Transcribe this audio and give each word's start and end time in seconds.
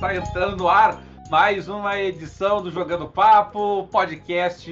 está 0.00 0.16
entrando 0.16 0.56
no 0.56 0.68
ar 0.70 0.98
mais 1.30 1.68
uma 1.68 2.00
edição 2.00 2.62
do 2.62 2.70
Jogando 2.70 3.06
Papo, 3.06 3.86
podcast, 3.88 4.66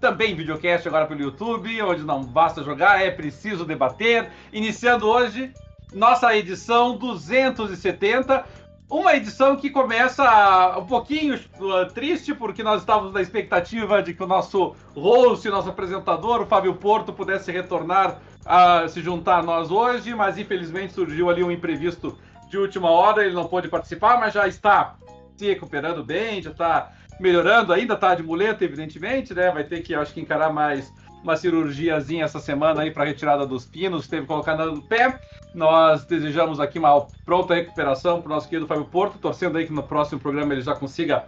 também 0.00 0.34
videocast 0.34 0.86
agora 0.88 1.04
pelo 1.06 1.20
YouTube, 1.20 1.82
onde 1.82 2.02
não 2.02 2.24
basta 2.24 2.62
jogar, 2.62 3.04
é 3.04 3.10
preciso 3.10 3.66
debater. 3.66 4.30
Iniciando 4.54 5.06
hoje 5.06 5.52
nossa 5.92 6.34
edição 6.34 6.96
270, 6.96 8.42
uma 8.88 9.14
edição 9.14 9.54
que 9.54 9.68
começa 9.68 10.78
um 10.78 10.86
pouquinho 10.86 11.34
eh, 11.34 11.84
triste, 11.92 12.34
porque 12.34 12.62
nós 12.62 12.80
estávamos 12.80 13.12
na 13.12 13.20
expectativa 13.20 14.02
de 14.02 14.14
que 14.14 14.22
o 14.22 14.26
nosso 14.26 14.74
host, 14.96 15.46
nosso 15.50 15.68
apresentador, 15.68 16.40
o 16.40 16.46
Fábio 16.46 16.72
Porto, 16.74 17.12
pudesse 17.12 17.52
retornar 17.52 18.16
a 18.46 18.88
se 18.88 19.02
juntar 19.02 19.40
a 19.40 19.42
nós 19.42 19.70
hoje, 19.70 20.14
mas 20.14 20.38
infelizmente 20.38 20.94
surgiu 20.94 21.28
ali 21.28 21.44
um 21.44 21.50
imprevisto 21.50 22.16
de 22.54 22.58
última 22.58 22.88
hora 22.88 23.24
ele 23.26 23.34
não 23.34 23.46
pôde 23.48 23.66
participar, 23.66 24.18
mas 24.20 24.32
já 24.32 24.46
está 24.46 24.94
se 25.36 25.44
recuperando 25.44 26.04
bem, 26.04 26.40
já 26.40 26.52
está 26.52 26.92
melhorando, 27.18 27.72
ainda 27.72 27.94
está 27.94 28.14
de 28.14 28.22
muleta, 28.22 28.64
evidentemente, 28.64 29.34
né? 29.34 29.50
Vai 29.50 29.64
ter 29.64 29.82
que, 29.82 29.92
acho 29.92 30.14
que, 30.14 30.20
encarar 30.20 30.52
mais 30.52 30.92
uma 31.24 31.36
cirurgiazinha 31.36 32.24
essa 32.24 32.38
semana 32.38 32.82
aí 32.82 32.92
para 32.92 33.04
retirada 33.06 33.44
dos 33.44 33.64
pinos, 33.64 34.06
teve 34.06 34.22
que 34.22 34.28
colocar 34.28 34.54
no 34.56 34.80
pé. 34.82 35.18
Nós 35.52 36.04
desejamos 36.04 36.60
aqui 36.60 36.78
uma 36.78 37.06
pronta 37.24 37.54
recuperação 37.54 38.20
para 38.22 38.30
o 38.30 38.34
nosso 38.36 38.48
querido 38.48 38.66
Fábio 38.68 38.84
Porto, 38.84 39.18
torcendo 39.18 39.58
aí 39.58 39.66
que 39.66 39.72
no 39.72 39.82
próximo 39.82 40.20
programa 40.20 40.52
ele 40.52 40.62
já 40.62 40.74
consiga 40.76 41.24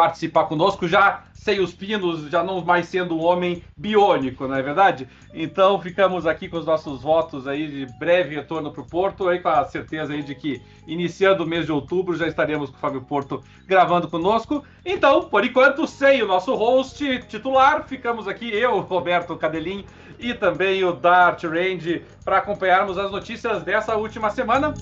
participar 0.00 0.44
conosco, 0.46 0.88
já 0.88 1.24
sem 1.34 1.60
os 1.60 1.74
pinos, 1.74 2.30
já 2.30 2.42
não 2.42 2.64
mais 2.64 2.86
sendo 2.86 3.14
um 3.14 3.22
homem 3.22 3.62
biônico, 3.76 4.48
não 4.48 4.54
é 4.56 4.62
verdade? 4.62 5.06
Então 5.34 5.78
ficamos 5.78 6.26
aqui 6.26 6.48
com 6.48 6.56
os 6.56 6.64
nossos 6.64 7.02
votos 7.02 7.46
aí 7.46 7.66
de 7.66 7.98
breve 7.98 8.34
retorno 8.34 8.72
para 8.72 8.80
o 8.80 8.86
Porto, 8.86 9.28
aí 9.28 9.40
com 9.40 9.50
a 9.50 9.62
certeza 9.66 10.14
aí 10.14 10.22
de 10.22 10.34
que 10.34 10.62
iniciando 10.86 11.44
o 11.44 11.46
mês 11.46 11.66
de 11.66 11.72
outubro 11.72 12.16
já 12.16 12.26
estaremos 12.26 12.70
com 12.70 12.76
o 12.76 12.78
Fábio 12.78 13.02
Porto 13.02 13.42
gravando 13.66 14.08
conosco. 14.08 14.64
Então, 14.86 15.24
por 15.28 15.44
enquanto, 15.44 15.86
sem 15.86 16.22
o 16.22 16.26
nosso 16.26 16.54
host 16.54 17.18
titular, 17.28 17.86
ficamos 17.86 18.26
aqui 18.26 18.50
eu, 18.50 18.80
Roberto 18.80 19.36
Cadelin 19.36 19.84
e 20.18 20.32
também 20.32 20.82
o 20.82 20.92
Dart 20.92 21.44
Range 21.44 22.02
para 22.24 22.38
acompanharmos 22.38 22.96
as 22.96 23.10
notícias 23.12 23.62
dessa 23.64 23.94
última 23.96 24.30
semana. 24.30 24.72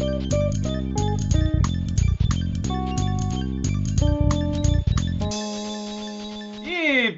Música 0.00 0.75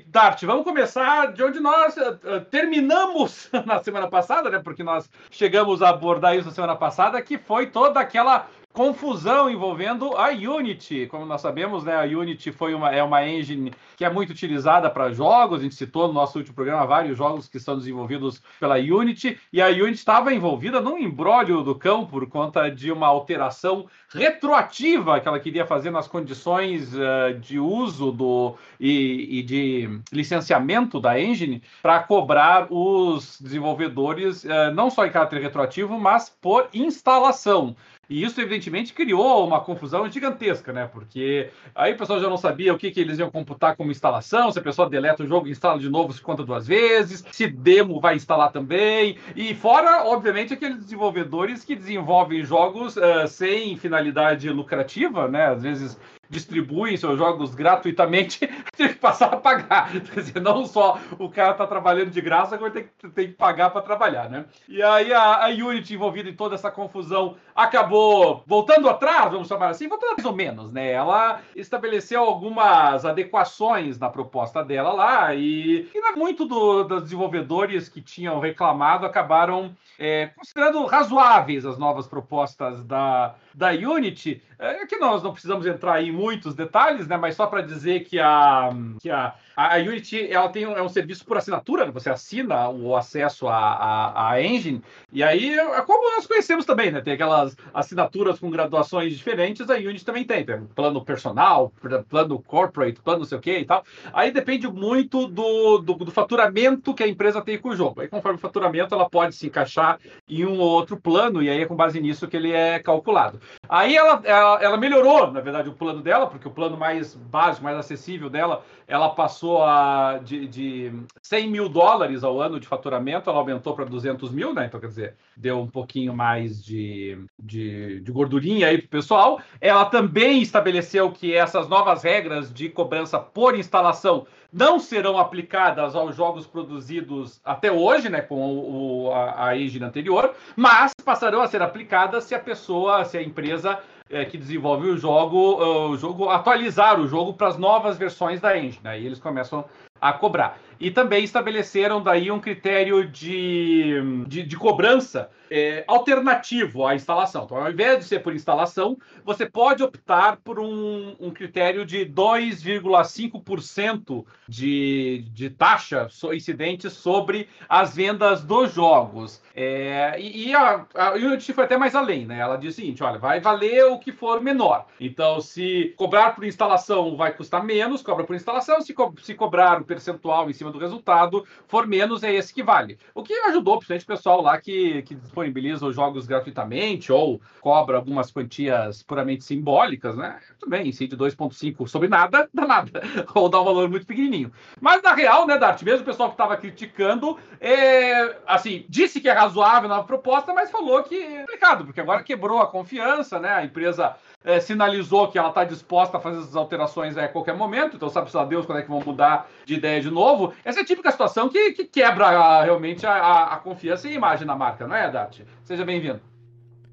Dart, 0.06 0.42
vamos 0.46 0.64
começar 0.64 1.34
de 1.34 1.42
onde 1.42 1.60
nós 1.60 1.94
uh, 1.98 2.40
terminamos 2.50 3.50
na 3.66 3.82
semana 3.82 4.08
passada, 4.08 4.48
né? 4.48 4.58
Porque 4.58 4.82
nós 4.82 5.10
chegamos 5.30 5.82
a 5.82 5.90
abordar 5.90 6.34
isso 6.34 6.46
na 6.48 6.54
semana 6.54 6.74
passada, 6.74 7.20
que 7.20 7.36
foi 7.36 7.66
toda 7.66 8.00
aquela 8.00 8.46
confusão 8.72 9.50
envolvendo 9.50 10.16
a 10.16 10.28
Unity. 10.28 11.06
Como 11.08 11.26
nós 11.26 11.40
sabemos, 11.42 11.84
né, 11.84 11.96
a 11.96 12.04
Unity 12.04 12.52
foi 12.52 12.74
uma, 12.74 12.90
é 12.94 13.02
uma 13.02 13.26
engine 13.26 13.72
que 13.96 14.04
é 14.04 14.08
muito 14.10 14.30
utilizada 14.30 14.88
para 14.88 15.12
jogos. 15.12 15.60
A 15.60 15.62
gente 15.64 15.74
citou 15.74 16.06
no 16.08 16.14
nosso 16.14 16.38
último 16.38 16.54
programa 16.54 16.86
vários 16.86 17.18
jogos 17.18 17.46
que 17.48 17.58
são 17.58 17.76
desenvolvidos 17.76 18.40
pela 18.58 18.76
Unity. 18.76 19.38
E 19.52 19.60
a 19.60 19.66
Unity 19.66 19.92
estava 19.98 20.32
envolvida 20.32 20.80
num 20.80 20.96
embrólio 20.96 21.62
do 21.62 21.74
cão 21.74 22.06
por 22.06 22.26
conta 22.28 22.70
de 22.70 22.90
uma 22.92 23.06
alteração 23.08 23.86
retroativa 24.14 25.20
que 25.20 25.28
ela 25.28 25.38
queria 25.38 25.66
fazer 25.66 25.90
nas 25.90 26.08
condições 26.08 26.92
uh, 26.94 27.38
de 27.38 27.58
uso 27.58 28.10
do 28.10 28.54
e, 28.80 29.38
e, 29.38 29.42
de 29.42 30.00
licenciamento 30.10 30.98
da 31.00 31.20
engine 31.20 31.62
para 31.82 32.00
cobrar 32.00 32.68
os 32.72 33.38
desenvolvedores 33.40 34.44
uh, 34.44 34.72
não 34.74 34.88
só 34.90 35.04
em 35.04 35.10
caráter 35.10 35.42
retroativo, 35.42 35.98
mas 35.98 36.30
por 36.40 36.68
instalação. 36.72 37.76
E 38.10 38.24
isso, 38.24 38.40
evidentemente, 38.40 38.94
criou 38.94 39.46
uma 39.46 39.60
confusão 39.60 40.08
gigantesca, 40.10 40.72
né? 40.72 40.88
Porque 40.90 41.50
aí 41.74 41.92
o 41.92 41.96
pessoal 41.98 42.18
já 42.18 42.26
não 42.30 42.38
sabia 42.38 42.72
o 42.72 42.78
que, 42.78 42.90
que 42.90 42.98
eles 43.00 43.18
iam 43.18 43.30
computar 43.30 43.76
como 43.76 43.90
instalação, 43.90 44.50
se 44.50 44.58
a 44.58 44.62
pessoa 44.62 44.88
deleta 44.88 45.22
o 45.24 45.26
jogo 45.26 45.46
e 45.46 45.50
instala 45.50 45.78
de 45.78 45.90
novo, 45.90 46.14
se 46.14 46.22
conta 46.22 46.42
duas 46.42 46.66
vezes, 46.66 47.22
se 47.30 47.46
demo 47.46 48.00
vai 48.00 48.16
instalar 48.16 48.50
também. 48.50 49.18
E 49.36 49.54
fora, 49.54 50.04
obviamente, 50.06 50.54
aqueles 50.54 50.78
desenvolvedores 50.78 51.62
que 51.62 51.76
desenvolvem 51.76 52.42
jogos 52.46 52.96
uh, 52.96 53.28
sem 53.28 53.76
finalização 53.76 53.97
finalidade 53.98 54.48
lucrativa, 54.50 55.26
né? 55.28 55.46
Às 55.46 55.62
vezes 55.62 55.98
distribuem 56.30 56.94
seus 56.96 57.18
jogos 57.18 57.54
gratuitamente, 57.54 58.40
tem 58.76 58.88
que 58.88 58.94
passar 58.94 59.32
a 59.32 59.36
pagar. 59.38 59.90
Quer 60.12 60.20
dizer, 60.20 60.40
não 60.40 60.64
só 60.66 61.00
o 61.18 61.28
cara 61.28 61.52
está 61.52 61.66
trabalhando 61.66 62.10
de 62.10 62.20
graça, 62.20 62.54
agora 62.54 62.70
tem, 62.70 62.84
tem 63.14 63.28
que 63.28 63.32
pagar 63.34 63.70
para 63.70 63.80
trabalhar, 63.82 64.28
né? 64.30 64.44
E 64.68 64.82
aí 64.82 65.12
a, 65.12 65.46
a 65.46 65.48
Unity 65.48 65.94
envolvida 65.94 66.28
em 66.28 66.34
toda 66.34 66.54
essa 66.54 66.70
confusão 66.70 67.36
acabou 67.58 68.44
voltando 68.46 68.88
atrás, 68.88 69.32
vamos 69.32 69.48
chamar 69.48 69.70
assim, 69.70 69.88
voltando 69.88 70.10
mais 70.14 70.24
ou 70.24 70.32
menos, 70.32 70.70
né? 70.72 70.92
Ela 70.92 71.40
estabeleceu 71.56 72.22
algumas 72.22 73.04
adequações 73.04 73.98
na 73.98 74.08
proposta 74.08 74.64
dela 74.64 74.92
lá 74.92 75.34
e, 75.34 75.88
e 75.92 76.16
muito 76.16 76.46
do, 76.46 76.84
dos 76.84 77.02
desenvolvedores 77.02 77.88
que 77.88 78.00
tinham 78.00 78.38
reclamado 78.38 79.04
acabaram 79.04 79.74
é, 79.98 80.28
considerando 80.36 80.84
razoáveis 80.84 81.66
as 81.66 81.76
novas 81.76 82.06
propostas 82.06 82.84
da, 82.84 83.34
da 83.52 83.72
Unity. 83.72 84.40
É, 84.56 84.82
é 84.82 84.86
que 84.86 84.96
nós 84.96 85.20
não 85.24 85.32
precisamos 85.32 85.66
entrar 85.66 86.00
em 86.00 86.12
muitos 86.12 86.54
detalhes, 86.54 87.08
né? 87.08 87.16
Mas 87.16 87.34
só 87.34 87.48
para 87.48 87.60
dizer 87.60 88.04
que 88.04 88.20
a, 88.20 88.70
que 89.02 89.10
a, 89.10 89.34
a 89.56 89.78
Unity 89.78 90.30
ela 90.32 90.48
tem 90.48 90.64
um, 90.64 90.76
é 90.76 90.82
um 90.82 90.88
serviço 90.88 91.26
por 91.26 91.36
assinatura, 91.36 91.86
né? 91.86 91.90
você 91.90 92.08
assina 92.08 92.68
o 92.68 92.96
acesso 92.96 93.48
à, 93.48 94.30
a 94.30 94.40
engine, 94.40 94.80
e 95.12 95.22
aí, 95.24 95.54
é 95.58 95.80
como 95.82 96.14
nós 96.14 96.26
conhecemos 96.26 96.64
também, 96.64 96.92
né? 96.92 97.00
Tem 97.00 97.14
aquelas 97.14 97.47
as 97.72 97.86
assinaturas 97.88 98.38
com 98.38 98.50
graduações 98.50 99.16
diferentes, 99.16 99.68
a 99.70 99.74
Unity 99.74 100.04
também 100.04 100.24
tem. 100.24 100.44
tem 100.44 100.66
plano 100.74 101.04
personal, 101.04 101.72
plano 102.08 102.42
corporate, 102.42 103.00
plano 103.02 103.20
não 103.20 103.26
sei 103.26 103.38
o 103.38 103.40
que 103.40 103.58
e 103.58 103.64
tal. 103.64 103.84
Aí 104.12 104.30
depende 104.30 104.68
muito 104.70 105.26
do, 105.28 105.78
do, 105.78 105.94
do, 105.94 106.10
faturamento 106.10 106.94
que 106.94 107.02
a 107.02 107.08
empresa 107.08 107.40
tem 107.42 107.58
com 107.58 107.70
o 107.70 107.76
jogo. 107.76 108.00
Aí, 108.00 108.08
conforme 108.08 108.36
o 108.38 108.40
faturamento, 108.40 108.94
ela 108.94 109.08
pode 109.08 109.34
se 109.34 109.46
encaixar 109.46 109.98
em 110.28 110.44
um 110.44 110.58
ou 110.58 110.68
outro 110.68 110.96
plano, 111.00 111.42
e 111.42 111.48
aí 111.48 111.62
é 111.62 111.66
com 111.66 111.76
base 111.76 112.00
nisso 112.00 112.28
que 112.28 112.36
ele 112.36 112.52
é 112.52 112.78
calculado. 112.78 113.40
Aí 113.68 113.96
ela, 113.96 114.20
ela, 114.24 114.62
ela 114.62 114.76
melhorou, 114.76 115.30
na 115.30 115.40
verdade, 115.40 115.68
o 115.68 115.72
plano 115.74 116.02
dela, 116.02 116.26
porque 116.26 116.48
o 116.48 116.52
plano 116.52 116.76
mais 116.76 117.14
básico, 117.14 117.64
mais 117.64 117.76
acessível 117.76 118.28
dela, 118.30 118.62
ela 118.86 119.10
passou 119.10 119.62
a, 119.62 120.18
de, 120.24 120.46
de 120.46 120.92
100 121.22 121.50
mil 121.50 121.68
dólares 121.68 122.24
ao 122.24 122.40
ano 122.40 122.58
de 122.58 122.66
faturamento, 122.66 123.28
ela 123.30 123.38
aumentou 123.40 123.74
para 123.74 123.84
200 123.84 124.30
mil, 124.30 124.52
né? 124.54 124.66
Então, 124.66 124.80
quer 124.80 124.86
dizer, 124.86 125.14
deu 125.36 125.58
um 125.60 125.66
pouquinho 125.66 126.14
mais 126.14 126.62
de, 126.64 127.18
de, 127.40 128.00
de 128.00 128.10
gordurinha 128.12 128.66
aí 128.68 128.78
para 128.78 128.86
o 128.86 128.90
pessoal. 128.90 129.40
Ela 129.60 129.84
também 129.84 130.42
estabeleceu 130.42 131.10
que 131.12 131.32
essas 131.32 131.68
novas 131.68 132.02
regras 132.02 132.52
de 132.52 132.68
cobrança 132.68 133.18
por 133.18 133.56
instalação 133.56 134.26
não 134.52 134.78
serão 134.78 135.18
aplicadas 135.18 135.94
aos 135.94 136.16
jogos 136.16 136.46
produzidos 136.46 137.40
até 137.44 137.70
hoje, 137.70 138.08
né, 138.08 138.20
com 138.22 138.38
o, 138.38 139.12
a, 139.12 139.50
a 139.50 139.52
anterior, 139.86 140.34
mas 140.56 140.90
passarão 141.04 141.42
a 141.42 141.46
ser 141.48 141.62
aplicadas 141.62 142.24
se 142.24 142.34
a 142.34 142.40
pessoa, 142.40 143.04
se 143.04 143.18
a 143.18 143.22
empresa 143.22 143.78
é, 144.10 144.24
que 144.24 144.38
desenvolve 144.38 144.88
o 144.88 144.96
jogo, 144.96 145.58
eh, 145.62 145.88
o 145.90 145.96
jogo 145.98 146.30
atualizar 146.30 146.98
o 146.98 147.06
jogo 147.06 147.34
para 147.34 147.48
as 147.48 147.58
novas 147.58 147.98
versões 147.98 148.40
da 148.40 148.56
engine. 148.56 148.80
Aí 148.84 149.00
né, 149.02 149.06
eles 149.06 149.18
começam 149.18 149.66
a 150.00 150.12
cobrar 150.14 150.58
e 150.80 150.90
também 150.90 151.22
estabeleceram 151.24 152.02
daí 152.02 152.30
um 152.30 152.40
critério 152.40 153.06
de, 153.08 154.24
de, 154.26 154.42
de 154.44 154.56
cobrança 154.56 155.28
é, 155.50 155.82
alternativo 155.88 156.86
à 156.86 156.94
instalação. 156.94 157.44
Então, 157.44 157.56
ao 157.56 157.70
invés 157.70 157.98
de 158.00 158.04
ser 158.04 158.18
por 158.20 158.34
instalação, 158.34 158.98
você 159.24 159.46
pode 159.46 159.82
optar 159.82 160.36
por 160.44 160.60
um, 160.60 161.16
um 161.18 161.30
critério 161.30 161.86
de 161.86 162.04
2,5% 162.04 164.26
de, 164.46 165.24
de 165.32 165.48
taxa 165.50 166.06
incidente 166.34 166.90
sobre 166.90 167.48
as 167.66 167.96
vendas 167.96 168.44
dos 168.44 168.74
jogos. 168.74 169.42
É, 169.56 170.20
e, 170.20 170.48
e 170.50 170.54
a, 170.54 170.84
a 170.94 171.12
Unity 171.14 171.52
foi 171.54 171.64
até 171.64 171.78
mais 171.78 171.94
além, 171.94 172.26
né? 172.26 172.38
Ela 172.40 172.56
disse 172.56 172.80
o 172.80 172.82
seguinte: 172.84 173.02
olha, 173.02 173.18
vai 173.18 173.40
valer 173.40 173.86
o 173.86 173.98
que 173.98 174.12
for 174.12 174.42
menor. 174.42 174.84
Então, 175.00 175.40
se 175.40 175.94
cobrar 175.96 176.32
por 176.34 176.44
instalação 176.44 177.16
vai 177.16 177.32
custar 177.34 177.64
menos, 177.64 178.02
cobra 178.02 178.24
por 178.24 178.36
instalação, 178.36 178.82
se, 178.82 178.92
co 178.92 179.14
se 179.22 179.32
cobrar 179.34 179.78
o 179.78 179.80
um 179.80 179.84
percentual 179.84 180.50
em 180.50 180.52
cima 180.52 180.67
cima 180.68 180.70
do 180.72 180.78
resultado 180.78 181.44
for 181.66 181.86
menos, 181.86 182.22
é 182.22 182.32
esse 182.32 182.52
que 182.54 182.62
vale. 182.62 182.98
O 183.14 183.22
que 183.22 183.32
ajudou, 183.32 183.78
principalmente, 183.78 184.04
o 184.04 184.06
pessoal 184.06 184.42
lá 184.42 184.58
que, 184.60 185.02
que 185.02 185.14
disponibiliza 185.14 185.84
os 185.86 185.94
jogos 185.96 186.26
gratuitamente 186.26 187.10
ou 187.12 187.40
cobra 187.60 187.96
algumas 187.96 188.30
quantias 188.30 189.02
puramente 189.02 189.44
simbólicas, 189.44 190.16
né? 190.16 190.38
Tudo 190.58 190.70
bem, 190.70 190.92
se 190.92 191.08
de 191.08 191.16
2,5 191.16 191.86
sobre 191.88 192.08
nada, 192.08 192.48
dá 192.52 192.66
nada. 192.66 193.02
Ou 193.34 193.48
dá 193.48 193.60
um 193.60 193.64
valor 193.64 193.88
muito 193.88 194.06
pequenininho. 194.06 194.52
Mas, 194.80 195.02
na 195.02 195.12
real, 195.14 195.46
né, 195.46 195.56
Dart, 195.56 195.82
mesmo 195.82 196.02
o 196.02 196.04
pessoal 196.04 196.28
que 196.28 196.34
estava 196.34 196.56
criticando, 196.56 197.38
é, 197.60 198.36
assim, 198.46 198.84
disse 198.88 199.20
que 199.20 199.28
é 199.28 199.32
razoável 199.32 199.88
nova 199.88 200.04
proposta, 200.06 200.52
mas 200.52 200.70
falou 200.70 201.02
que 201.02 201.14
é 201.20 201.40
complicado, 201.40 201.84
porque 201.84 202.00
agora 202.00 202.22
quebrou 202.22 202.58
a 202.60 202.66
confiança, 202.66 203.38
né? 203.38 203.50
A 203.50 203.64
empresa 203.64 204.16
é, 204.44 204.60
sinalizou 204.60 205.28
que 205.28 205.38
ela 205.38 205.48
está 205.48 205.64
disposta 205.64 206.16
a 206.16 206.20
fazer 206.20 206.38
essas 206.38 206.54
alterações 206.54 207.16
é, 207.16 207.24
a 207.24 207.28
qualquer 207.28 207.56
momento, 207.56 207.96
então 207.96 208.08
sabe-se 208.08 208.36
lá 208.36 208.44
Deus 208.44 208.64
quando 208.66 208.78
é 208.78 208.82
que 208.82 208.88
vão 208.88 209.00
mudar 209.04 209.48
de 209.64 209.74
ideia 209.74 210.00
de 210.00 210.10
novo. 210.10 210.52
Essa 210.64 210.80
é 210.80 210.82
a 210.82 210.86
típica 210.86 211.10
situação 211.10 211.48
que, 211.48 211.72
que 211.72 211.84
quebra 211.84 212.26
ah, 212.28 212.58
a, 212.58 212.62
realmente 212.64 213.06
a, 213.06 213.42
a, 213.44 213.56
confiança 213.56 214.06
e 214.08 214.12
a 214.12 214.14
imagem 214.14 214.46
da 214.46 214.54
marca, 214.54 214.86
não 214.86 214.94
é, 214.94 215.10
Dart? 215.10 215.40
Seja 215.64 215.84
bem-vindo. 215.84 216.20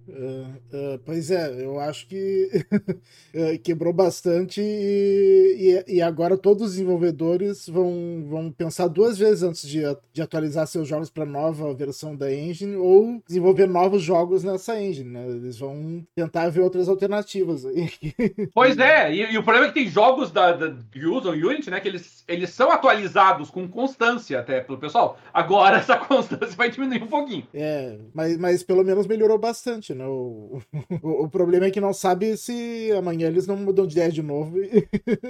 Uh, 0.07 0.54
uh, 0.72 1.00
pois 1.04 1.31
é, 1.31 1.63
eu 1.66 1.80
acho 1.80 2.07
que 2.07 2.50
eh, 3.34 3.57
quebrou 3.57 3.92
bastante 3.92 4.62
e, 4.62 5.84
e, 5.88 5.96
e, 5.96 6.02
agora 6.02 6.38
todos 6.38 6.63
os 6.63 6.72
desenvolvedores 6.74 7.68
vão, 7.68 8.24
vão 8.28 8.52
pensar 8.52 8.88
duas 8.88 9.18
vezes 9.18 9.42
antes 9.42 9.68
de, 9.68 9.81
de 10.13 10.22
atualizar 10.22 10.68
seus 10.68 10.88
jogos 10.88 11.10
para 11.10 11.25
nova 11.25 11.74
versão 11.74 12.16
da 12.16 12.31
engine 12.31 12.75
ou 12.75 13.22
desenvolver 13.28 13.68
novos 13.68 14.02
jogos 14.04 14.44
nessa 14.44 14.80
engine. 14.80 15.10
Né? 15.10 15.25
Eles 15.28 15.57
vão 15.57 16.06
tentar 16.16 16.50
ver 16.50 16.62
outras 16.62 16.88
alternativas. 16.88 17.66
pois 18.54 18.78
é, 18.78 19.12
e, 19.12 19.34
e, 19.34 19.38
o 19.38 19.44
problema 19.44 19.68
é 19.68 19.68
que 19.69 19.75
tem 19.81 19.88
jogos 19.90 20.30
da, 20.30 20.52
da, 20.54 20.75
que 20.92 21.06
usam 21.06 21.31
Unity, 21.31 21.72
né? 21.72 21.80
Que 21.80 21.88
eles, 21.88 22.24
eles 22.28 22.52
são 22.52 22.72
atualizados 22.72 23.50
com 23.50 23.68
constância 23.68 24.40
até 24.40 24.62
pelo 24.62 24.78
pessoal. 24.78 25.18
Agora 25.34 25.78
essa 25.78 25.98
constância 25.98 26.56
vai 26.56 26.69
diminuir 26.69 27.02
um 27.02 27.07
pouquinho. 27.07 27.48
É, 27.54 27.98
mas, 28.13 28.38
mas 28.38 28.63
pelo 28.63 28.84
menos 28.84 29.07
melhorou 29.07 29.38
bastante, 29.40 29.94
né? 29.95 30.06
O, 30.06 30.62
o, 31.01 31.24
o, 31.24 31.30
problema 31.30 31.65
é 31.65 31.71
que 31.71 31.81
não 31.81 31.94
sabe 31.94 32.36
se 32.38 32.92
amanhã 32.95 33.27
eles 33.27 33.47
não 33.47 33.56
mudam 33.56 33.88
de 33.88 33.94
ideia 33.94 34.12
de 34.12 34.21
novo. 34.21 34.56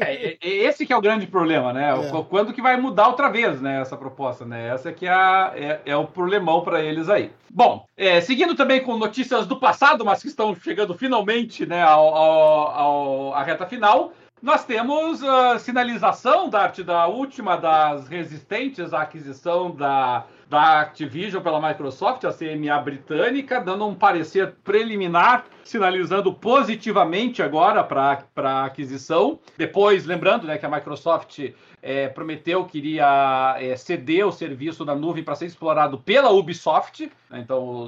É, 0.01 0.37
esse 0.41 0.85
que 0.85 0.91
é 0.91 0.97
o 0.97 1.01
grande 1.01 1.27
problema, 1.27 1.71
né? 1.71 1.89
É. 1.89 2.23
Quando 2.23 2.53
que 2.53 2.61
vai 2.61 2.77
mudar 2.79 3.07
outra 3.07 3.29
vez, 3.29 3.61
né? 3.61 3.81
Essa 3.81 3.95
proposta, 3.95 4.45
né? 4.45 4.67
Essa 4.69 4.89
é 4.89 4.91
que 4.93 5.05
é, 5.05 5.09
a, 5.11 5.53
é, 5.55 5.79
é 5.85 5.95
o 5.95 6.07
problemão 6.07 6.61
para 6.61 6.81
eles 6.81 7.07
aí. 7.09 7.31
Bom, 7.49 7.85
é, 7.95 8.19
seguindo 8.19 8.55
também 8.55 8.81
com 8.81 8.97
notícias 8.97 9.45
do 9.45 9.59
passado, 9.59 10.03
mas 10.03 10.21
que 10.21 10.27
estão 10.27 10.55
chegando 10.55 10.93
finalmente, 10.97 11.65
né? 11.65 11.81
Ao, 11.83 12.13
ao, 12.13 12.69
ao 12.71 13.33
à 13.35 13.43
reta 13.43 13.65
final 13.65 14.11
nós 14.41 14.63
temos 14.65 15.23
a 15.23 15.53
ah, 15.53 15.59
sinalização 15.59 16.49
da 16.49 16.59
arte 16.61 16.83
da 16.83 17.07
última 17.07 17.55
das 17.55 18.07
resistentes 18.07 18.93
à 18.93 19.01
aquisição 19.01 19.71
da 19.71 20.25
da 20.49 20.81
Activision 20.81 21.41
pela 21.41 21.65
Microsoft, 21.65 22.23
a 22.25 22.33
CMA 22.33 22.77
britânica, 22.79 23.59
dando 23.59 23.87
um 23.87 23.95
parecer 23.95 24.53
preliminar, 24.63 25.45
sinalizando 25.63 26.31
positivamente 26.33 27.41
agora 27.41 27.83
para 27.83 28.23
a 28.37 28.65
aquisição. 28.65 29.39
Depois, 29.57 30.05
lembrando 30.05 30.45
né, 30.45 30.57
que 30.59 30.65
a 30.65 30.69
Microsoft 30.69 31.39
é, 31.81 32.07
prometeu 32.09 32.65
que 32.65 32.77
iria 32.77 33.55
é, 33.59 33.75
ceder 33.75 34.25
o 34.25 34.31
serviço 34.31 34.85
da 34.85 34.95
nuvem 34.95 35.23
para 35.23 35.35
ser 35.35 35.47
explorado 35.47 35.97
pela 35.99 36.29
Ubisoft, 36.31 37.11
né, 37.29 37.39
então 37.39 37.87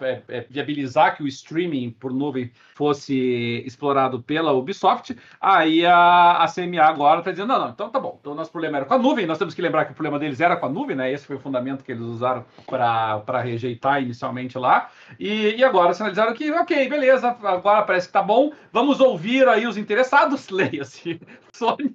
é, 0.00 0.04
é, 0.04 0.22
é, 0.38 0.46
viabilizar 0.48 1.16
que 1.16 1.22
o 1.22 1.26
streaming 1.28 1.90
por 1.98 2.12
nuvem 2.12 2.50
fosse 2.76 3.64
explorado 3.66 4.20
pela 4.22 4.52
Ubisoft. 4.52 5.16
Aí 5.40 5.84
a, 5.84 6.44
a 6.44 6.52
CMA 6.52 6.82
agora 6.82 7.18
está 7.20 7.32
dizendo: 7.32 7.48
não, 7.48 7.58
não, 7.60 7.70
então 7.70 7.90
tá 7.90 7.98
bom, 8.00 8.16
então 8.20 8.32
o 8.32 8.34
nosso 8.36 8.50
problema 8.52 8.76
era 8.78 8.86
com 8.86 8.94
a 8.94 8.98
nuvem, 8.98 9.26
nós 9.26 9.38
temos 9.38 9.54
que 9.54 9.62
lembrar 9.62 9.84
que 9.86 9.92
o 9.92 9.94
problema 9.94 10.18
deles 10.20 10.40
era 10.40 10.56
com 10.56 10.66
a 10.66 10.68
nuvem, 10.68 10.94
né? 10.94 11.12
Esse 11.12 11.26
foi 11.26 11.36
o 11.36 11.40
fundamento 11.40 11.82
que 11.88 11.92
eles 11.92 12.04
usaram 12.04 12.44
para 12.66 13.40
rejeitar 13.40 14.02
inicialmente 14.02 14.58
lá. 14.58 14.90
E, 15.18 15.54
e, 15.56 15.64
agora 15.64 15.94
sinalizaram 15.94 16.34
que, 16.34 16.50
ok, 16.52 16.86
beleza, 16.86 17.30
agora 17.42 17.82
parece 17.82 18.06
que 18.06 18.10
está 18.10 18.22
bom, 18.22 18.52
vamos 18.70 19.00
ouvir 19.00 19.48
aí 19.48 19.66
os 19.66 19.78
interessados, 19.78 20.48
leia-se, 20.50 21.18
Sony, 21.54 21.94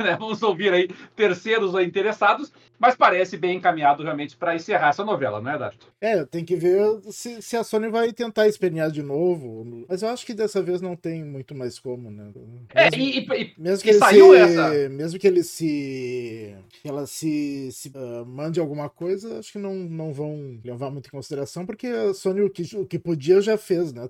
né? 0.00 0.16
vamos 0.18 0.42
ouvir 0.42 0.72
aí 0.72 0.88
terceiros 1.14 1.74
interessados 1.74 2.50
mas 2.78 2.94
parece 2.94 3.36
bem 3.36 3.56
encaminhado 3.56 4.04
realmente 4.04 4.36
para 4.36 4.54
encerrar 4.54 4.90
essa 4.90 5.04
novela, 5.04 5.40
não 5.40 5.50
é, 5.50 5.58
Dato? 5.58 5.88
É, 6.00 6.24
tem 6.24 6.44
que 6.44 6.54
ver 6.54 7.00
se, 7.10 7.42
se, 7.42 7.56
a 7.56 7.64
Sony 7.64 7.88
vai 7.88 8.12
tentar 8.12 8.46
espernear 8.46 8.90
de 8.92 9.02
novo. 9.02 9.84
Mas 9.88 10.02
eu 10.02 10.08
acho 10.10 10.24
que 10.24 10.32
dessa 10.32 10.62
vez 10.62 10.80
não 10.80 10.94
tem 10.94 11.24
muito 11.24 11.54
mais 11.56 11.76
como, 11.80 12.08
né? 12.08 12.30
É, 12.72 12.84
mesmo, 12.96 13.34
é, 13.34 13.38
e, 13.38 13.42
e, 13.42 13.52
mesmo 13.58 13.82
que 13.84 13.90
e 13.90 13.94
saiu 13.94 14.32
se, 14.32 14.36
essa. 14.40 14.88
Mesmo 14.90 15.18
que 15.18 15.26
ele 15.26 15.42
se. 15.42 16.54
Que 16.80 16.88
ela 16.88 17.04
se, 17.06 17.72
se 17.72 17.88
uh, 17.88 18.24
mande 18.24 18.60
alguma 18.60 18.88
coisa, 18.88 19.40
acho 19.40 19.50
que 19.50 19.58
não, 19.58 19.74
não 19.74 20.12
vão 20.12 20.60
levar 20.64 20.90
muito 20.90 21.08
em 21.08 21.10
consideração, 21.10 21.66
porque 21.66 21.88
a 21.88 22.14
Sony 22.14 22.42
o 22.42 22.50
que, 22.50 22.76
o 22.76 22.86
que 22.86 22.98
podia 22.98 23.40
já 23.40 23.58
fez, 23.58 23.92
né? 23.92 24.08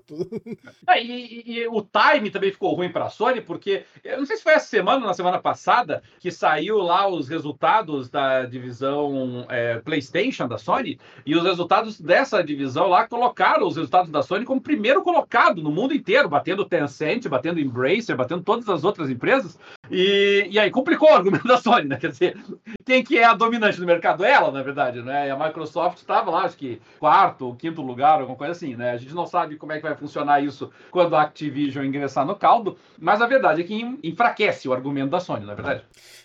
é, 0.89 1.03
e, 1.03 1.43
e, 1.53 1.67
o 1.67 1.81
time 1.81 2.29
também 2.29 2.51
ficou 2.51 2.75
ruim 2.75 2.91
para 2.91 3.05
a 3.05 3.09
Sony, 3.09 3.41
porque. 3.41 3.83
Eu 4.03 4.19
não 4.19 4.25
sei 4.25 4.37
se 4.37 4.43
foi 4.43 4.53
essa 4.53 4.67
semana 4.67 5.01
ou 5.01 5.07
na 5.07 5.13
semana 5.13 5.39
passada 5.39 6.03
que 6.19 6.29
saiu 6.29 6.77
lá 6.79 7.07
os 7.07 7.27
resultados 7.27 8.09
da, 8.09 8.45
de 8.45 8.58
divisão 8.59 9.45
é, 9.49 9.79
PlayStation 9.79 10.47
da 10.47 10.57
Sony, 10.57 10.99
e 11.25 11.35
os 11.35 11.43
resultados 11.43 11.99
dessa 11.99 12.43
divisão 12.43 12.87
lá 12.89 13.07
colocaram 13.07 13.65
os 13.65 13.75
resultados 13.77 14.11
da 14.11 14.21
Sony 14.21 14.45
como 14.45 14.61
primeiro 14.61 15.01
colocado 15.01 15.63
no 15.63 15.71
mundo 15.71 15.93
inteiro, 15.93 16.27
batendo 16.29 16.65
Tencent, 16.65 17.27
batendo 17.27 17.59
Embracer, 17.59 18.15
batendo 18.15 18.43
todas 18.43 18.67
as 18.69 18.83
outras 18.83 19.09
empresas, 19.09 19.57
e, 19.91 20.47
e 20.51 20.59
aí 20.59 20.69
complicou 20.69 21.09
o 21.09 21.13
argumento 21.15 21.47
da 21.47 21.57
Sony, 21.57 21.85
né? 21.87 21.97
Quer 21.97 22.11
dizer, 22.11 22.37
quem 22.85 23.03
que 23.03 23.17
é 23.17 23.23
a 23.25 23.33
dominante 23.33 23.79
do 23.79 23.85
mercado? 23.85 24.23
É 24.23 24.31
ela, 24.31 24.51
na 24.51 24.61
verdade, 24.61 25.01
né? 25.01 25.27
E 25.27 25.31
a 25.31 25.35
Microsoft 25.37 25.97
estava 25.97 26.29
lá, 26.29 26.43
acho 26.43 26.57
que 26.57 26.79
quarto 26.99 27.47
ou 27.47 27.55
quinto 27.55 27.81
lugar, 27.81 28.19
alguma 28.19 28.37
coisa 28.37 28.51
assim, 28.51 28.75
né? 28.75 28.91
A 28.91 28.97
gente 28.97 29.13
não 29.15 29.25
sabe 29.25 29.55
como 29.55 29.71
é 29.71 29.77
que 29.77 29.83
vai 29.83 29.95
funcionar 29.95 30.41
isso 30.43 30.69
quando 30.91 31.15
a 31.15 31.21
Activision 31.23 31.83
ingressar 31.85 32.25
no 32.25 32.35
caldo, 32.35 32.77
mas 32.99 33.19
a 33.21 33.25
verdade 33.27 33.61
é 33.61 33.63
que 33.63 33.97
enfraquece 34.03 34.67
o 34.67 34.73
argumento 34.73 35.09
da 35.09 35.19
Sony, 35.19 35.45
na 35.45 35.53
é 35.53 35.55
verdade. 35.55 35.81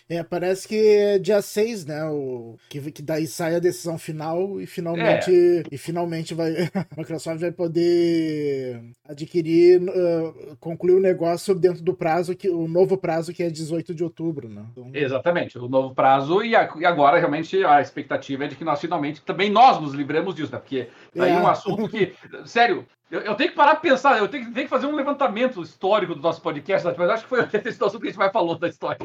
É, 0.07 0.23
parece 0.23 0.67
que 0.67 0.75
é 0.77 1.17
dia 1.17 1.41
6, 1.41 1.85
né? 1.87 2.05
O, 2.05 2.57
que, 2.69 2.79
que 2.91 3.01
daí 3.01 3.25
sai 3.25 3.55
a 3.55 3.59
decisão 3.59 3.97
final 3.97 4.61
e 4.61 4.67
finalmente, 4.67 5.31
é. 5.31 5.63
e 5.71 5.77
finalmente 5.79 6.35
vai, 6.35 6.51
a 6.75 6.85
Microsoft 6.95 7.39
vai 7.41 7.51
poder 7.51 8.83
adquirir, 9.09 9.81
uh, 9.81 10.55
concluir 10.57 10.93
o 10.93 10.99
negócio 11.01 11.55
dentro 11.55 11.81
do 11.81 11.95
prazo, 11.95 12.35
que, 12.35 12.47
o 12.47 12.67
novo 12.67 12.99
prazo 12.99 13.33
que 13.33 13.41
é 13.41 13.49
18 13.55 13.95
de 13.95 14.03
outubro, 14.03 14.49
né? 14.49 14.65
Então... 14.71 14.89
Exatamente, 14.93 15.57
o 15.57 15.67
novo 15.67 15.95
prazo, 15.95 16.43
e, 16.43 16.55
a, 16.55 16.69
e, 16.75 16.85
agora 16.85 17.17
realmente 17.17 17.63
a 17.63 17.81
expectativa 17.81 18.45
é 18.45 18.47
de 18.47 18.55
que 18.55 18.63
nós 18.63 18.79
finalmente, 18.81 19.21
também 19.21 19.49
nós 19.49 19.79
nos 19.79 19.93
livremos 19.93 20.35
disso, 20.35 20.51
né? 20.51 20.59
Porque 20.59 20.89
tá 21.15 21.27
é. 21.27 21.33
um 21.37 21.47
assunto 21.47 21.87
que, 21.87 22.13
sério, 22.45 22.85
eu, 23.11 23.21
eu, 23.21 23.35
tenho 23.35 23.51
que 23.51 23.55
parar 23.55 23.75
de 23.75 23.81
pensar, 23.81 24.17
eu 24.17 24.27
tenho, 24.27 24.45
tenho, 24.51 24.65
que 24.65 24.67
fazer 24.67 24.87
um 24.87 24.95
levantamento 24.95 25.61
histórico 25.61 26.15
do 26.15 26.21
nosso 26.21 26.41
podcast, 26.41 26.87
mas 26.97 27.09
acho 27.11 27.23
que 27.23 27.29
foi 27.29 27.39
essa 27.53 27.71
situação 27.71 27.99
que 27.99 28.07
a 28.07 28.09
gente 28.09 28.17
vai 28.17 28.31
falou 28.31 28.57
da 28.57 28.67
história. 28.67 28.97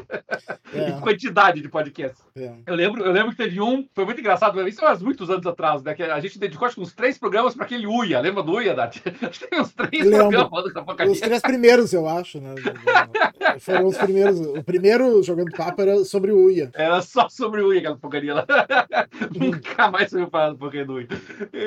É. 0.73 0.91
quantidade 1.01 1.61
de 1.61 1.69
podcasts. 1.69 2.23
É. 2.35 2.51
Eu, 2.65 2.73
lembro, 2.73 3.03
eu 3.05 3.11
lembro 3.11 3.31
que 3.31 3.37
teve 3.37 3.61
um, 3.61 3.87
foi 3.93 4.03
muito 4.05 4.19
engraçado, 4.19 4.59
isso 4.67 4.83
há 4.83 4.95
muitos 4.97 5.29
anos 5.29 5.45
atrás, 5.45 5.83
né? 5.83 5.93
Que 5.93 6.01
a 6.03 6.19
gente 6.19 6.39
dedicou 6.39 6.67
acho, 6.67 6.81
uns 6.81 6.93
três 6.93 7.17
programas 7.19 7.53
para 7.53 7.63
aquele 7.65 7.85
Uia. 7.85 8.19
Lembra 8.19 8.41
do 8.41 8.53
Uia, 8.53 8.73
Dati? 8.73 9.03
Acho 9.21 9.39
que 9.41 9.47
tem 9.47 9.61
uns 9.61 9.71
três 9.73 10.07
programas 10.09 10.65
Os 11.09 11.19
três 11.19 11.41
primeiros, 11.41 11.93
eu 11.93 12.07
acho, 12.07 12.39
né? 12.41 12.55
Foram 13.59 13.85
os 13.87 13.97
primeiros. 13.97 14.39
O 14.39 14.63
primeiro 14.63 15.21
jogando 15.23 15.51
papo 15.55 15.81
era 15.81 15.97
sobre 16.03 16.31
o 16.31 16.45
Uia. 16.45 16.71
Era 16.73 17.01
só 17.01 17.29
sobre 17.29 17.61
o 17.61 17.67
Uia, 17.67 17.79
aquela 17.79 17.97
porcaria 17.97 18.33
lá. 18.33 18.45
Nunca 19.35 19.89
mais 19.91 20.09
foi 20.09 20.23
o 20.23 20.25
do 20.25 20.57
porcaria 20.57 20.85
do 20.85 20.93
Uia. 20.95 21.07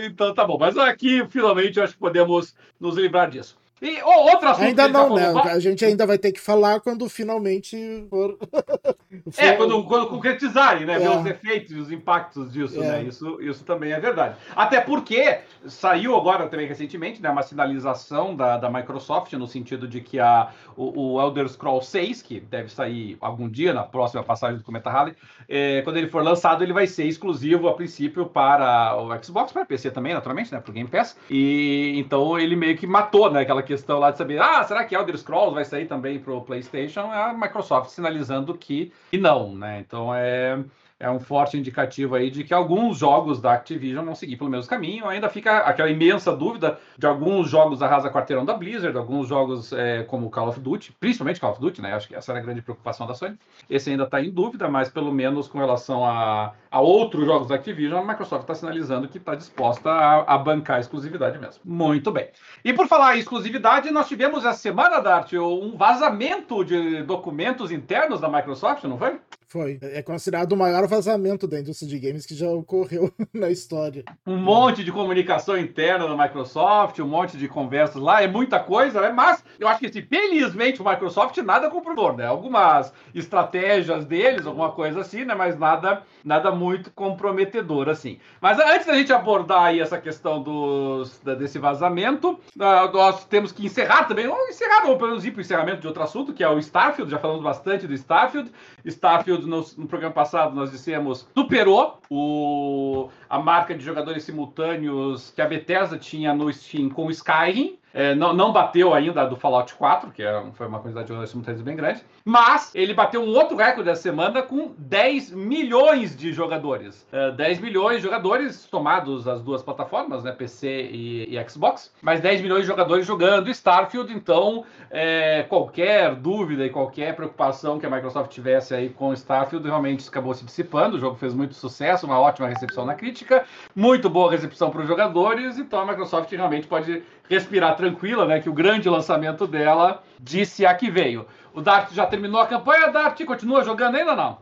Então 0.07 0.35
tá 0.35 0.45
bom, 0.45 0.59
mas 0.59 0.77
aqui 0.77 1.25
finalmente 1.29 1.79
eu 1.79 1.85
acho 1.85 1.93
que 1.95 2.01
podemos 2.01 2.24
podemos 2.25 2.55
nos 2.81 2.97
livrar 2.97 3.31
disso. 3.31 3.57
E 3.85 4.01
oh, 4.03 4.31
Ainda 4.63 4.85
tá 4.89 4.89
não, 4.89 5.15
tá 5.15 5.33
né? 5.45 5.53
A 5.53 5.61
gente 5.61 5.85
ainda 5.85 6.07
vai 6.07 6.17
ter 6.17 6.33
que 6.33 6.41
falar 6.41 6.81
quando 6.81 7.07
finalmente 7.07 7.77
for. 8.09 8.39
é, 9.37 9.53
quando, 9.53 9.85
quando 9.85 10.07
concretizarem, 10.07 10.87
né? 10.87 10.95
É. 10.95 10.99
Ver 11.01 11.09
os 11.11 11.27
é. 11.27 11.29
efeitos 11.29 11.73
e 11.73 11.75
os 11.79 11.93
impactos 11.93 12.51
disso, 12.51 12.81
né? 12.81 12.87
é. 12.87 12.91
né? 12.91 13.05
Isso, 13.05 13.39
isso 13.43 13.63
também 13.63 13.93
é 13.93 14.01
verdade. 14.01 14.37
Até 14.57 14.81
porque 14.81 15.41
saiu 15.67 16.17
agora 16.17 16.47
também 16.49 16.67
recentemente, 16.67 17.21
né? 17.21 17.29
Uma 17.29 17.43
sinalização 17.43 18.35
da, 18.35 18.57
da 18.57 18.71
Microsoft 18.71 19.31
no 19.35 19.47
sentido 19.47 19.87
de 19.87 20.01
que 20.01 20.19
a, 20.19 20.49
o, 20.75 21.17
o 21.17 21.21
Elder 21.21 21.47
Scrolls 21.47 21.87
6, 21.91 22.23
que 22.23 22.41
deve 22.41 22.71
sair 22.73 23.19
algum 23.21 23.51
dia 23.51 23.75
na 23.75 23.83
próxima 23.83 24.23
passagem 24.23 24.57
do 24.57 24.65
Cometa 24.65 24.89
Halley, 24.89 25.15
é, 25.47 25.83
quando 25.83 25.99
ele 25.99 26.09
for 26.09 26.23
lançado, 26.25 26.65
ele 26.65 26.73
vai 26.73 26.87
ser 26.87 27.05
exclusivo 27.05 27.69
a 27.69 27.75
princípio 27.75 28.25
para 28.25 28.97
o 28.97 29.23
Xbox, 29.23 29.53
para 29.53 29.63
PC 29.67 29.91
também, 29.91 30.15
naturalmente, 30.15 30.51
né? 30.51 30.59
Para 30.59 30.71
o 30.71 30.75
Game 30.75 30.89
Pass. 30.89 31.19
E 31.29 31.93
então 31.99 32.39
ele 32.39 32.57
meio 32.57 32.79
que 32.79 32.87
matou, 32.87 33.31
né? 33.31 33.43
Aquela 33.43 33.63
questão 33.75 33.99
lá 33.99 34.11
de 34.13 34.19
saber, 34.19 34.41
ah, 34.41 34.63
será 34.63 34.85
que 34.85 34.95
Elder 34.95 35.19
Scrolls 35.19 35.55
vai 35.55 35.65
sair 35.65 35.87
também 35.87 36.19
para 36.19 36.33
o 36.33 36.41
PlayStation? 36.41 37.13
É 37.13 37.31
a 37.31 37.35
Microsoft 37.35 37.91
sinalizando 37.91 38.55
que, 38.57 38.93
que 39.11 39.19
não, 39.19 39.55
né? 39.55 39.81
Então 39.81 40.15
é 40.15 40.59
é 41.01 41.11
um 41.11 41.19
forte 41.19 41.59
indicativo 41.59 42.15
aí 42.15 42.31
de 42.31 42.45
que 42.45 42.55
alguns 42.55 42.99
jogos 42.99 43.41
da 43.41 43.53
Activision 43.53 44.05
vão 44.05 44.15
seguir 44.15 44.37
pelo 44.37 44.49
mesmo 44.49 44.71
caminho. 44.71 45.07
Ainda 45.09 45.29
fica 45.29 45.59
aquela 45.59 45.91
imensa 45.91 46.35
dúvida 46.35 46.79
de 46.97 47.05
alguns 47.05 47.51
jogos 47.51 47.81
da 47.81 47.89
Raza 47.89 48.11
Quarteirão 48.11 48.45
da 48.45 48.55
Blizzard, 48.55 48.97
alguns 48.97 49.29
jogos 49.29 49.73
é, 49.73 50.05
como 50.05 50.31
Call 50.31 50.49
of 50.49 50.61
Duty, 50.61 50.93
principalmente 51.01 51.41
Call 51.41 51.51
of 51.51 51.61
Duty, 51.61 51.83
né? 51.83 51.95
Acho 51.95 52.07
que 52.07 52.15
essa 52.15 52.31
era 52.31 52.39
a 52.39 52.43
grande 52.43 52.63
preocupação 52.63 53.07
da 53.09 53.15
Sony. 53.15 53.37
Esse 53.69 53.91
ainda 53.91 54.05
está 54.05 54.23
em 54.23 54.31
dúvida, 54.31 54.69
mas 54.69 54.89
pelo 54.89 55.13
menos 55.13 55.49
com 55.49 55.59
relação 55.59 56.05
a, 56.05 56.53
a 56.71 56.81
outros 56.81 57.25
jogos 57.25 57.49
da 57.49 57.57
Activision, 57.57 58.01
a 58.01 58.05
Microsoft 58.07 58.43
está 58.43 58.55
sinalizando 58.55 59.09
que 59.09 59.19
está 59.19 59.35
disposta 59.35 59.91
a, 59.91 60.35
a 60.35 60.39
bancar 60.39 60.77
a 60.77 60.81
exclusividade 60.81 61.39
mesmo. 61.41 61.61
Muito 61.65 62.13
bem. 62.13 62.29
E 62.65 62.73
por 62.73 62.87
falar 62.87 63.17
em 63.17 63.19
exclusividade, 63.19 63.91
nós 63.91 64.07
tivemos 64.07 64.47
a 64.47 64.53
semana 64.53 65.01
da 65.01 65.17
arte 65.17 65.37
um 65.37 65.77
vazamento 65.77 66.63
de 66.65 67.03
documentos 67.03 67.73
internos 67.73 68.21
da 68.21 68.29
Microsoft, 68.29 68.85
não 68.85 68.97
foi? 68.97 69.19
Foi. 69.55 69.79
É 69.81 70.03
considerado 70.03 70.51
o 70.51 70.57
maior 70.57 70.85
vazamento 70.89 71.47
da 71.47 71.61
indústria 71.61 71.89
de 71.89 71.97
games 72.01 72.27
que 72.27 72.35
já 72.35 72.49
ocorreu 72.49 73.13
na 73.33 73.51
história. 73.51 74.03
Um 74.27 74.37
monte 74.37 74.83
de 74.83 74.91
comunicação 74.91 75.57
interna 75.57 76.09
da 76.09 76.21
Microsoft, 76.21 76.99
um 76.99 77.07
monte 77.07 77.37
de 77.37 77.47
conversas 77.47 78.03
lá, 78.03 78.21
é 78.21 78.27
muita 78.27 78.59
coisa, 78.59 79.01
né? 79.01 79.13
Mas 79.13 79.45
eu 79.61 79.69
acho 79.69 79.79
que, 79.79 79.87
assim, 79.87 80.03
felizmente, 80.03 80.83
o 80.83 80.85
Microsoft 80.85 81.37
nada 81.39 81.71
comprovou, 81.71 82.17
né? 82.17 82.27
Algumas 82.27 82.93
estratégias 83.15 84.05
deles, 84.05 84.45
alguma 84.45 84.73
coisa 84.73 85.03
assim, 85.03 85.25
né? 85.25 85.37
Mas 85.37 85.57
nada, 85.57 86.03
nada 86.25 86.51
muito 86.51 86.91
comprometedor, 86.91 87.89
assim. 87.89 88.19
Mas 88.41 88.59
antes 88.59 88.89
da 88.89 88.95
gente 88.95 89.13
abordar 89.13 89.63
aí 89.67 89.79
essa 89.79 89.99
questão 89.99 90.43
dos, 90.43 91.21
desse 91.39 91.61
vazamento, 91.61 92.41
ah, 92.59 92.91
nós 92.93 93.25
temos 93.27 93.53
que 93.53 93.65
encerrar 93.67 94.03
também, 94.09 94.27
ou 94.27 94.37
encerrar, 94.49 94.85
ou 94.89 94.97
pelo 94.97 95.11
menos 95.11 95.25
ir 95.25 95.31
para 95.31 95.39
o 95.39 95.43
encerramento 95.43 95.81
de 95.81 95.87
outro 95.87 96.03
assunto, 96.03 96.33
que 96.33 96.43
é 96.43 96.49
o 96.49 96.59
Starfield, 96.59 97.09
já 97.09 97.21
falamos 97.21 97.45
bastante 97.45 97.87
do 97.87 97.95
Starfield. 97.95 98.51
Starfield 98.85 99.44
no, 99.45 99.65
no, 99.77 99.87
programa 99.87 100.15
passado, 100.15 100.55
nós 100.55 100.71
dissemos, 100.71 101.27
superou 101.37 101.99
o, 102.11 103.09
a 103.29 103.39
marca 103.39 103.75
de 103.75 103.85
jogadores 103.85 104.25
simultâneos 104.25 105.31
que 105.35 105.41
a 105.43 105.47
Bethesda 105.47 105.99
tinha 105.99 106.35
no 106.35 106.53
Steam 106.53 106.89
com 106.89 107.07
o 107.07 107.11
Skyrim. 107.11 107.79
É, 107.95 108.13
não, 108.13 108.33
não 108.33 108.53
bateu 108.53 108.93
ainda 108.93 109.25
do 109.25 109.37
Fallout 109.37 109.73
4, 109.77 110.11
que 110.11 110.21
é, 110.21 110.45
foi 110.55 110.67
uma 110.67 110.81
quantidade 110.81 111.05
de 111.05 111.09
jogadores 111.11 111.31
simultâneas 111.31 111.63
bem 111.63 111.77
grande, 111.77 112.03
mas 112.25 112.75
ele 112.75 112.93
bateu 112.93 113.23
um 113.23 113.29
outro 113.37 113.57
recorde 113.57 113.89
essa 113.89 114.03
semana 114.03 114.43
com 114.43 114.75
10 114.77 115.31
milhões 115.31 116.17
de 116.17 116.33
jogadores. 116.33 117.07
É, 117.13 117.31
10 117.31 117.61
milhões 117.61 117.99
de 117.99 118.03
jogadores 118.03 118.65
tomados 118.67 119.29
as 119.29 119.41
duas 119.43 119.63
plataformas, 119.63 120.25
né, 120.25 120.33
PC 120.33 120.89
e, 120.91 121.37
e 121.37 121.49
Xbox, 121.49 121.95
mas 122.03 122.21
10 122.21 122.41
milhões 122.41 122.63
de 122.63 122.67
jogadores 122.67 123.07
jogando 123.07 123.49
Starfield, 123.49 124.13
então 124.13 124.65
é, 124.91 125.45
qualquer 125.45 126.17
dúvida 126.17 126.67
e 126.67 126.71
qualquer 126.71 127.15
preocupação 127.15 127.79
que 127.79 127.87
a 127.87 127.91
Microsoft 127.91 128.29
tivesse 128.33 128.75
aí 128.75 128.89
com 128.89 129.13
Starfield 129.13 129.69
realmente 129.69 130.09
acabou 130.09 130.35
se 130.35 130.45
dissipando, 130.45 130.97
o 130.97 131.01
jogo 131.01 131.15
fez 131.17 131.33
muito 131.33 131.55
sucesso, 131.55 132.07
uma 132.07 132.19
ótima 132.19 132.49
recepção 132.49 132.85
na 132.85 132.95
crítica, 132.97 133.45
muito 133.75 134.11
boa 134.11 134.33
recepção 134.33 134.69
para 134.71 134.81
os 134.83 134.89
jogadores, 134.89 135.59
então 135.59 135.79
a 135.79 135.87
Microsoft 135.87 136.29
realmente 136.33 136.67
pode 136.67 137.05
respirar 137.29 137.77
tranquila, 137.77 138.27
né? 138.27 138.41
Que 138.41 138.49
o 138.51 138.55
grande 138.55 138.89
lançamento 138.89 139.47
dela 139.47 140.03
disse 140.21 140.67
a 140.67 140.75
que 140.75 140.91
veio. 140.91 141.27
O 141.53 141.61
Dart 141.61 141.93
já 141.93 142.07
terminou 142.07 142.41
a 142.41 142.47
campanha, 142.47 142.89
Dart 142.91 143.23
continua 143.25 143.65
jogando 143.65 143.97
ainda 143.97 144.15
não? 144.15 144.39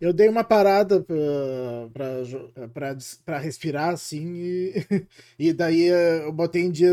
Eu 0.00 0.12
dei 0.12 0.28
uma 0.28 0.44
parada 0.44 1.04
ah, 1.08 2.68
para 3.24 3.38
respirar, 3.38 3.88
assim, 3.90 4.34
e, 4.36 5.06
e, 5.38 5.52
daí 5.52 5.88
eu 6.22 6.32
botei 6.32 6.62
em 6.62 6.70
dia 6.70 6.92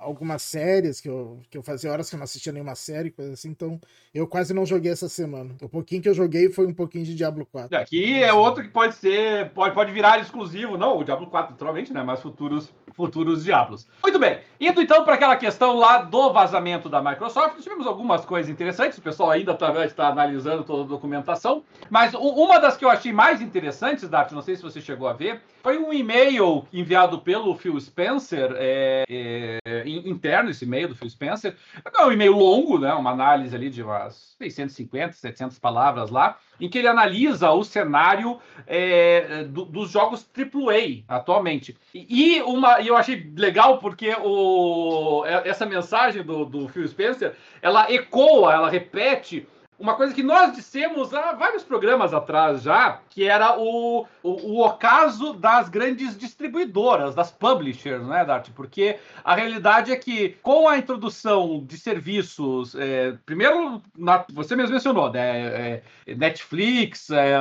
algumas 0.00 0.42
séries 0.42 1.00
que 1.00 1.08
eu, 1.08 1.40
que 1.50 1.56
eu 1.56 1.62
fazia 1.62 1.90
horas 1.92 2.08
que 2.08 2.16
eu 2.16 2.18
não 2.18 2.24
assistia 2.24 2.52
nenhuma 2.52 2.74
série, 2.74 3.10
coisa 3.10 3.32
assim, 3.32 3.48
então 3.50 3.80
eu 4.12 4.26
quase 4.26 4.52
não 4.52 4.66
joguei 4.66 4.90
essa 4.90 5.08
semana. 5.08 5.54
O 5.62 5.68
pouquinho 5.68 6.02
que 6.02 6.08
eu 6.08 6.14
joguei 6.14 6.48
foi 6.50 6.66
um 6.66 6.74
pouquinho 6.74 7.04
de 7.04 7.14
Diablo 7.14 7.46
4. 7.46 7.76
Aqui 7.76 8.22
é 8.22 8.32
outro 8.32 8.62
que 8.64 8.70
pode 8.70 8.94
ser, 8.96 9.50
pode, 9.50 9.74
pode 9.74 9.92
virar 9.92 10.18
exclusivo, 10.18 10.76
não, 10.76 10.98
o 10.98 11.04
Diablo 11.04 11.28
4, 11.28 11.52
naturalmente, 11.52 11.92
né? 11.92 12.02
Mas 12.02 12.20
futuros, 12.20 12.68
futuros 12.94 13.44
Diablos. 13.44 13.86
Muito 14.02 14.18
bem, 14.18 14.40
indo 14.60 14.82
então 14.82 15.04
para 15.04 15.14
aquela 15.14 15.36
questão 15.36 15.76
lá 15.78 15.98
do 15.98 16.32
vazamento 16.32 16.88
da 16.88 17.00
Microsoft, 17.00 17.58
tivemos 17.60 17.86
algumas 17.86 18.24
coisas 18.24 18.50
interessantes, 18.50 18.98
o 18.98 19.02
pessoal 19.02 19.30
ainda 19.30 19.52
está 19.52 19.72
né, 19.72 19.86
tá 19.88 20.08
analisando 20.08 20.64
toda 20.64 20.82
a 20.82 20.86
documentação, 20.86 21.62
mas 21.88 22.12
o 22.14 22.31
uma 22.32 22.58
das 22.58 22.76
que 22.76 22.84
eu 22.84 22.90
achei 22.90 23.12
mais 23.12 23.40
interessantes, 23.40 24.08
Dart, 24.08 24.32
não 24.32 24.42
sei 24.42 24.56
se 24.56 24.62
você 24.62 24.80
chegou 24.80 25.08
a 25.08 25.12
ver, 25.12 25.40
foi 25.62 25.78
um 25.78 25.92
e-mail 25.92 26.64
enviado 26.72 27.18
pelo 27.20 27.54
Phil 27.56 27.78
Spencer, 27.80 28.52
é, 28.56 29.04
é, 29.08 29.58
interno 29.86 30.50
esse 30.50 30.64
e-mail 30.64 30.88
do 30.88 30.96
Phil 30.96 31.08
Spencer. 31.08 31.56
É 31.84 32.04
um 32.04 32.12
e-mail 32.12 32.36
longo, 32.36 32.78
né? 32.78 32.92
uma 32.94 33.10
análise 33.12 33.54
ali 33.54 33.70
de 33.70 33.82
umas 33.82 34.34
650, 34.38 35.12
700 35.12 35.58
palavras 35.58 36.10
lá, 36.10 36.38
em 36.60 36.68
que 36.68 36.78
ele 36.78 36.88
analisa 36.88 37.50
o 37.50 37.64
cenário 37.64 38.38
é, 38.66 39.44
do, 39.44 39.64
dos 39.64 39.90
jogos 39.90 40.28
AAA 40.36 41.04
atualmente. 41.08 41.76
E 41.94 42.40
uma, 42.42 42.80
eu 42.80 42.96
achei 42.96 43.30
legal 43.36 43.78
porque 43.78 44.14
o, 44.22 45.24
é, 45.26 45.48
essa 45.48 45.66
mensagem 45.66 46.22
do, 46.22 46.44
do 46.44 46.68
Phil 46.68 46.86
Spencer, 46.88 47.34
ela 47.60 47.90
ecoa, 47.92 48.52
ela 48.52 48.68
repete 48.70 49.46
uma 49.82 49.94
coisa 49.94 50.14
que 50.14 50.22
nós 50.22 50.54
dissemos 50.54 51.12
há 51.12 51.32
vários 51.32 51.64
programas 51.64 52.14
atrás 52.14 52.62
já, 52.62 53.00
que 53.10 53.24
era 53.24 53.58
o, 53.58 54.06
o, 54.22 54.30
o 54.30 54.64
ocaso 54.64 55.32
das 55.34 55.68
grandes 55.68 56.16
distribuidoras, 56.16 57.16
das 57.16 57.32
publishers, 57.32 58.06
né, 58.06 58.24
Dart? 58.24 58.48
Porque 58.54 58.98
a 59.24 59.34
realidade 59.34 59.90
é 59.90 59.96
que 59.96 60.36
com 60.40 60.68
a 60.68 60.78
introdução 60.78 61.64
de 61.66 61.76
serviços, 61.76 62.76
é, 62.76 63.18
primeiro, 63.26 63.82
na, 63.98 64.24
você 64.32 64.54
mesmo 64.54 64.72
mencionou, 64.72 65.10
né, 65.12 65.40
é, 65.46 65.82
é 66.06 66.14
Netflix, 66.14 67.10
é, 67.10 67.34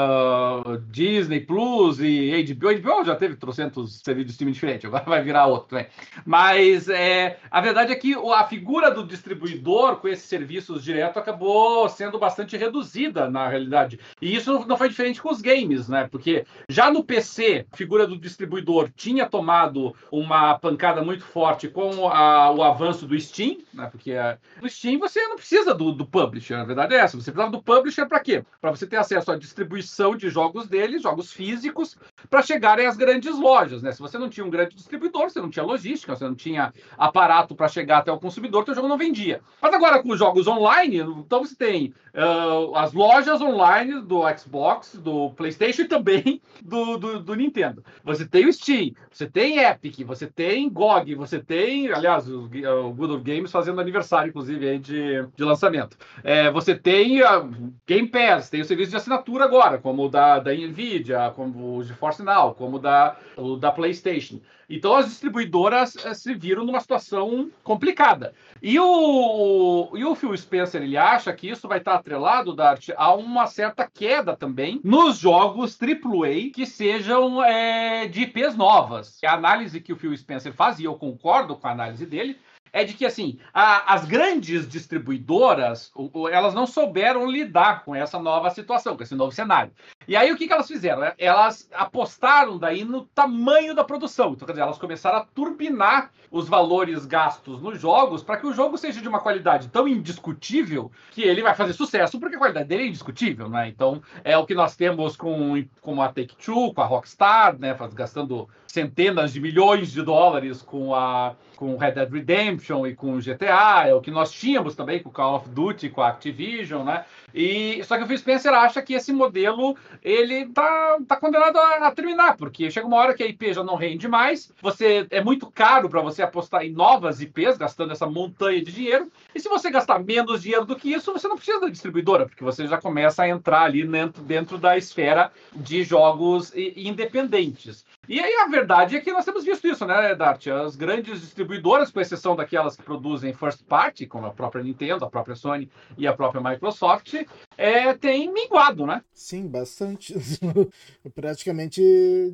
Disney 0.90 1.42
Plus 1.42 2.00
e 2.00 2.44
HBO, 2.56 2.74
HBO 2.82 3.06
já 3.06 3.16
teve 3.16 3.36
trocentos 3.36 4.00
serviços 4.04 4.30
de 4.30 4.32
streaming 4.32 4.54
diferente, 4.54 4.88
agora 4.88 5.04
vai 5.06 5.22
virar 5.22 5.46
outro 5.46 5.68
também. 5.70 5.86
Mas 6.26 6.90
é, 6.90 7.38
a 7.52 7.62
verdade 7.62 7.92
é 7.92 7.96
que 7.96 8.16
a 8.34 8.46
figura 8.46 8.90
do 8.90 9.06
distribuidor 9.06 9.98
com 9.98 10.08
esses 10.08 10.26
serviços 10.26 10.84
direto 10.84 11.20
acabou 11.20 11.88
sendo 11.88 12.18
bastante 12.18 12.31
bastante 12.32 12.56
reduzida 12.58 13.30
na 13.30 13.48
realidade. 13.48 14.00
E 14.22 14.34
isso 14.36 14.66
não 14.66 14.78
foi 14.78 14.90
diferente 14.90 15.22
com 15.22 15.30
os 15.30 15.42
games, 15.42 15.88
né? 15.90 16.08
Porque 16.10 16.46
já 16.70 16.90
no 16.92 17.04
PC, 17.04 17.66
a 17.72 17.78
figura 17.78 18.08
do 18.08 18.18
distribuidor 18.18 18.90
tinha 18.96 19.28
tomado 19.28 19.94
uma 20.12 20.58
pancada 20.58 21.04
muito 21.04 21.24
forte 21.24 21.68
com 21.68 22.08
a, 22.08 22.50
o 22.52 22.64
avanço 22.64 23.06
do 23.06 23.20
Steam, 23.20 23.58
né? 23.74 23.88
Porque 23.92 24.14
a, 24.14 24.32
é, 24.32 24.38
no 24.62 24.70
Steam 24.70 24.98
você 25.00 25.22
não 25.28 25.36
precisa 25.36 25.74
do, 25.74 25.92
do 25.92 26.06
publisher, 26.06 26.56
na 26.58 26.64
verdade 26.66 26.96
é 26.96 27.00
essa. 27.00 27.18
Você 27.18 27.32
precisava 27.32 27.52
do 27.52 27.62
publisher 27.62 28.06
para 28.08 28.20
quê? 28.22 28.44
Para 28.62 28.72
você 28.72 28.88
ter 28.88 28.98
acesso 28.98 29.32
à 29.32 29.38
distribuição 29.38 30.16
de 30.16 30.30
jogos 30.30 30.68
dele, 30.68 31.00
jogos 31.00 31.32
físicos, 31.34 31.98
para 32.30 32.42
chegarem 32.42 32.86
às 32.88 32.96
grandes 32.98 33.38
lojas, 33.38 33.82
né? 33.82 33.92
Se 33.92 34.00
você 34.00 34.18
não 34.18 34.30
tinha 34.30 34.46
um 34.46 34.50
grande 34.50 34.76
distribuidor, 34.76 35.30
você 35.30 35.40
não 35.42 35.50
tinha 35.50 35.64
logística, 35.66 36.16
você 36.16 36.24
não 36.26 36.36
tinha 36.36 36.74
aparato 36.98 37.56
para 37.56 37.68
chegar 37.68 38.00
até 38.00 38.12
o 38.12 38.20
consumidor, 38.20 38.66
o 38.68 38.74
jogo 38.74 38.88
não 38.88 38.98
vendia. 38.98 39.42
Mas 39.62 39.74
agora 39.74 40.02
com 40.02 40.10
os 40.12 40.20
jogos 40.20 40.48
online, 40.48 40.98
então 41.00 41.44
você 41.44 41.56
tem 41.56 41.94
uh, 42.14 42.76
as 42.76 42.94
lojas 42.94 43.42
online 43.42 44.02
do 44.02 44.22
Xbox, 44.38 44.96
do 44.96 45.30
PlayStation 45.32 45.84
e 45.84 45.88
também 45.88 46.42
do, 46.64 46.98
do, 46.98 47.20
do, 47.20 47.36
Nintendo. 47.36 47.84
Você 48.04 48.26
tem 48.26 48.46
o 48.48 48.54
Steam, 48.54 48.92
você 49.12 49.28
tem 49.28 49.60
Epic, 49.60 50.00
você 50.06 50.28
tem 50.28 50.70
GOG, 50.70 51.16
você 51.16 51.40
tem, 51.40 51.92
aliás, 51.92 52.28
o, 52.30 52.44
o 52.46 52.94
Good 52.94 53.14
of 53.14 53.24
Games 53.24 53.52
fazendo 53.52 53.82
aniversário, 53.82 54.30
inclusive, 54.30 54.68
aí 54.70 54.80
de, 54.80 55.26
de 55.36 55.44
lançamento. 55.44 55.98
É, 56.24 56.52
você 56.52 56.76
tem 56.76 57.22
a 57.24 57.48
Game 57.88 58.08
Pass, 58.08 58.50
tem 58.50 58.62
o 58.62 58.66
serviço 58.66 58.92
de 58.92 58.98
assinatura 58.98 59.46
agora, 59.46 59.78
como 59.78 60.06
o 60.06 60.10
da, 60.10 60.40
da 60.40 60.54
Nvidia, 60.54 61.32
como 61.36 61.78
o 61.78 61.84
GeForce 61.84 62.11
sinal 62.12 62.32
Now, 62.50 62.54
como 62.56 62.80
da, 62.80 63.18
da 63.60 63.72
PlayStation. 63.72 64.40
Então 64.70 64.96
as 64.96 65.08
distribuidoras 65.10 65.98
eh, 66.06 66.14
se 66.14 66.34
viram 66.34 66.64
numa 66.64 66.80
situação 66.80 67.50
complicada. 67.62 68.34
E 68.62 68.80
o, 68.80 69.92
e 69.98 70.06
o 70.06 70.16
Phil 70.16 70.36
Spencer 70.38 70.82
ele 70.82 70.96
acha 70.96 71.34
que 71.34 71.50
isso 71.50 71.68
vai 71.68 71.80
estar 71.80 71.96
atrelado, 71.96 72.56
Dart, 72.56 72.90
a 72.96 73.14
uma 73.14 73.48
certa 73.48 73.90
queda 73.92 74.36
também 74.36 74.80
nos 74.84 75.18
jogos 75.18 75.78
AAA 75.82 76.50
que 76.54 76.66
sejam 76.66 77.44
é, 77.44 78.08
de 78.08 78.22
IPs 78.22 78.56
novas. 78.56 79.18
A 79.26 79.34
análise 79.34 79.82
que 79.82 79.92
o 79.92 79.98
Phil 79.98 80.16
Spencer 80.16 80.54
faz, 80.54 80.80
e 80.80 80.86
eu 80.86 80.96
concordo 80.96 81.56
com 81.58 81.68
a 81.68 81.72
análise 81.72 82.06
dele, 82.06 82.38
é 82.74 82.86
de 82.86 82.94
que 82.94 83.06
assim 83.06 83.38
a, 83.54 83.94
as 83.96 84.06
grandes 84.06 84.66
distribuidoras 84.70 85.92
elas 86.32 86.54
não 86.54 86.66
souberam 86.66 87.30
lidar 87.30 87.84
com 87.84 87.94
essa 87.94 88.18
nova 88.18 88.50
situação, 88.52 88.96
com 88.96 89.04
esse 89.04 89.16
novo 89.16 89.34
cenário. 89.34 89.74
E 90.08 90.16
aí 90.16 90.32
o 90.32 90.38
que, 90.38 90.48
que 90.48 90.54
elas 90.54 90.68
fizeram? 90.68 91.02
Né? 91.02 91.14
Elas 91.18 91.70
apostaram 91.74 92.58
daí 92.58 92.84
no 92.84 93.06
tamanho 93.06 93.76
da 93.76 93.84
produção. 93.84 94.32
Então, 94.32 94.46
quer 94.46 94.54
dizer, 94.54 94.62
elas 94.64 94.78
começaram 94.78 95.18
a 95.20 95.26
turbinar 95.26 96.12
os 96.32 96.48
valores 96.48 97.06
gastos 97.06 97.62
nos 97.62 97.80
jogos 97.80 98.24
para 98.24 98.38
que 98.38 98.48
o 98.48 98.54
jogo 98.54 98.78
seja 98.78 99.02
de 99.02 99.08
uma 99.08 99.20
qualidade 99.20 99.68
tão 99.68 99.88
indiscutível 99.88 100.92
que 101.12 101.22
ele 101.22 101.44
vai 101.44 101.54
fazer 101.54 101.74
sucesso, 101.74 102.20
porque 102.20 102.36
a 102.36 102.40
qualidade 102.40 102.68
dele 102.68 102.84
é 102.84 102.88
indiscutível, 102.88 103.50
né? 103.50 103.68
Então, 103.68 104.02
é 104.24 104.38
o 104.38 104.46
que 104.46 104.56
nós 104.56 104.76
temos 104.76 105.18
com, 105.18 105.64
com 105.82 106.02
a 106.02 106.08
Take-Two, 106.08 106.74
com 106.74 106.82
a 106.82 106.86
Rockstar, 106.86 107.58
né? 107.60 107.76
Gastando 107.94 108.48
centenas 108.66 109.34
de 109.34 109.42
milhões 109.42 109.92
de 109.92 110.02
dólares 110.02 110.62
com 110.62 110.96
a 110.96 111.36
com 111.58 111.78
Red 111.78 111.92
Dead 111.92 112.12
Redemption 112.12 112.88
e 112.88 112.96
com 112.96 113.20
GTA, 113.20 113.88
é 113.88 113.94
o 113.94 114.02
que 114.02 114.10
nós 114.10 114.32
tínhamos 114.32 114.76
também 114.76 115.04
com 115.04 115.12
Call 115.12 115.36
of 115.36 115.50
Duty, 115.52 115.90
com 115.90 116.02
a 116.02 116.08
Activision, 116.08 116.84
né? 116.84 117.06
E 117.34 117.82
só 117.86 117.98
que 117.98 118.04
o 118.04 118.08
Phil 118.08 118.18
Spencer 118.18 118.54
acha 118.54 118.82
que 118.82 118.94
esse 118.94 119.12
modelo 119.14 119.76
ele 120.04 120.46
tá, 120.48 120.98
tá 121.08 121.16
condenado 121.16 121.58
a, 121.58 121.88
a 121.88 121.92
terminar, 121.92 122.36
porque 122.38 122.70
chega 122.70 122.86
uma 122.86 122.98
hora 122.98 123.14
que 123.14 123.24
a 123.24 123.28
IP 123.28 123.54
já 123.54 123.64
não 123.64 123.76
rende 123.76 124.08
mais, 124.08 124.52
você 124.62 125.08
é 125.10 125.24
muito 125.24 125.50
caro 125.50 125.90
para 125.90 126.02
você 126.02 126.22
apostar 126.22 126.64
em 126.66 126.72
novas 126.72 127.22
IPs, 127.22 127.58
gastando 127.58 127.92
essa 127.92 128.06
montanha 128.06 128.62
de 128.62 128.72
dinheiro. 128.72 129.10
E 129.34 129.40
se 129.40 129.48
você 129.50 129.70
gastar 129.72 130.00
menos 130.00 130.42
dinheiro 130.42 130.66
do 130.66 130.76
que 130.76 130.92
isso, 130.94 131.14
você 131.14 131.28
não 131.28 131.36
precisa 131.38 131.60
da 131.62 131.68
distribuidora, 131.70 132.26
porque 132.26 132.44
você 132.44 132.68
já 132.68 132.78
começa 132.78 133.24
a 133.24 133.30
entrar 133.30 133.64
ali 133.64 133.86
dentro, 133.88 134.22
dentro 134.24 134.58
da 134.58 134.78
esfera 134.78 135.32
de 135.56 135.84
jogos 135.84 136.52
independentes. 136.76 137.86
E 138.10 138.20
aí 138.20 138.34
a 138.44 138.48
verdade 138.48 138.98
é 138.98 139.00
que 139.00 139.12
nós 139.12 139.24
temos 139.24 139.44
visto 139.44 139.66
isso, 139.68 139.86
né, 139.86 140.14
Dart? 140.16 140.48
As 140.48 140.76
grandes 140.76 141.22
distribuidoras, 141.22 141.92
com 141.92 142.02
exceção 142.02 142.36
daquelas 142.36 142.76
que 142.76 142.84
produzem 142.84 143.34
first 143.34 143.64
party, 143.66 144.06
como 144.06 144.26
a 144.26 144.32
própria 144.32 144.64
Nintendo, 144.64 145.06
a 145.06 145.10
própria 145.10 145.36
Sony 145.36 145.70
e 145.98 146.08
a 146.08 146.14
própria 146.14 146.42
Microsoft, 146.42 147.14
é, 147.58 147.94
tem 147.94 148.32
minguado, 148.32 148.86
né? 148.86 149.04
Sim, 149.14 149.48
bastante. 149.48 150.14
Praticamente 151.14 151.82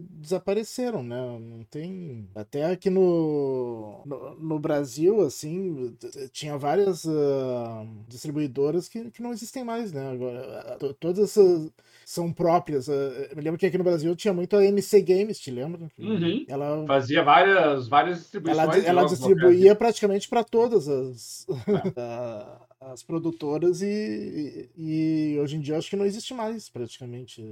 desapareceram, 0.09 1.03
né? 1.03 1.17
Não 1.39 1.63
tem. 1.63 2.27
Até 2.35 2.65
aqui 2.65 2.89
no, 2.89 4.01
no, 4.05 4.35
no 4.35 4.59
Brasil, 4.59 5.21
assim, 5.21 5.95
tinha 6.31 6.57
várias 6.57 7.03
uh, 7.05 7.87
distribuidoras 8.07 8.87
que, 8.87 9.09
que 9.11 9.21
não 9.21 9.31
existem 9.31 9.63
mais, 9.63 9.91
né? 9.91 10.11
Agora, 10.11 10.77
ah, 10.81 10.93
todas 10.99 11.19
essas 11.23 11.71
são 12.05 12.31
próprias. 12.31 12.87
Ah, 12.89 12.93
eu 12.93 13.35
me 13.37 13.41
lembro 13.43 13.59
que 13.59 13.65
aqui 13.65 13.77
no 13.77 13.83
Brasil 13.83 14.15
tinha 14.15 14.33
muito 14.33 14.55
a 14.55 14.63
MC 14.63 15.01
Games, 15.01 15.39
te 15.39 15.51
lembra? 15.51 15.89
Uhum. 15.99 16.45
Ela 16.47 16.85
fazia 16.87 17.21
várias, 17.23 17.87
várias 17.87 18.19
distribuições. 18.19 18.75
Ela, 18.85 19.01
ela 19.01 19.05
distribuía 19.05 19.75
praticamente 19.75 20.29
para 20.29 20.43
todas 20.43 20.87
as. 20.87 21.45
É. 21.97 22.67
as 22.79 23.01
produtoras 23.01 23.81
e, 23.81 24.69
e, 24.77 25.33
e, 25.35 25.39
hoje 25.39 25.55
em 25.55 25.59
dia 25.59 25.77
acho 25.77 25.89
que 25.89 25.95
não 25.95 26.05
existe 26.05 26.33
mais 26.33 26.69
praticamente. 26.69 27.43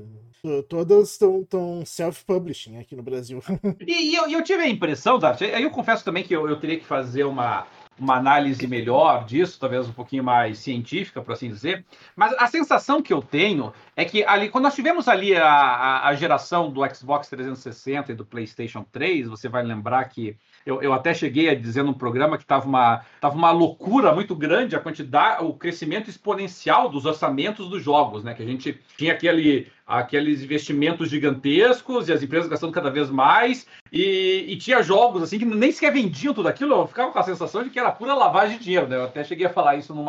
Todas 0.70 1.12
estão 1.12 1.84
self-publishing 1.84 2.78
aqui 2.78 2.96
no 2.96 3.02
Brasil. 3.04 3.42
E, 3.86 4.12
e 4.12 4.16
eu, 4.16 4.28
eu, 4.30 4.44
tive 4.44 4.64
a 4.64 4.70
impressão, 4.70 5.20
Dart, 5.20 5.42
eu 5.42 5.70
confesso 5.70 6.04
também 6.04 6.24
que 6.24 6.36
eu, 6.36 6.48
eu 6.50 6.60
teria 6.60 6.80
que 6.80 6.86
fazer 6.86 7.24
uma 7.24 7.68
uma 7.98 8.16
análise 8.16 8.66
melhor 8.68 9.26
disso, 9.26 9.58
talvez 9.60 9.88
um 9.88 9.94
pouquinho 9.94 10.24
mais 10.24 10.60
científica, 10.60 11.22
por 11.22 11.32
assim 11.34 11.50
dizer. 11.50 11.86
Mas 12.16 12.34
a 12.34 12.48
sensação 12.48 13.02
que 13.02 13.14
eu 13.14 13.22
tenho 13.22 13.74
é 13.96 14.04
que 14.04 14.24
ali, 14.26 14.50
quando 14.50 14.66
nós 14.66 14.76
tivemos 14.76 15.08
ali 15.08 15.36
a, 15.36 15.46
a, 15.50 16.10
a 16.10 16.14
geração 16.16 16.70
do 16.72 16.82
Xbox 16.94 17.30
360 17.30 18.12
e 18.12 18.16
do 18.16 18.26
PlayStation 18.26 18.86
3, 18.92 19.28
você 19.28 19.48
vai 19.48 19.64
lembrar 19.64 20.04
que 20.06 20.36
eu, 20.66 20.82
eu 20.82 20.94
até 20.94 21.14
cheguei 21.14 21.48
a 21.50 21.56
dizer 21.56 21.84
num 21.84 21.94
programa 21.94 22.38
que 22.38 22.44
estava 22.44 22.68
uma, 22.68 23.06
tava 23.22 23.36
uma 23.38 23.52
loucura 23.52 24.14
muito 24.14 24.36
grande 24.36 24.76
a 24.76 24.80
quantidade, 24.80 25.44
o 25.44 25.54
crescimento 25.54 26.10
exponencial 26.10 26.90
dos 26.90 27.06
orçamentos 27.06 27.70
dos 27.70 27.82
jogos, 27.84 28.24
né? 28.24 28.34
Que 28.34 28.44
a 28.44 28.48
gente 28.48 28.78
tinha 28.98 29.14
aquele 29.14 29.72
aqueles 29.86 30.42
investimentos 30.42 31.10
gigantescos 31.10 32.10
e 32.10 32.14
as 32.14 32.24
empresas 32.24 32.50
gastando 32.50 32.72
cada 32.72 32.90
vez 32.90 33.10
mais. 33.10 33.68
E, 33.94 34.46
e, 34.48 34.58
tinha 34.58 34.82
jogos 34.82 35.22
assim 35.24 35.38
que 35.40 35.46
nem 35.46 35.72
sequer 35.72 35.94
vendiam 35.94 36.34
tudo 36.34 36.50
aquilo, 36.50 36.74
eu 36.74 36.88
ficava 36.88 37.12
com 37.12 37.20
a 37.20 37.24
sensação 37.24 37.64
de 37.64 37.70
que 37.70 37.80
era 37.80 37.92
pura 37.92 38.14
lavagem 38.16 38.58
de 38.58 38.64
dinheiro, 38.64 38.88
né? 38.88 38.96
Eu 38.98 39.04
até 39.06 39.24
cheguei 39.24 39.46
a 39.46 39.50
falar 39.54 39.76
isso 39.76 39.94
num 39.94 40.06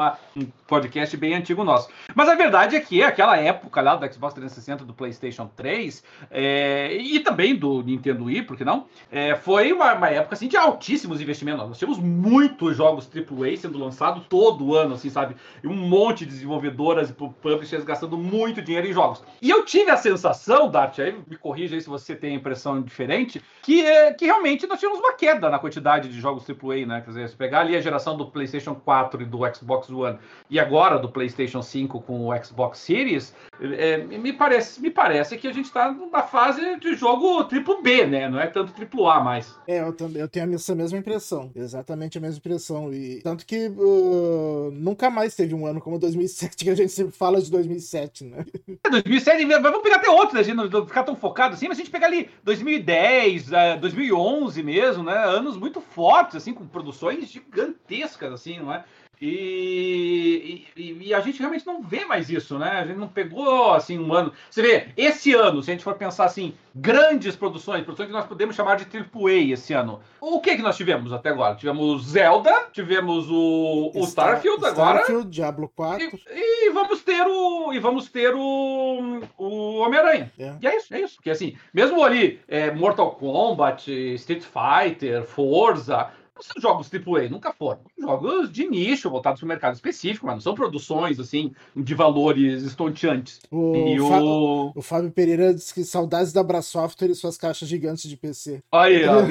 podcast 0.67 1.15
bem 1.17 1.35
antigo 1.35 1.63
nosso. 1.63 1.89
Mas 2.15 2.29
a 2.29 2.35
verdade 2.35 2.75
é 2.75 2.81
que 2.81 3.03
aquela 3.03 3.37
época 3.37 3.81
lá 3.83 3.95
do 3.95 4.13
Xbox 4.13 4.35
360, 4.35 4.85
do 4.85 4.95
PlayStation 4.95 5.47
3 5.55 6.03
é, 6.31 6.97
e 6.97 7.21
também 7.21 7.55
do 7.55 7.83
Nintendo 7.83 8.25
Wii, 8.25 8.43
por 8.43 8.57
que 8.57 8.65
não? 8.65 8.87
É, 9.13 9.37
foi 9.37 9.73
uma, 9.73 9.93
uma, 9.95 10.09
época 10.09 10.35
assim 10.35 10.49
de 10.49 10.57
altíssimos 10.57 11.21
investimentos. 11.21 11.69
Nós 11.69 11.79
tínhamos 11.79 11.99
muitos 11.99 12.77
jogos 12.77 13.09
AAA 13.15 13.57
sendo 13.59 13.79
lançados 13.79 14.25
todo 14.29 14.75
ano, 14.75 14.95
assim, 14.95 15.11
sabe? 15.11 15.37
E 15.63 15.69
um 15.69 15.75
monte 15.75 16.21
de 16.25 16.33
desenvolvedoras 16.33 17.11
e 17.11 17.13
publishers 17.13 17.85
gastando 17.85 18.17
muito 18.17 18.61
dinheiro 18.63 18.89
em 18.89 18.93
jogos. 18.93 19.23
E 19.41 19.51
eu 19.51 19.66
tive 19.67 19.91
a 19.91 19.97
sensação, 19.97 20.71
Dart, 20.71 20.99
aí 21.01 21.21
me 21.29 21.37
corrija 21.37 21.75
aí 21.75 21.81
se 21.81 21.89
você 21.89 22.15
tem 22.15 22.31
a 22.33 22.39
impressão 22.39 22.81
diferente, 22.81 23.43
que, 23.63 23.85
é, 23.85 24.13
que 24.13 24.25
realmente 24.25 24.65
nós 24.67 24.79
tivemos 24.79 25.01
uma 25.01 25.13
queda 25.15 25.51
na 25.51 25.59
quantidade 25.59 26.09
de 26.09 26.19
jogos 26.21 26.47
AAA, 26.49 26.87
né? 26.87 27.01
Quer 27.03 27.09
dizer, 27.11 27.29
se 27.29 27.37
pegar 27.37 27.61
ali 27.61 27.75
a 27.77 27.81
geração 27.81 28.17
do 28.17 28.27
PlayStation 28.31 28.75
4 28.77 29.23
e 29.23 29.27
do 29.27 29.41
Xbox 29.55 29.91
One 29.91 30.19
e 30.49 30.59
agora 30.61 30.99
do 31.01 31.09
PlayStation 31.11 31.61
5 31.61 32.01
com 32.03 32.29
o 32.29 32.45
Xbox 32.45 32.79
Series, 32.79 33.35
é, 33.61 33.99
me, 33.99 34.33
parece, 34.33 34.81
me 34.81 34.91
parece 34.91 35.37
que 35.37 35.49
a 35.49 35.53
gente 35.53 35.65
está 35.67 35.91
na 35.93 36.23
fase 36.23 36.79
de 36.79 36.95
jogo 36.95 37.43
triplo 37.45 37.83
B, 37.83 38.07
né? 38.07 38.29
Não 38.29 38.39
é 38.39 38.47
tanto 38.47 38.73
triplo 38.73 39.11
A 39.11 39.21
mais. 39.21 39.53
É, 39.67 39.81
eu 39.81 39.93
também 39.93 40.23
eu 40.23 40.29
tenho 40.29 40.55
essa 40.55 40.75
mesma 40.75 40.97
impressão, 40.99 41.51
exatamente 41.57 42.17
a 42.19 42.21
mesma 42.21 42.39
impressão. 42.39 42.93
E 42.93 43.21
tanto 43.23 43.45
que 43.45 43.67
uh, 43.69 44.71
nunca 44.73 45.11
mais 45.11 45.35
teve 45.35 45.55
um 45.55 45.67
ano 45.67 45.81
como 45.81 45.99
2007, 45.99 46.65
que 46.65 46.71
a 46.71 46.75
gente 46.75 46.93
sempre 46.93 47.13
fala 47.13 47.41
de 47.41 47.51
2007, 47.51 48.25
né? 48.25 48.45
2007, 48.91 49.45
vamos 49.63 49.83
pegar 49.83 49.97
até 49.97 50.09
outros 50.11 50.47
né? 50.47 50.53
outras, 50.55 50.71
não 50.73 50.87
ficar 50.87 51.03
tão 51.05 51.17
focado 51.17 51.55
assim, 51.55 51.69
mas 51.69 51.79
a 51.79 51.81
gente 51.81 51.91
pegar 51.91 52.07
ali 52.07 52.31
2010, 52.45 53.51
2011 53.81 54.61
é, 54.61 54.63
mesmo, 54.63 55.03
né? 55.03 55.17
Anos 55.25 55.57
muito 55.57 55.81
fortes, 55.81 56.37
assim, 56.37 56.53
com 56.53 56.67
produções 56.67 57.29
gigantescas, 57.31 58.33
assim, 58.33 58.59
não 58.61 58.73
é? 58.73 58.85
E, 59.21 60.67
e, 60.77 60.99
e, 61.09 61.15
a 61.15 61.21
gente 61.21 61.39
realmente 61.39 61.67
não 61.67 61.81
vê 61.83 62.05
mais 62.05 62.29
isso, 62.29 62.59
né? 62.59 62.71
A 62.81 62.87
gente 62.87 62.99
não 62.99 63.09
pegou 63.09 63.73
assim 63.73 63.99
um 63.99 64.13
ano. 64.13 64.31
Você 64.51 64.61
vê, 64.61 64.89
esse 64.95 65.33
ano, 65.33 65.63
se 65.63 65.71
a 65.71 65.75
gente 65.75 65.83
for 65.85 65.95
pensar 65.95 66.27
assim, 66.27 66.53
grandes 66.75 67.35
produções, 67.35 67.83
produções 67.83 68.09
que 68.09 68.13
nós 68.13 68.27
podemos 68.27 68.55
chamar 68.55 68.77
de 68.77 68.85
AAA 68.85 69.53
esse 69.53 69.73
ano. 69.73 70.01
O 70.21 70.39
que 70.41 70.51
é 70.51 70.57
que 70.57 70.61
nós 70.63 70.77
tivemos 70.77 71.15
até 71.15 71.31
agora? 71.31 71.55
Tivemos 71.55 72.05
Zelda, 72.09 72.67
tivemos 72.75 73.31
o, 73.31 73.91
o 73.95 74.07
Star, 74.07 74.35
Starfield 74.35 74.65
agora. 74.67 74.97
Starfield, 75.01 75.31
Diablo 75.31 75.73
4. 75.75 76.03
E, 76.05 76.67
e, 76.67 76.71
vamos 76.73 77.03
ter 77.03 77.25
o. 77.27 77.73
E 77.73 77.79
vamos 77.79 78.11
ter 78.11 78.35
o, 78.35 79.23
o 79.39 79.77
Homem-Aranha. 79.79 80.31
É. 80.39 80.57
E 80.61 80.67
é 80.67 80.77
isso, 80.77 80.95
é 80.95 81.01
isso. 81.01 81.15
Porque 81.17 81.31
assim, 81.31 81.57
mesmo 81.73 82.05
ali, 82.05 82.39
é, 82.47 82.71
Mortal 82.71 83.13
Kombat, 83.13 83.91
Street 84.17 84.43
Fighter, 84.43 85.25
Forza 85.25 86.11
não 86.37 86.43
são 86.43 86.61
jogos 86.63 86.89
AAA, 86.93 87.29
nunca 87.29 87.53
foram. 87.53 87.81
Jogos 87.99 88.53
de 88.53 88.69
nicho, 88.69 89.09
voltados 89.09 89.41
para 89.41 89.45
o 89.47 89.49
mercado 89.49 89.75
específico, 89.75 90.27
mas 90.27 90.37
não 90.37 90.41
são 90.41 90.55
produções, 90.55 91.19
assim, 91.19 91.53
de 91.75 91.95
valores 91.95 92.63
estonteantes. 92.63 93.41
O, 93.51 93.75
e 93.89 94.01
o... 94.01 94.09
Fábio, 94.09 94.73
o 94.77 94.83
Fábio 94.83 95.11
Pereira 95.11 95.55
disse 95.55 95.73
que 95.73 95.83
saudades 95.85 96.33
da 96.33 96.43
Brasoftware 96.43 97.11
e 97.11 97.15
suas 97.15 97.37
caixas 97.39 97.69
gigantes 97.69 98.09
de 98.09 98.17
PC. 98.17 98.63
Aí, 98.73 99.07
ó, 99.07 99.17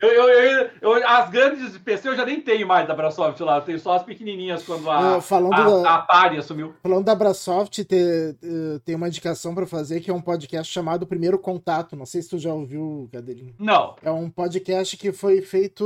Eu, 0.00 0.10
eu, 0.10 0.68
eu, 0.80 1.08
as 1.08 1.30
grandes 1.30 1.72
de 1.72 1.78
PC 1.78 2.08
eu 2.08 2.16
já 2.16 2.24
nem 2.24 2.40
tenho 2.40 2.66
mais 2.66 2.86
da 2.86 2.94
Brasoft 2.94 3.42
lá, 3.42 3.56
eu 3.56 3.62
tenho 3.62 3.78
só 3.78 3.94
as 3.96 4.02
pequenininhas 4.02 4.62
quando 4.64 4.90
a, 4.90 5.20
falando 5.20 5.54
a, 5.54 5.68
da, 5.82 5.90
a 5.90 5.94
Atari 5.96 6.38
assumiu. 6.38 6.74
Falando 6.82 7.04
da 7.04 7.14
Brasoft, 7.14 7.84
tem, 7.84 7.98
tem 8.84 8.94
uma 8.94 9.08
indicação 9.08 9.54
para 9.54 9.66
fazer 9.66 10.00
que 10.00 10.10
é 10.10 10.14
um 10.14 10.20
podcast 10.20 10.72
chamado 10.72 11.06
Primeiro 11.06 11.38
Contato, 11.38 11.96
não 11.96 12.06
sei 12.06 12.22
se 12.22 12.30
tu 12.30 12.38
já 12.38 12.52
ouviu, 12.52 13.08
Cadeirinho. 13.12 13.54
Não. 13.58 13.96
É 14.02 14.10
um 14.10 14.30
podcast 14.30 14.96
que 14.96 15.12
foi 15.12 15.40
feito 15.42 15.84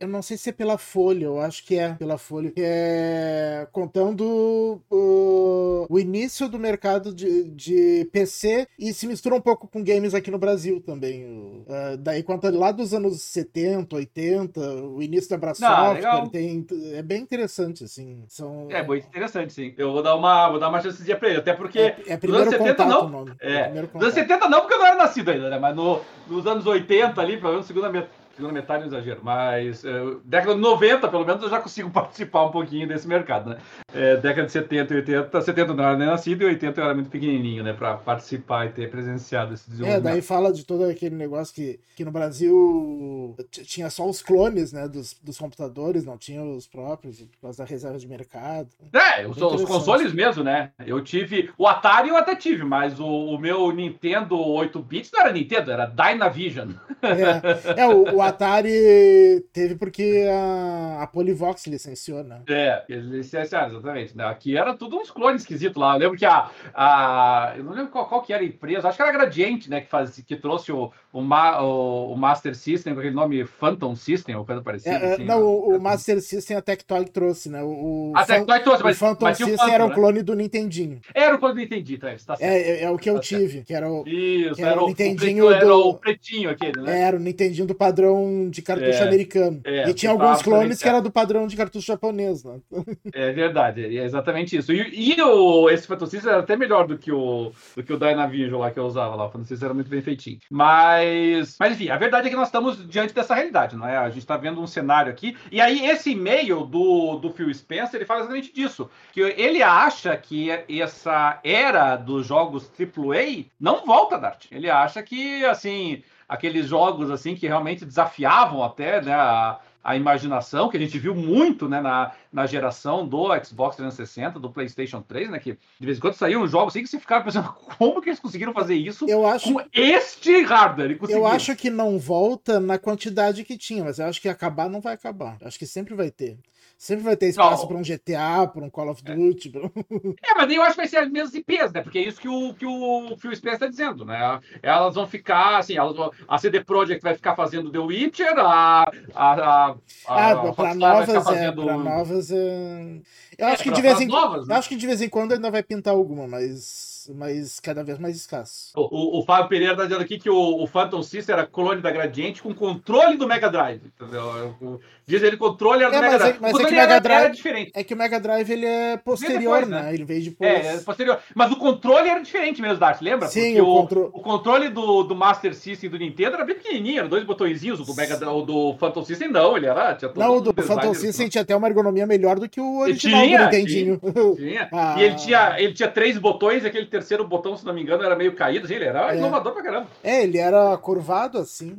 eu 0.00 0.08
não 0.08 0.20
sei 0.22 0.36
se 0.36 0.50
é 0.50 0.52
pela 0.52 0.76
Folha, 0.78 1.26
eu 1.26 1.40
acho 1.40 1.64
que 1.64 1.76
é 1.78 1.94
pela 1.94 2.18
Folha. 2.18 2.52
É 2.56 3.66
contando 3.72 4.80
o, 4.90 5.86
o 5.88 5.98
início 5.98 6.48
do 6.48 6.58
mercado 6.58 7.14
de, 7.14 7.44
de 7.50 8.08
PC 8.12 8.66
e 8.78 8.92
se 8.92 9.06
mistura 9.06 9.34
um 9.34 9.40
pouco 9.40 9.68
com 9.68 9.82
games 9.84 10.14
aqui 10.14 10.30
no 10.30 10.38
Brasil 10.38 10.80
também. 10.80 11.24
Uh, 11.24 11.96
daí 11.98 12.22
conta 12.22 12.50
lá 12.50 12.72
dos 12.72 12.92
anos 12.92 13.22
70, 13.22 13.94
80, 13.94 14.60
o 14.60 15.02
início 15.02 15.30
da 15.30 15.36
Brasoft. 15.38 15.64
Ah, 16.04 16.26
tem... 16.30 16.66
É 16.94 17.02
bem 17.02 17.20
interessante, 17.22 17.84
assim. 17.84 18.24
São... 18.28 18.66
É 18.70 18.82
muito 18.84 19.06
interessante, 19.06 19.52
sim. 19.52 19.72
Eu 19.76 19.92
vou 19.92 20.02
dar 20.02 20.16
uma, 20.16 20.48
vou 20.48 20.58
dar 20.58 20.68
uma 20.68 20.80
chancezinha 20.80 21.16
pra 21.16 21.28
ele, 21.28 21.38
até 21.38 21.52
porque. 21.54 21.78
É, 21.78 21.96
é 22.08 22.16
primeiro 22.16 22.42
anos 22.46 22.54
70 22.58 22.84
contato, 22.84 23.08
não. 23.08 23.24
É, 23.40 23.60
é 23.78 23.82
nos 23.94 24.02
anos 24.02 24.14
70 24.14 24.48
não, 24.48 24.60
porque 24.60 24.74
eu 24.74 24.78
não 24.78 24.86
era 24.86 24.96
nascido 24.96 25.30
ainda, 25.30 25.48
né? 25.48 25.58
Mas 25.58 25.74
no, 25.76 26.00
nos 26.28 26.46
anos 26.46 26.66
80 26.66 27.20
ali, 27.20 27.36
pelo 27.36 27.52
menos 27.52 27.66
segunda 27.66 27.88
metade 27.90 28.21
segunda 28.34 28.52
metade 28.54 28.82
é 28.82 28.86
um 28.86 28.88
exagero, 28.88 29.20
mas 29.22 29.84
eh, 29.84 29.90
década 30.24 30.54
de 30.54 30.60
90, 30.60 31.08
pelo 31.08 31.24
menos, 31.24 31.42
eu 31.42 31.50
já 31.50 31.60
consigo 31.60 31.90
participar 31.90 32.44
um 32.44 32.50
pouquinho 32.50 32.88
desse 32.88 33.06
mercado, 33.06 33.50
né? 33.50 33.58
É, 33.94 34.16
década 34.16 34.46
de 34.46 34.52
70 34.52 34.94
e 34.94 34.96
80, 34.96 35.40
70 35.40 35.74
não 35.74 35.84
era 35.84 35.96
nem 35.98 36.06
nascido 36.06 36.42
e 36.42 36.46
80 36.46 36.80
eu 36.80 36.84
era 36.86 36.94
muito 36.94 37.10
pequenininho, 37.10 37.62
né? 37.62 37.72
Para 37.74 37.94
participar 37.98 38.66
e 38.66 38.70
ter 38.70 38.90
presenciado 38.90 39.52
esse 39.52 39.64
é, 39.66 39.70
desenvolvimento. 39.70 40.06
É, 40.06 40.10
daí 40.12 40.22
fala 40.22 40.50
de 40.52 40.64
todo 40.64 40.84
aquele 40.84 41.14
negócio 41.14 41.54
que, 41.54 41.78
que 41.94 42.02
no 42.04 42.10
Brasil 42.10 43.36
tinha 43.50 43.90
só 43.90 44.08
os 44.08 44.22
clones, 44.22 44.72
né? 44.72 44.88
Dos, 44.88 45.14
dos 45.22 45.36
computadores, 45.36 46.04
não 46.06 46.16
tinha 46.16 46.42
os 46.42 46.66
próprios, 46.66 47.20
por 47.20 47.40
causa 47.42 47.58
da 47.58 47.64
reserva 47.68 47.98
de 47.98 48.08
mercado. 48.08 48.68
É, 48.94 49.26
os, 49.26 49.36
os, 49.40 49.64
consoles 49.64 50.12
mesmo, 50.14 50.42
né? 50.42 50.70
Eu 50.86 51.02
tive, 51.02 51.50
o 51.58 51.66
Atari 51.68 52.08
eu 52.08 52.16
até 52.16 52.34
tive, 52.34 52.64
mas 52.64 52.98
o, 52.98 53.06
o 53.06 53.38
meu 53.38 53.70
Nintendo 53.72 54.36
8-bits 54.36 55.10
não 55.12 55.20
era 55.20 55.32
Nintendo, 55.32 55.70
era 55.70 55.84
Dynavision. 55.86 56.70
É, 57.02 57.82
é 57.82 57.86
o, 57.88 58.02
o 58.16 58.21
o 58.22 58.24
Atari 58.24 59.44
teve 59.52 59.74
porque 59.74 60.24
a, 60.30 61.02
a 61.02 61.06
Polivox 61.06 61.66
licenciou, 61.66 62.22
né? 62.22 62.40
É, 62.48 62.82
eles 62.88 63.06
licenciaram, 63.06 63.68
exatamente. 63.68 64.16
Né? 64.16 64.24
Aqui 64.24 64.56
era 64.56 64.74
tudo 64.74 64.96
uns 64.96 65.10
clones 65.10 65.42
esquisitos 65.42 65.76
lá. 65.80 65.94
Eu 65.94 65.98
lembro 65.98 66.18
que 66.18 66.24
a. 66.24 66.50
a 66.74 67.54
eu 67.56 67.64
não 67.64 67.72
lembro 67.72 67.90
qual, 67.90 68.06
qual 68.08 68.22
que 68.22 68.32
era 68.32 68.42
a 68.42 68.46
empresa, 68.46 68.88
acho 68.88 68.96
que 68.96 69.02
era 69.02 69.10
a 69.10 69.14
Gradiente, 69.14 69.68
né? 69.68 69.80
Que, 69.80 69.88
faz, 69.88 70.18
que 70.20 70.36
trouxe 70.36 70.72
o, 70.72 70.90
o, 71.12 71.20
Ma, 71.20 71.60
o, 71.62 72.12
o 72.12 72.16
Master 72.16 72.54
System, 72.56 72.94
com 72.94 73.00
aquele 73.00 73.14
nome 73.14 73.44
Phantom 73.44 73.94
System, 73.94 74.36
ou 74.36 74.44
coisa 74.46 74.62
parecida. 74.62 74.96
É, 74.96 75.02
é 75.02 75.12
assim, 75.14 75.24
não, 75.24 75.36
né? 75.38 75.42
o, 75.44 75.76
o, 75.76 75.80
Master 75.80 76.20
System 76.22 76.56
a 76.56 76.62
Tectoy 76.62 77.04
trouxe, 77.06 77.50
né? 77.50 77.62
O, 77.62 78.12
a 78.14 78.24
Tectoy 78.24 78.60
trouxe, 78.60 78.82
mas. 78.84 78.96
O 78.96 78.98
Phantom 79.00 79.24
mas 79.26 79.36
System 79.36 79.56
Phantom, 79.56 79.72
era 79.72 79.82
um 79.84 79.86
o 79.86 79.90
né? 79.90 79.94
clone 79.94 80.22
do 80.22 80.34
Nintendinho. 80.34 81.00
Era 81.14 81.34
o 81.34 81.38
clone 81.38 81.54
do 81.54 81.60
Nintendinho, 81.60 81.98
tá, 81.98 82.08
tá 82.26 82.36
certo. 82.36 82.42
É, 82.42 82.80
é, 82.80 82.84
é, 82.84 82.90
o 82.90 82.96
que 82.96 83.10
eu 83.10 83.14
tá 83.14 83.20
tive, 83.20 83.62
que 83.64 83.74
era 83.74 83.90
o. 83.90 84.06
Isso, 84.06 84.60
era, 84.60 84.72
era, 84.72 84.82
o 84.82 84.86
Nintendinho. 84.86 85.46
Pretinho, 85.46 85.48
do... 85.48 85.54
Era 85.54 85.76
o 85.76 85.94
pretinho 85.94 86.50
aquele, 86.50 86.80
né? 86.82 87.00
Era 87.00 87.16
o 87.16 87.20
Nintendinho 87.20 87.66
do 87.66 87.74
padrão 87.74 88.11
padrão 88.12 88.48
de 88.50 88.62
cartucho 88.62 88.94
é, 89.02 89.02
americano. 89.02 89.60
É, 89.64 89.88
e 89.88 89.94
tinha 89.94 90.12
alguns 90.12 90.42
clones 90.42 90.82
que 90.82 90.88
era 90.88 91.00
do 91.00 91.10
padrão 91.10 91.46
de 91.46 91.56
cartucho 91.56 91.86
japonês, 91.86 92.44
né? 92.44 92.58
É 93.14 93.30
verdade, 93.32 93.84
é 93.98 94.04
exatamente 94.04 94.56
isso. 94.56 94.72
E, 94.72 95.12
e 95.16 95.22
o, 95.22 95.68
esse 95.70 95.86
Phantosis 95.86 96.24
era 96.24 96.40
até 96.40 96.56
melhor 96.56 96.86
do 96.86 96.96
que 96.98 97.12
o, 97.12 97.52
do 97.76 97.82
que 97.82 97.92
o 97.92 97.98
Dynavision 97.98 98.58
lá 98.60 98.70
que 98.70 98.78
eu 98.78 98.84
usava 98.84 99.14
lá. 99.14 99.26
O 99.26 99.30
Phantosis 99.30 99.62
era 99.62 99.74
muito 99.74 99.88
bem 99.88 100.00
feitinho. 100.02 100.38
Mas, 100.50 101.56
mas 101.60 101.72
enfim, 101.74 101.88
a 101.90 101.96
verdade 101.96 102.26
é 102.26 102.30
que 102.30 102.36
nós 102.36 102.48
estamos 102.48 102.86
diante 102.88 103.14
dessa 103.14 103.34
realidade, 103.34 103.76
não 103.76 103.86
é? 103.86 103.96
A 103.96 104.08
gente 104.08 104.18
está 104.20 104.36
vendo 104.36 104.60
um 104.60 104.66
cenário 104.66 105.10
aqui. 105.10 105.36
E 105.50 105.60
aí, 105.60 105.86
esse 105.86 106.10
e-mail 106.12 106.64
do, 106.66 107.16
do 107.18 107.30
Phil 107.30 107.52
Spencer, 107.54 107.94
ele 107.96 108.04
fala 108.06 108.20
exatamente 108.20 108.52
disso. 108.52 108.90
Que 109.12 109.20
ele 109.20 109.62
acha 109.62 110.16
que 110.16 110.48
essa 110.80 111.38
era 111.44 111.96
dos 111.96 112.26
jogos 112.26 112.70
AAA 112.80 113.44
não 113.60 113.84
volta, 113.86 114.18
Dart. 114.18 114.46
Ele 114.50 114.68
acha 114.70 115.02
que, 115.02 115.44
assim, 115.44 116.02
aqueles 116.32 116.66
jogos 116.66 117.10
assim 117.10 117.34
que 117.34 117.46
realmente 117.46 117.84
desafiavam 117.84 118.62
até 118.62 119.02
né, 119.02 119.12
a, 119.12 119.60
a, 119.84 119.94
imaginação, 119.96 120.70
que 120.70 120.78
a 120.78 120.80
gente 120.80 120.98
viu 120.98 121.14
muito 121.14 121.68
né, 121.68 121.78
na, 121.82 122.12
na 122.32 122.46
geração 122.46 123.06
do 123.06 123.24
Xbox 123.44 123.76
360, 123.76 124.40
do 124.40 124.48
PlayStation 124.50 125.02
3, 125.02 125.28
né, 125.30 125.38
que 125.38 125.52
de 125.78 125.84
vez 125.86 125.98
em 125.98 126.00
quando 126.00 126.14
saíam 126.14 126.46
jogos 126.46 126.72
assim 126.72 126.82
que 126.82 126.88
você 126.88 126.98
ficava 126.98 127.22
pensando 127.22 127.52
como 127.78 128.00
que 128.00 128.08
eles 128.08 128.18
conseguiram 128.18 128.54
fazer 128.54 128.74
isso 128.74 129.04
eu 129.06 129.26
acho... 129.26 129.52
com 129.52 129.60
este 129.74 130.40
hardware. 130.42 130.98
Eu 131.10 131.26
acho 131.26 131.54
que 131.54 131.68
não 131.68 131.98
volta 131.98 132.58
na 132.58 132.78
quantidade 132.78 133.44
que 133.44 133.58
tinha, 133.58 133.84
mas 133.84 133.98
eu 133.98 134.06
acho 134.06 134.22
que 134.22 134.28
acabar 134.28 134.70
não 134.70 134.80
vai 134.80 134.94
acabar. 134.94 135.36
Acho 135.44 135.58
que 135.58 135.66
sempre 135.66 135.94
vai 135.94 136.10
ter. 136.10 136.38
Sempre 136.84 137.04
vai 137.04 137.16
ter 137.16 137.28
espaço 137.28 137.68
para 137.68 137.76
um 137.76 137.80
GTA, 137.82 138.44
para 138.52 138.64
um 138.64 138.68
Call 138.68 138.90
of 138.90 139.04
é. 139.06 139.14
Duty. 139.14 139.50
É. 139.50 139.52
Pra... 139.60 139.70
é, 140.20 140.34
mas 140.34 140.50
eu 140.52 140.62
acho 140.62 140.70
que 140.72 140.76
vai 140.78 140.88
ser 140.88 140.98
menos 141.02 141.30
mesmas 141.30 141.44
peso, 141.44 141.72
né? 141.74 141.80
Porque 141.80 141.98
é 142.00 142.08
isso 142.08 142.20
que 142.20 142.26
o, 142.26 142.52
que 142.54 142.66
o 142.66 143.16
Phil 143.18 143.30
Spencer 143.36 143.52
está 143.52 143.66
dizendo, 143.68 144.04
né? 144.04 144.40
Elas 144.60 144.96
vão 144.96 145.06
ficar, 145.06 145.58
assim, 145.58 145.76
elas 145.76 145.94
vão... 145.94 146.10
a 146.26 146.38
CD 146.38 146.60
Projekt 146.64 147.00
vai 147.00 147.14
ficar 147.14 147.36
fazendo 147.36 147.70
The 147.70 147.78
Witcher, 147.78 148.34
a. 148.36 148.82
a, 148.82 148.84
a, 149.14 149.76
ah, 150.08 150.30
a 150.48 150.52
para 150.52 150.74
novas, 150.74 151.08
é, 151.28 151.52
pra 151.52 151.76
novas. 151.76 152.32
É... 152.32 153.00
Eu 153.38 153.46
é, 153.46 153.52
acho 153.52 153.62
que 153.62 153.70
de 153.70 153.80
vez 153.80 154.00
em 154.00 154.08
novas, 154.08 154.48
né? 154.48 154.56
acho 154.56 154.68
que 154.68 154.74
de 154.76 154.84
vez 154.88 155.00
em 155.00 155.08
quando 155.08 155.34
ainda 155.34 155.52
vai 155.52 155.62
pintar 155.62 155.94
alguma, 155.94 156.26
mas 156.26 156.91
mas, 157.10 157.58
cada 157.58 157.82
vez 157.82 157.98
mais 157.98 158.16
escasso. 158.16 158.70
O, 158.76 158.82
o, 158.82 159.18
o 159.20 159.24
Fábio 159.24 159.48
Pereira 159.48 159.76
tá 159.76 159.84
dizendo 159.84 160.02
aqui 160.02 160.18
que 160.18 160.30
o, 160.30 160.62
o 160.62 160.66
Phantom 160.66 161.02
System 161.02 161.32
era 161.32 161.46
clone 161.46 161.80
da 161.80 161.90
Gradiente 161.90 162.42
com 162.42 162.54
controle 162.54 163.16
do 163.16 163.26
Mega 163.26 163.50
Drive. 163.50 163.80
Entendeu? 164.00 164.78
Diz 165.06 165.22
ele 165.22 165.36
controle 165.36 165.82
era 165.82 165.94
é, 165.96 165.98
do 165.98 166.00
Mega 166.02 166.14
é- 166.14 166.18
Drive. 166.18 166.36
É, 166.36 166.38
mas 166.40 166.52
o 166.52 166.58
é 166.60 166.64
que 166.64 166.70
o 166.70 166.76
Mega 166.76 167.00
Drive 167.00 167.20
era 167.24 167.32
diferente. 167.34 167.72
É 167.74 167.82
que 167.84 167.94
o 167.94 167.96
Mega 167.96 168.20
Drive 168.20 168.50
ele 168.50 168.66
é 168.66 168.96
posterior, 168.98 169.40
depois, 169.60 169.68
né? 169.68 169.82
né? 169.82 169.94
Ele 169.94 170.04
veio 170.04 170.20
é, 170.20 170.24
depois. 170.30 170.50
É, 170.66 170.74
é, 170.74 170.78
posterior. 170.78 171.18
Mas 171.34 171.50
o 171.50 171.56
controle 171.56 172.08
era 172.08 172.20
diferente 172.20 172.60
mesmo, 172.62 172.78
Dart, 172.78 173.00
lembra? 173.00 173.26
Sim, 173.28 173.54
Porque 173.56 173.60
o, 173.62 173.66
contro... 173.76 174.00
o 174.12 174.20
controle 174.20 174.68
do, 174.68 175.02
do 175.02 175.14
Master 175.16 175.54
System 175.54 175.90
do 175.90 175.98
Nintendo 175.98 176.36
era 176.36 176.44
bem 176.44 176.56
pequenininho, 176.56 176.98
eram 176.98 177.08
dois 177.08 177.24
botõezinhos. 177.24 177.80
O 177.80 177.84
do, 177.84 177.94
Mega, 177.94 178.30
o 178.30 178.42
do 178.42 178.74
Phantom 178.78 179.04
System 179.04 179.30
não, 179.30 179.56
ele 179.56 179.66
era. 179.66 179.94
Tinha 179.94 180.10
todo 180.10 180.22
não, 180.22 180.36
o 180.36 180.40
do 180.40 180.62
Phantom 180.62 180.94
System 180.94 181.26
né? 181.26 181.30
tinha 181.30 181.42
até 181.42 181.56
uma 181.56 181.66
ergonomia 181.66 182.06
melhor 182.06 182.38
do 182.38 182.48
que 182.48 182.60
o 182.60 182.80
original 182.80 183.20
tinha, 183.22 183.38
do 183.38 183.44
Nintendinho. 183.44 184.00
Tinha, 184.00 184.34
tinha. 184.34 184.68
Ah. 184.72 184.92
E 185.02 185.04
ele 185.04 185.14
tinha, 185.14 185.56
ele 185.58 185.72
tinha 185.72 185.88
três 185.88 186.18
botões, 186.18 186.64
aquele 186.66 186.84
terceiro 186.92 187.26
botão, 187.26 187.56
se 187.56 187.64
não 187.64 187.72
me 187.72 187.82
engano, 187.82 188.04
era 188.04 188.14
meio 188.14 188.34
caído. 188.34 188.70
Ele 188.72 188.84
era 188.84 189.14
é. 189.14 189.18
inovador 189.18 189.52
pra 189.54 189.62
caramba. 189.62 189.86
É, 190.04 190.22
ele 190.22 190.36
era 190.36 190.76
curvado 190.76 191.38
assim. 191.38 191.78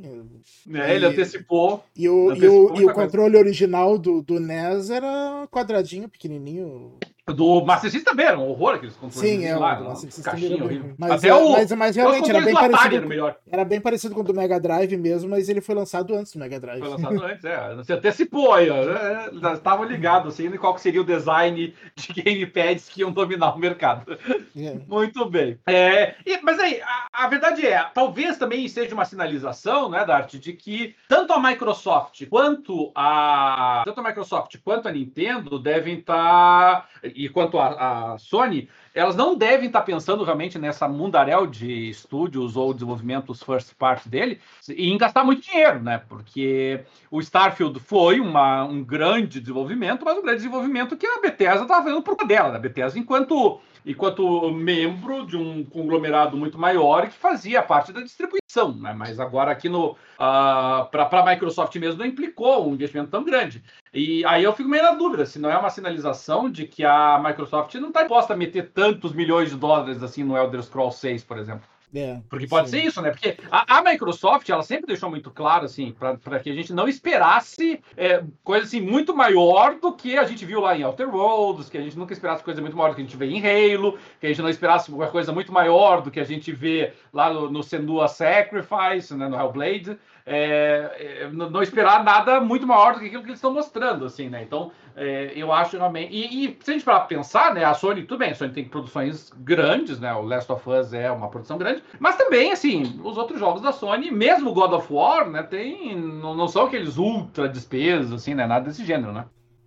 É, 0.74 0.96
ele, 0.96 1.06
antecipou. 1.06 1.84
E 1.96 2.10
o, 2.10 2.32
antecipou 2.32 2.76
e 2.76 2.80
o, 2.80 2.82
e 2.82 2.86
o 2.86 2.94
controle 2.94 3.38
original 3.38 3.98
do, 4.00 4.24
do 4.24 4.40
NES 4.40 4.90
era 4.90 5.48
quadradinho, 5.52 6.10
pequenininho. 6.10 6.98
Do 7.32 7.64
Master 7.66 7.90
System 7.90 8.12
também 8.12 8.26
era 8.26 8.38
um 8.38 8.50
horror 8.50 8.76
aqueles 8.76 8.96
controles. 8.98 9.30
Sim, 9.32 9.46
é, 9.46 9.56
lá, 9.56 9.76
do 9.76 9.86
Master 9.86 10.12
System 10.12 10.32
caixinha, 10.58 10.96
mas, 10.98 11.12
Até 11.12 11.30
é, 11.30 11.34
o, 11.36 11.52
mas, 11.54 11.72
mas 11.72 11.96
realmente 11.96 12.30
era 12.30 12.42
bem 12.42 12.54
parecido. 12.54 12.96
Era, 12.98 13.06
melhor. 13.06 13.36
era 13.50 13.64
bem 13.64 13.80
parecido 13.80 14.14
com 14.14 14.20
o 14.22 14.24
do 14.26 14.34
Mega 14.34 14.60
Drive 14.60 14.98
mesmo, 14.98 15.30
mas 15.30 15.48
ele 15.48 15.62
foi 15.62 15.74
lançado 15.74 16.14
antes 16.16 16.34
do 16.34 16.40
Mega 16.40 16.60
Drive. 16.60 16.80
Foi 16.82 16.90
lançado 16.90 17.24
antes, 17.24 17.46
é. 17.46 17.76
Você 17.76 17.94
antecipou 17.94 18.54
aí, 18.54 18.70
ó. 18.70 18.76
Né, 18.84 19.54
Estavam 19.54 19.86
ligados 19.86 20.34
assim, 20.34 20.50
qual 20.58 20.78
seria 20.78 21.00
o 21.00 21.06
design 21.06 21.74
de 21.96 22.22
gamepads 22.22 22.90
que 22.90 23.00
iam 23.02 23.12
dominar 23.14 23.56
o 23.56 23.60
mercado. 23.60 24.18
É. 24.54 24.74
Muito 24.86 25.24
bem. 25.30 25.58
É, 25.66 26.16
e, 26.26 26.42
mas 26.42 26.60
aí, 26.60 26.82
a, 26.82 27.24
a, 27.24 27.28
verdade 27.30 27.66
é, 27.66 27.82
talvez 27.94 28.38
também 28.38 28.68
seja 28.68 28.94
uma 28.94 29.06
sinalização, 29.06 29.90
né, 29.90 30.04
Dart, 30.06 30.34
de 30.36 30.52
que 30.52 30.94
tanto 31.08 31.32
a 31.32 31.40
Microsoft 31.42 32.26
quanto 32.30 32.92
a. 32.94 33.82
Tanto 33.86 34.02
a 34.02 34.04
Microsoft 34.04 34.58
quanto 34.62 34.90
a 34.90 34.92
Nintendo 34.92 35.58
devem 35.58 36.00
estar. 36.00 36.82
Tá 36.84 36.88
e 37.16 37.30
quanto 37.30 37.60
a, 37.60 38.14
a, 38.14 38.18
Sony, 38.18 38.68
elas 38.94 39.16
não 39.16 39.36
devem 39.36 39.68
estar 39.68 39.80
tá 39.80 39.86
pensando 39.86 40.24
realmente 40.24 40.58
nessa 40.58 40.88
mundaréu 40.88 41.48
de 41.48 41.90
estúdios 41.90 42.58
ou 42.58 42.74
desenvolvimentos 42.74 43.42
first 43.42 43.74
part 43.78 44.08
dele 44.08 44.40
e 44.70 44.90
em 44.92 44.98
gastar 44.98 45.24
muito 45.24 45.44
dinheiro, 45.44 45.80
né? 45.82 46.02
Porque 46.10 46.82
o 47.10 47.20
Starfield 47.20 47.80
foi 47.80 48.20
uma, 48.20 48.64
um 48.66 48.84
grande 48.84 49.40
desenvolvimento, 49.40 50.04
mas 50.04 50.18
um 50.18 50.22
grande 50.22 50.38
desenvolvimento 50.38 50.98
que 50.98 51.08
a 51.08 51.20
Bethesda 51.22 51.62
estava 51.64 51.80
tá 51.80 51.84
fazendo 51.84 52.02
por 52.02 52.16
dela. 52.28 52.50
Né? 52.52 52.56
A 52.56 52.60
Bethesda, 52.60 53.00
enquanto 53.00 53.60
enquanto 53.86 54.52
membro 54.52 55.26
de 55.26 55.36
um 55.36 55.64
conglomerado 55.64 56.38
muito 56.38 56.58
maior 56.58 57.08
que 57.10 57.14
fazia 57.16 57.62
parte 57.62 57.92
da 57.92 58.02
distribuição, 58.02 58.74
né? 58.76 58.94
mas 58.94 59.20
agora 59.20 59.52
aqui 59.52 59.68
no 59.68 59.92
uh, 59.92 59.96
ah, 60.20 60.88
para 60.90 61.20
a 61.20 61.26
Microsoft 61.32 61.76
mesmo 61.76 62.00
não 62.00 62.06
implicou 62.06 62.70
um 62.70 62.74
investimento 62.74 63.12
tão 63.12 63.24
grande. 63.24 63.64
E 63.94 64.24
aí 64.26 64.44
eu 64.44 64.54
fico 64.54 64.70
meio 64.70 64.84
na 64.84 64.92
dúvida 64.94 65.26
se 65.26 65.38
não 65.40 65.50
é 65.52 65.58
uma 65.58 65.70
sinalização 65.70 66.50
de 66.50 66.66
que 66.66 66.84
a 66.84 67.22
Microsoft 67.24 67.74
não 67.76 67.90
está 67.90 68.02
disposta 68.02 68.34
a 68.34 68.38
meter 68.38 68.70
tantos 68.72 69.14
milhões 69.14 69.50
de 69.50 69.56
dólares 69.58 70.02
assim 70.02 70.24
no 70.24 70.38
Elder 70.38 70.64
Scrolls 70.64 70.98
6, 71.00 71.24
por 71.24 71.38
exemplo. 71.38 71.68
É, 71.96 72.22
Porque 72.28 72.48
pode 72.48 72.70
sim. 72.72 72.80
ser 72.80 72.86
isso, 72.88 73.02
né? 73.04 73.12
Porque 73.12 73.38
a, 73.52 73.78
a, 73.78 73.82
Microsoft, 73.84 74.50
ela 74.50 74.64
sempre 74.64 74.88
deixou 74.88 75.10
muito 75.12 75.30
claro, 75.30 75.66
assim, 75.66 75.94
para 75.94 76.40
que 76.40 76.50
a 76.50 76.54
gente 76.54 76.74
não 76.74 76.88
esperasse 76.88 77.80
é, 77.96 78.24
coisa, 78.44 78.66
assim, 78.66 78.82
muito 78.82 79.16
maior 79.16 79.76
do 79.76 79.94
que 79.94 80.18
a 80.18 80.24
gente 80.24 80.44
viu 80.44 80.60
lá 80.60 80.76
em 80.76 80.82
Outer 80.84 81.14
Worlds, 81.14 81.70
que 81.70 81.78
a 81.78 81.82
gente 81.82 81.96
nunca 81.98 82.12
esperasse 82.12 82.44
coisa 82.44 82.60
muito 82.62 82.76
maior 82.76 82.90
do 82.90 82.96
que 82.96 83.02
a 83.02 83.06
gente 83.06 83.16
vê 83.18 83.28
em 83.28 83.40
Halo, 83.40 84.00
que 84.20 84.26
a 84.26 84.30
gente 84.30 84.42
não 84.42 84.50
esperasse 84.50 84.92
uma 84.92 85.08
coisa 85.08 85.32
muito 85.32 85.52
maior 85.54 86.02
do 86.02 86.10
que 86.10 86.20
a 86.20 86.24
gente 86.24 86.52
vê 86.52 86.94
lá 87.14 87.32
no, 87.32 87.52
no 87.52 87.62
Senua 87.62 88.08
Sacrifice, 88.08 89.14
né, 89.16 89.28
no 89.28 89.38
Hellblade 89.40 89.96
é, 90.26 91.22
é 91.24 91.32
não 91.32 91.62
esperar 91.62 92.04
nada 92.04 92.40
muito 92.40 92.66
maior 92.66 92.94
do 92.94 93.00
que 93.00 93.08
aquilo 93.08 93.22
que 93.24 93.30
eles 93.30 93.40
estão 93.40 93.54
mostrando, 93.54 94.06
assim, 94.06 94.30
né? 94.30 94.42
Então, 94.44 94.72
é, 94.96 95.34
eu 95.36 95.52
acho 95.52 95.78
realmente. 95.78 96.14
E, 96.14 96.46
e 96.50 96.58
se 96.64 96.72
a 96.72 96.74
gente 96.74 96.86
para 96.86 97.00
pensar, 97.02 97.54
né? 97.54 97.66
A 97.66 97.74
Sony, 97.74 98.04
tudo 98.04 98.20
bem, 98.20 98.32
a 98.32 98.36
Sony 98.36 98.54
tem 98.54 98.64
produções 98.68 99.30
grandes, 99.40 100.00
né? 100.00 100.14
O 100.14 100.22
Last 100.22 100.52
of 100.52 100.70
Us 100.70 100.94
é 100.94 101.12
uma 101.12 101.30
produção 101.30 101.58
grande, 101.58 101.84
mas 102.00 102.16
também, 102.16 102.52
assim, 102.52 103.02
os 103.04 103.18
outros 103.18 103.40
jogos 103.40 103.62
da 103.62 103.74
Sony, 103.74 104.12
mesmo 104.12 104.54
God 104.54 104.72
of 104.72 104.92
War, 104.94 105.30
né? 105.30 105.44
Tem, 105.44 105.96
não, 106.00 106.34
não 106.36 106.48
são 106.48 106.66
aqueles 106.68 106.98
ultra 106.98 107.50
despesos, 107.50 108.14
assim, 108.14 108.34
né? 108.34 108.46
Nada 108.48 108.66
desse 108.70 108.86
gênero, 108.86 109.12
né? 109.12 109.26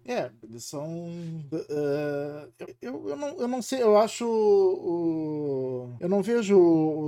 É, 0.09 0.31
eles 0.42 0.64
são. 0.64 0.87
Uh, 1.53 2.49
eu, 2.81 3.09
eu, 3.09 3.16
não, 3.16 3.29
eu 3.40 3.49
não 3.49 3.61
sei, 3.61 3.83
eu 3.83 3.99
acho. 3.99 4.25
eu 6.01 6.09
não 6.09 6.23
vejo 6.23 6.57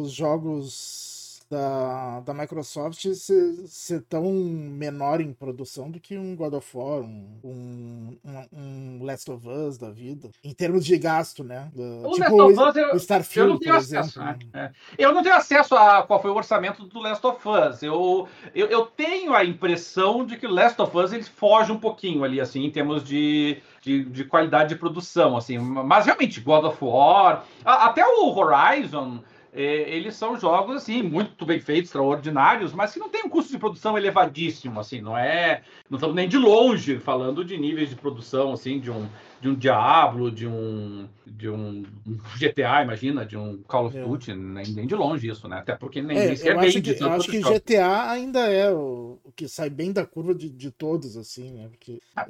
os 0.01 0.11
jogos 0.11 1.08
da, 1.51 2.21
da 2.21 2.35
Microsoft 2.35 3.01
ser, 3.15 3.49
ser, 3.67 4.03
tão 4.03 4.31
menor 4.31 5.19
em 5.21 5.33
produção 5.33 5.91
do 5.91 5.99
que 5.99 6.19
um 6.19 6.37
God 6.37 6.53
of 6.55 6.77
War, 6.77 7.01
um, 7.01 7.39
um, 7.43 8.19
um, 8.53 9.01
Last 9.03 9.31
of 9.31 9.49
Us 9.49 9.79
da 9.79 9.91
vida, 9.91 10.29
em 10.45 10.53
termos 10.53 10.85
de 10.85 10.99
gasto, 10.99 11.43
né? 11.43 11.71
Da, 11.75 11.85
ah, 11.85 12.09
o 12.09 12.13
tipo 12.13 12.37
Last 12.37 12.61
of 12.61 12.69
Us, 12.69 12.77
eu, 12.77 12.97
Starfield, 12.97 13.49
eu 13.49 13.53
não 13.55 13.59
tenho 13.61 13.75
acesso. 13.77 14.19
Né? 14.19 14.39
né? 14.53 14.71
é. 14.71 14.73
Eu 15.07 15.15
não 15.15 15.23
tenho 15.23 15.35
acesso 15.37 15.75
a 15.75 16.03
qual 16.03 16.21
foi 16.21 16.31
o 16.31 16.37
orçamento 16.37 16.85
do 16.85 17.01
Last 17.01 17.27
of 17.27 17.41
Us. 17.49 17.83
Eu, 17.83 18.29
eu, 18.55 18.67
eu 18.67 18.85
tenho 18.85 19.33
a 19.35 19.43
impressão 19.43 20.27
de 20.27 20.37
que 20.37 20.47
o 20.47 20.51
Last 20.53 20.81
of 20.83 20.95
Us 20.99 21.13
ele 21.15 21.25
foge 21.25 21.73
um 21.73 21.81
pouquinho 21.81 22.25
ali, 22.25 22.43
assim, 22.43 22.63
em 22.65 22.71
termos 22.71 23.03
de, 23.03 23.57
de, 23.81 24.05
de 24.05 24.25
qualidade 24.25 24.69
de 24.69 24.77
produção, 24.77 25.35
assim. 25.35 25.57
Mas 25.57 26.05
realmente, 26.05 26.43
God 26.43 26.65
of 26.67 26.77
War, 26.85 27.45
a, 27.65 27.87
até 27.87 28.05
o 28.05 28.37
Horizon 28.37 29.21
é, 29.61 29.91
eles 29.97 30.15
são 30.15 30.39
jogos 30.39 30.77
assim 30.77 31.03
muito 31.03 31.45
bem 31.45 31.59
feitos, 31.59 31.89
extraordinários, 31.91 32.73
mas 32.73 32.93
que 32.95 33.01
não 33.01 33.09
tem 33.09 33.25
um 33.25 33.29
custo 33.29 33.51
de 33.51 33.59
produção 33.59 33.99
elevadíssimo, 33.99 34.79
assim, 34.79 35.01
não 35.01 35.19
é, 35.19 35.63
não 35.91 35.97
estamos 35.97 36.15
nem 36.15 36.29
de 36.29 36.39
longe 36.39 37.01
falando 37.01 37.45
de 37.45 37.59
níveis 37.59 37.91
de 37.91 37.97
produção 37.97 38.53
assim 38.53 38.79
de 38.79 38.89
um 38.89 39.09
de 39.41 39.49
um 39.49 39.55
Diablo, 39.57 40.31
de 40.31 40.47
um 40.47 41.09
de 41.27 41.49
um 41.49 41.85
GTA, 42.39 42.83
imagina, 42.83 43.27
de 43.27 43.37
um 43.37 43.61
Call 43.67 43.87
of 43.87 43.97
é. 43.99 44.03
Duty, 44.05 44.31
é. 44.31 44.35
nem, 44.35 44.67
nem, 44.73 44.87
de 44.87 44.95
longe 44.95 45.27
isso, 45.29 45.49
né? 45.49 45.59
Até 45.59 45.75
porque 45.75 46.03
nem 46.03 46.17
é, 46.19 46.35
sequer 46.37 46.53
é 46.53 46.55
eu 46.57 46.61
acho 46.61 46.83
que, 46.83 47.03
eu 47.03 47.09
acho 47.13 47.31
que 47.31 47.41
GTA 47.41 48.11
ainda 48.13 48.41
é 48.49 48.71
o, 48.73 49.19
o, 49.25 49.33
que 49.35 49.49
sai 49.49 49.71
bem 49.71 49.93
da 49.93 50.07
curva 50.07 50.35
de, 50.37 50.51
de 50.51 50.71
todos, 50.73 51.17
assim, 51.17 51.51
né? 51.53 51.69
Porque, 51.69 52.01
ah, 52.17 52.27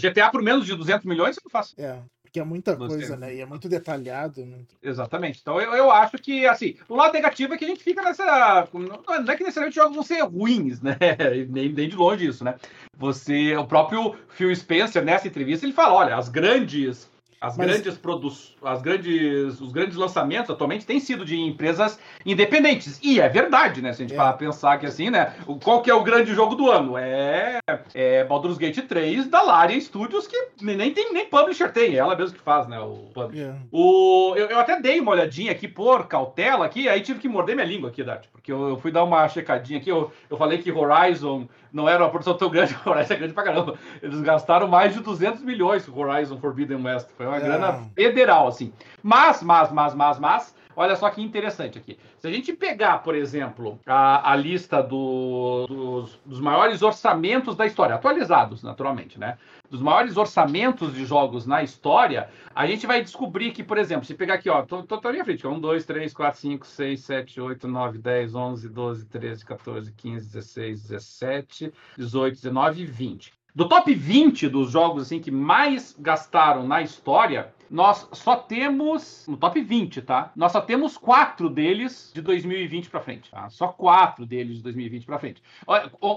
GTA 0.00 0.28
por 0.30 0.42
menos 0.42 0.66
de 0.66 0.74
200 0.74 1.06
milhões 1.06 1.36
eu 1.36 1.42
não 1.44 1.50
faço. 1.50 1.74
É 1.78 2.00
que 2.34 2.40
é 2.40 2.44
muita 2.44 2.74
Nos 2.74 2.88
coisa, 2.88 3.16
né? 3.16 3.32
E 3.36 3.40
é 3.40 3.46
muito 3.46 3.68
detalhado. 3.68 4.40
Muito... 4.40 4.56
Né? 4.56 4.64
Exatamente. 4.82 5.38
Então 5.40 5.60
eu, 5.60 5.72
eu 5.72 5.88
acho 5.92 6.18
que, 6.18 6.44
assim, 6.48 6.74
o 6.88 6.96
lado 6.96 7.12
negativo 7.14 7.54
é 7.54 7.56
que 7.56 7.64
a 7.64 7.68
gente 7.68 7.84
fica 7.84 8.02
nessa. 8.02 8.66
Não 8.74 9.04
é, 9.14 9.18
é 9.20 9.36
que 9.36 9.44
necessariamente 9.44 9.76
jogos 9.76 9.94
vão 9.94 10.02
ser 10.02 10.20
ruins, 10.24 10.80
né? 10.82 10.98
Nem, 11.48 11.68
nem 11.72 11.88
de 11.88 11.94
longe 11.94 12.26
isso, 12.26 12.42
né? 12.44 12.56
Você, 12.98 13.56
o 13.56 13.64
próprio 13.64 14.16
Phil 14.30 14.52
Spencer, 14.54 15.04
nessa 15.04 15.28
entrevista, 15.28 15.64
ele 15.64 15.72
fala: 15.72 15.94
olha, 15.94 16.16
as 16.16 16.28
grandes 16.28 17.08
as 17.44 17.58
Mas... 17.58 17.66
grandes 17.68 17.98
produções, 17.98 18.56
as 18.62 18.80
grandes, 18.80 19.60
os 19.60 19.70
grandes 19.70 19.96
lançamentos 19.96 20.50
atualmente 20.50 20.86
têm 20.86 20.98
sido 20.98 21.26
de 21.26 21.36
empresas 21.38 22.00
independentes. 22.24 22.98
E 23.02 23.20
é 23.20 23.28
verdade, 23.28 23.82
né? 23.82 23.92
Se 23.92 24.02
a 24.02 24.06
gente 24.06 24.14
é. 24.14 24.16
Para 24.16 24.32
pensar 24.32 24.78
que 24.78 24.86
assim, 24.86 25.10
né? 25.10 25.34
Qual 25.62 25.82
que 25.82 25.90
é 25.90 25.94
o 25.94 26.02
grande 26.02 26.32
jogo 26.34 26.54
do 26.54 26.70
ano? 26.70 26.96
É, 26.96 27.58
é 27.94 28.24
Baldur's 28.24 28.56
Gate 28.56 28.78
3 28.80 29.26
da 29.28 29.42
Larian 29.42 29.78
Studios, 29.80 30.26
que 30.26 30.36
nem 30.62 30.90
tem, 30.90 31.12
nem 31.12 31.26
publisher 31.26 31.68
tem, 31.70 31.94
é 31.94 31.98
ela 31.98 32.16
mesmo 32.16 32.34
que 32.34 32.42
faz, 32.42 32.66
né? 32.66 32.80
O 32.80 33.10
publisher. 33.12 33.44
É. 33.50 33.54
O, 33.70 34.32
eu, 34.36 34.46
eu, 34.46 34.58
até 34.58 34.80
dei 34.80 34.98
uma 34.98 35.12
olhadinha 35.12 35.52
aqui 35.52 35.68
por 35.68 36.08
cautela 36.08 36.64
aqui, 36.64 36.88
aí 36.88 37.02
tive 37.02 37.20
que 37.20 37.28
morder 37.28 37.54
minha 37.54 37.68
língua 37.68 37.90
aqui, 37.90 38.02
Dart, 38.02 38.24
porque 38.32 38.50
eu, 38.50 38.70
eu 38.70 38.76
fui 38.78 38.90
dar 38.90 39.04
uma 39.04 39.28
checadinha 39.28 39.78
aqui, 39.78 39.90
eu, 39.90 40.10
eu 40.30 40.36
falei 40.38 40.58
que 40.58 40.72
Horizon 40.72 41.46
não 41.74 41.88
era 41.88 42.02
uma 42.04 42.08
produção 42.08 42.34
tão 42.36 42.48
grande, 42.48 42.74
o 42.86 42.88
Horizon 42.88 43.12
é 43.12 43.16
grande 43.16 43.34
pra 43.34 43.42
caramba. 43.42 43.74
Eles 44.00 44.20
gastaram 44.20 44.68
mais 44.68 44.94
de 44.94 45.00
200 45.00 45.42
milhões 45.42 45.84
com 45.84 46.00
o 46.00 46.04
Horizon 46.08 46.38
Forbidden 46.38 46.80
West. 46.82 47.08
Foi 47.16 47.26
uma 47.26 47.36
é. 47.38 47.40
grana 47.40 47.82
federal, 47.94 48.46
assim. 48.46 48.72
Mas, 49.02 49.42
mas, 49.42 49.72
mas, 49.72 49.92
mas, 49.92 50.18
mas, 50.20 50.54
olha 50.76 50.94
só 50.94 51.10
que 51.10 51.20
interessante 51.20 51.76
aqui. 51.76 51.98
Se 52.20 52.28
a 52.28 52.30
gente 52.30 52.52
pegar, 52.52 53.02
por 53.02 53.16
exemplo, 53.16 53.78
a, 53.84 54.30
a 54.32 54.36
lista 54.36 54.80
do, 54.82 55.66
dos, 55.66 56.20
dos 56.24 56.40
maiores 56.40 56.80
orçamentos 56.80 57.56
da 57.56 57.66
história, 57.66 57.96
atualizados, 57.96 58.62
naturalmente, 58.62 59.18
né? 59.18 59.36
dos 59.74 59.82
maiores 59.82 60.16
orçamentos 60.16 60.94
de 60.94 61.04
jogos 61.04 61.46
na 61.48 61.62
história, 61.64 62.28
a 62.54 62.64
gente 62.66 62.86
vai 62.86 63.02
descobrir 63.02 63.50
que, 63.50 63.64
por 63.64 63.76
exemplo, 63.76 64.04
se 64.06 64.14
pegar 64.14 64.34
aqui, 64.34 64.48
ó, 64.48 64.62
tô, 64.62 64.84
tô, 64.84 64.98
tô 64.98 65.08
na 65.08 65.12
minha 65.14 65.24
frente, 65.24 65.44
1, 65.46 65.58
2, 65.60 65.84
3, 65.84 66.14
4, 66.14 66.40
5, 66.40 66.66
6, 66.66 67.00
7, 67.00 67.40
8, 67.40 67.66
9, 67.68 67.98
10, 67.98 68.34
11, 68.36 68.68
12, 68.68 69.06
13, 69.06 69.44
14, 69.44 69.92
15, 69.92 70.26
16, 70.32 70.82
17, 70.88 71.74
18, 71.98 72.34
19 72.34 72.82
e 72.82 72.86
20. 72.86 73.32
Do 73.56 73.68
top 73.68 73.92
20 73.94 74.48
dos 74.48 74.70
jogos 74.72 75.02
assim 75.04 75.20
que 75.20 75.30
mais 75.30 75.94
gastaram 75.98 76.66
na 76.66 76.82
história, 76.82 77.52
nós 77.70 78.08
só 78.12 78.34
temos 78.36 79.24
no 79.28 79.36
top 79.36 79.60
20, 79.60 80.02
tá? 80.02 80.32
Nós 80.36 80.50
só 80.52 80.60
temos 80.60 80.96
quatro 80.98 81.48
deles 81.48 82.10
de 82.12 82.20
2020 82.20 82.90
para 82.90 83.00
frente, 83.00 83.30
tá? 83.30 83.48
Só 83.50 83.68
quatro 83.68 84.26
deles 84.26 84.56
de 84.56 84.62
2020 84.64 85.06
para 85.06 85.18
frente. 85.20 85.42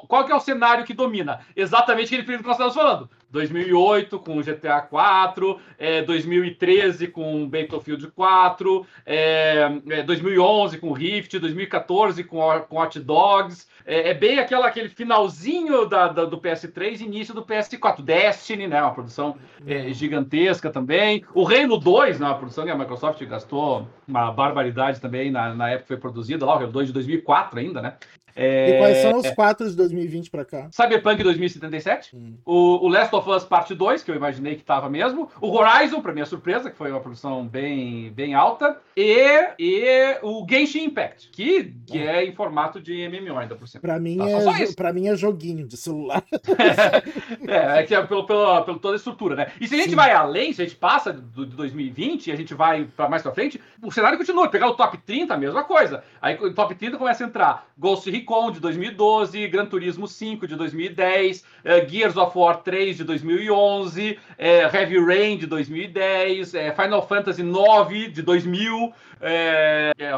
Qual 0.07 0.25
que 0.25 0.31
é 0.31 0.35
o 0.35 0.39
cenário 0.39 0.83
que 0.83 0.95
domina? 0.95 1.39
Exatamente 1.55 2.05
aquele 2.07 2.23
período 2.23 2.41
que 2.41 2.47
nós 2.47 2.55
estamos 2.57 2.73
falando. 2.75 3.07
2008 3.29 4.19
com 4.19 4.41
GTA 4.41 4.81
4, 4.81 5.59
é, 5.77 6.01
2013 6.03 7.07
com 7.09 7.47
Battlefield 7.47 8.07
4, 8.07 8.85
é, 9.05 9.71
é, 9.89 10.03
2011 10.03 10.77
com 10.77 10.91
Rift, 10.93 11.37
2014 11.39 12.23
com, 12.23 12.37
com 12.69 12.79
Hot 12.79 12.99
Dogs. 12.99 13.67
É, 13.85 14.09
é, 14.11 14.13
bem 14.13 14.39
aquela, 14.39 14.67
aquele 14.67 14.89
finalzinho 14.89 15.85
da, 15.87 16.07
da, 16.09 16.25
do 16.25 16.37
PS3 16.39 17.01
início 17.01 17.33
do 17.33 17.43
PS4. 17.45 18.01
Destiny, 18.01 18.67
né? 18.67 18.81
Uma 18.81 18.93
produção 18.93 19.37
é, 19.65 19.91
gigantesca 19.93 20.69
também. 20.69 21.23
O 21.33 21.43
Reino 21.43 21.77
2, 21.77 22.19
né? 22.19 22.27
Uma 22.27 22.37
produção 22.37 22.65
que 22.65 22.71
a 22.71 22.75
Microsoft 22.77 23.21
gastou 23.25 23.87
uma 24.07 24.31
barbaridade 24.31 24.99
também 25.01 25.31
na, 25.31 25.53
na 25.53 25.69
época 25.69 25.83
que 25.83 25.87
foi 25.89 25.97
produzida, 25.97 26.45
lá 26.45 26.53
é 26.53 26.55
o 26.55 26.59
Reino 26.59 26.73
2 26.73 26.87
de 26.87 26.93
2004 26.93 27.59
ainda, 27.59 27.81
né? 27.81 27.95
É... 28.39 28.69
E 28.69 28.77
quais 28.77 28.97
é, 28.97 29.01
são 29.01 29.17
os 29.19 29.25
é. 29.25 29.33
quatro 29.33 29.67
de 29.67 29.75
2020 29.75 30.29
para 30.29 30.45
cá? 30.45 30.67
Cyberpunk 30.71 31.23
2077, 31.23 32.15
hum. 32.15 32.33
o, 32.45 32.85
o, 32.85 32.87
Last 32.87 33.13
of 33.15 33.27
Us 33.27 33.43
Parte 33.43 33.73
2, 33.73 34.03
que 34.03 34.11
eu 34.11 34.15
imaginei 34.15 34.55
que 34.55 34.61
tava 34.63 34.87
mesmo, 34.91 35.27
o 35.41 35.49
Horizon, 35.51 35.99
para 36.01 36.13
minha 36.13 36.25
surpresa, 36.25 36.69
que 36.69 36.77
foi 36.77 36.91
uma 36.91 36.99
produção 36.99 37.47
bem, 37.47 38.11
bem 38.11 38.35
alta, 38.35 38.77
e, 38.95 39.17
e 39.57 40.17
o 40.21 40.45
Genshin 40.47 40.83
Impact, 40.83 41.29
que, 41.29 41.73
que 41.87 41.97
é, 41.97 42.17
é 42.17 42.25
em 42.27 42.31
formato 42.31 42.79
de 42.79 43.09
MMO 43.09 43.39
ainda 43.39 43.55
por 43.55 43.67
cima. 43.67 43.81
Para 43.81 43.99
mim, 43.99 44.17
tá, 44.19 44.25
é, 44.29 44.71
pra 44.73 44.93
mim 44.93 45.07
é 45.07 45.15
joguinho 45.15 45.65
de 45.67 45.75
celular. 45.75 46.23
é, 47.47 47.79
é, 47.79 47.83
que 47.83 47.95
é 47.95 48.05
pelo, 48.05 48.23
pelo, 48.27 48.61
pelo 48.65 48.77
toda 48.77 48.93
a 48.93 48.97
estrutura, 48.97 49.35
né? 49.35 49.47
E 49.59 49.67
se 49.67 49.73
a 49.73 49.77
gente 49.79 49.89
Sim. 49.89 49.95
vai 49.95 50.11
além, 50.11 50.53
se 50.53 50.61
a 50.61 50.65
gente 50.65 50.77
passa 50.77 51.11
do, 51.11 51.43
de 51.43 51.55
2020 51.55 52.27
e 52.27 52.31
a 52.31 52.35
gente 52.35 52.53
vai 52.53 52.83
para 52.95 53.09
mais 53.09 53.23
para 53.23 53.31
frente, 53.31 53.59
o 53.81 53.91
cenário 53.91 54.17
continua. 54.17 54.47
Pegar 54.47 54.67
o 54.69 54.75
top 54.75 54.99
30, 54.99 55.33
a 55.33 55.37
mesma 55.37 55.63
coisa. 55.63 56.03
Aí 56.21 56.35
o 56.39 56.53
top 56.53 56.75
30 56.75 56.97
começa 56.97 57.23
a 57.23 57.27
entrar 57.27 57.65
Ghost 57.75 58.07
Recon, 58.11 58.26
Recon 58.27 58.51
de 58.51 58.59
2012, 58.59 59.47
Gran 59.47 59.65
Turismo 59.67 60.05
5 60.05 60.45
de 60.47 60.57
2010, 60.57 61.39
uh, 61.39 61.43
eh, 61.63 61.87
Gears 61.87 62.17
of 62.17 62.35
War 62.37 62.61
3 62.61 62.93
de 62.97 63.03
2011, 63.05 64.11
uh, 64.11 64.17
eh, 64.37 64.59
Heavy 64.69 64.99
Rain 64.99 65.37
de 65.37 65.47
2010, 65.47 66.53
uh, 66.53 66.57
eh, 66.59 66.75
Final 66.75 67.07
Fantasy 67.07 67.41
9 67.41 68.09
de 68.09 68.21
2000, 68.21 68.91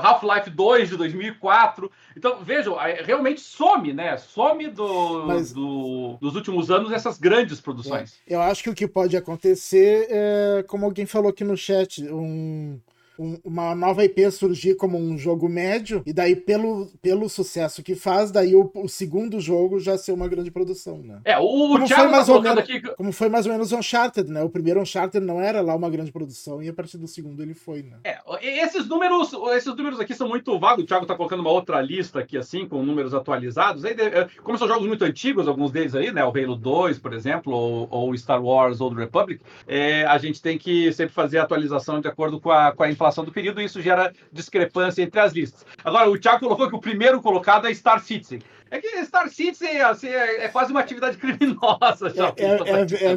Half-Life 0.02 0.50
2 0.50 0.90
de 0.90 0.98
2004. 0.98 1.92
Então, 2.18 2.40
vejam, 2.44 2.76
realmente 3.06 3.40
some, 3.42 3.94
né? 3.94 4.18
Some 4.18 4.68
do, 4.70 5.26
Mas... 5.28 5.54
do, 5.54 6.18
dos 6.20 6.36
últimos 6.36 6.72
anos 6.72 6.92
essas 6.92 7.20
grandes 7.20 7.62
produções. 7.62 8.18
É. 8.28 8.34
Eu 8.34 8.42
acho 8.42 8.64
que 8.64 8.70
o 8.72 8.76
que 8.76 8.88
pode 8.88 9.16
acontecer 9.16 10.08
é, 10.10 10.66
como 10.68 10.84
alguém 10.84 11.06
falou 11.06 11.30
aqui 11.30 11.44
no 11.44 11.56
chat, 11.56 12.04
um 12.04 12.80
um, 13.20 13.38
uma 13.44 13.76
nova 13.76 14.06
IP 14.06 14.32
surgir 14.32 14.76
como 14.76 14.98
um 14.98 15.18
jogo 15.18 15.50
médio, 15.50 16.02
e 16.06 16.14
daí, 16.14 16.36
pelo, 16.36 16.88
pelo 17.02 17.28
sucesso 17.28 17.84
que 17.84 17.94
faz, 17.94 18.32
daí 18.32 18.56
o, 18.56 18.72
o 18.74 18.88
segundo 18.88 19.40
jogo 19.42 19.80
já 19.80 19.98
ser 19.98 20.14
uma 20.14 20.28
grande 20.28 20.50
produção, 20.50 21.00
né? 21.00 21.20
É, 21.26 21.38
o 21.38 21.42
como 21.46 21.86
Thiago 21.86 22.04
foi 22.04 22.10
tá 22.10 22.10
mais 22.10 22.28
tá 22.28 22.34
ou 22.34 22.42
menos, 22.42 22.58
aqui... 22.60 22.82
Como 22.96 23.12
foi 23.12 23.28
mais 23.30 23.46
ou 23.46 23.52
menos 23.52 23.72
Uncharted, 23.74 24.32
né? 24.32 24.42
O 24.42 24.50
primeiro 24.50 24.80
Uncharted 24.80 25.24
não 25.24 25.42
era 25.42 25.60
lá 25.62 25.76
uma 25.76 25.90
grande 25.90 26.12
produção, 26.12 26.64
e 26.64 26.70
a 26.70 26.74
partir 26.74 26.98
do 26.98 27.08
segundo 27.08 27.44
ele 27.44 27.54
foi, 27.54 27.84
né? 27.84 27.98
É, 28.06 28.20
esses 28.64 28.88
números, 28.88 29.34
esses 29.56 29.76
números 29.76 30.00
aqui 30.00 30.14
são 30.16 30.30
muito 30.30 30.58
vagos, 30.58 30.86
o 30.86 30.88
Thiago 30.88 31.06
tá 31.06 31.16
colocando 31.16 31.42
uma 31.42 31.52
outra 31.52 31.82
lista 31.82 32.20
aqui, 32.20 32.38
assim, 32.38 32.66
com 32.68 32.82
números 32.84 33.14
atualizados. 33.14 33.84
Aí, 33.84 33.92
eh, 33.98 34.28
como 34.44 34.58
são 34.58 34.68
jogos 34.68 34.88
muito 34.88 35.04
antigos, 35.04 35.48
alguns 35.48 35.72
deles 35.72 35.94
aí, 35.94 36.12
né? 36.12 36.24
O 36.24 36.30
Halo 36.30 36.56
2, 36.56 37.00
por 37.00 37.14
exemplo, 37.14 37.54
ou, 37.54 37.88
ou 37.92 38.18
Star 38.18 38.42
Wars 38.44 38.80
Old 38.80 38.96
Republic, 38.98 39.42
é, 39.68 40.06
a 40.06 40.18
gente 40.18 40.42
tem 40.42 40.58
que 40.58 40.92
sempre 40.94 41.14
fazer 41.14 41.40
a 41.40 41.44
atualização 41.44 42.00
de 42.00 42.08
acordo 42.08 42.40
com 42.40 42.52
a, 42.52 42.72
com 42.72 42.84
a 42.84 42.90
inflação 42.90 43.09
relação 43.10 43.26
do 43.26 43.32
período, 43.32 43.62
e 43.62 43.66
isso 43.66 43.82
gera 43.82 44.14
discrepância 44.32 45.02
entre 45.02 45.20
as 45.20 45.34
listas. 45.34 45.66
Agora, 45.84 46.10
o 46.10 46.18
Thiago 46.18 46.40
colocou 46.40 46.70
que 46.70 46.76
o 46.76 46.80
primeiro 46.80 47.22
colocado 47.22 47.68
é 47.68 47.74
Star 47.74 48.00
Citizen. 48.02 48.40
É 48.72 48.80
que 48.80 49.04
Star 49.04 49.28
Citizen 49.30 49.82
assim, 49.82 50.08
é, 50.08 50.46
é 50.46 50.48
quase 50.48 50.70
uma 50.70 50.80
atividade 50.82 51.18
criminosa. 51.18 52.12
Já, 52.12 52.32
é, 52.38 52.44
é, 52.46 53.10
é, 53.10 53.12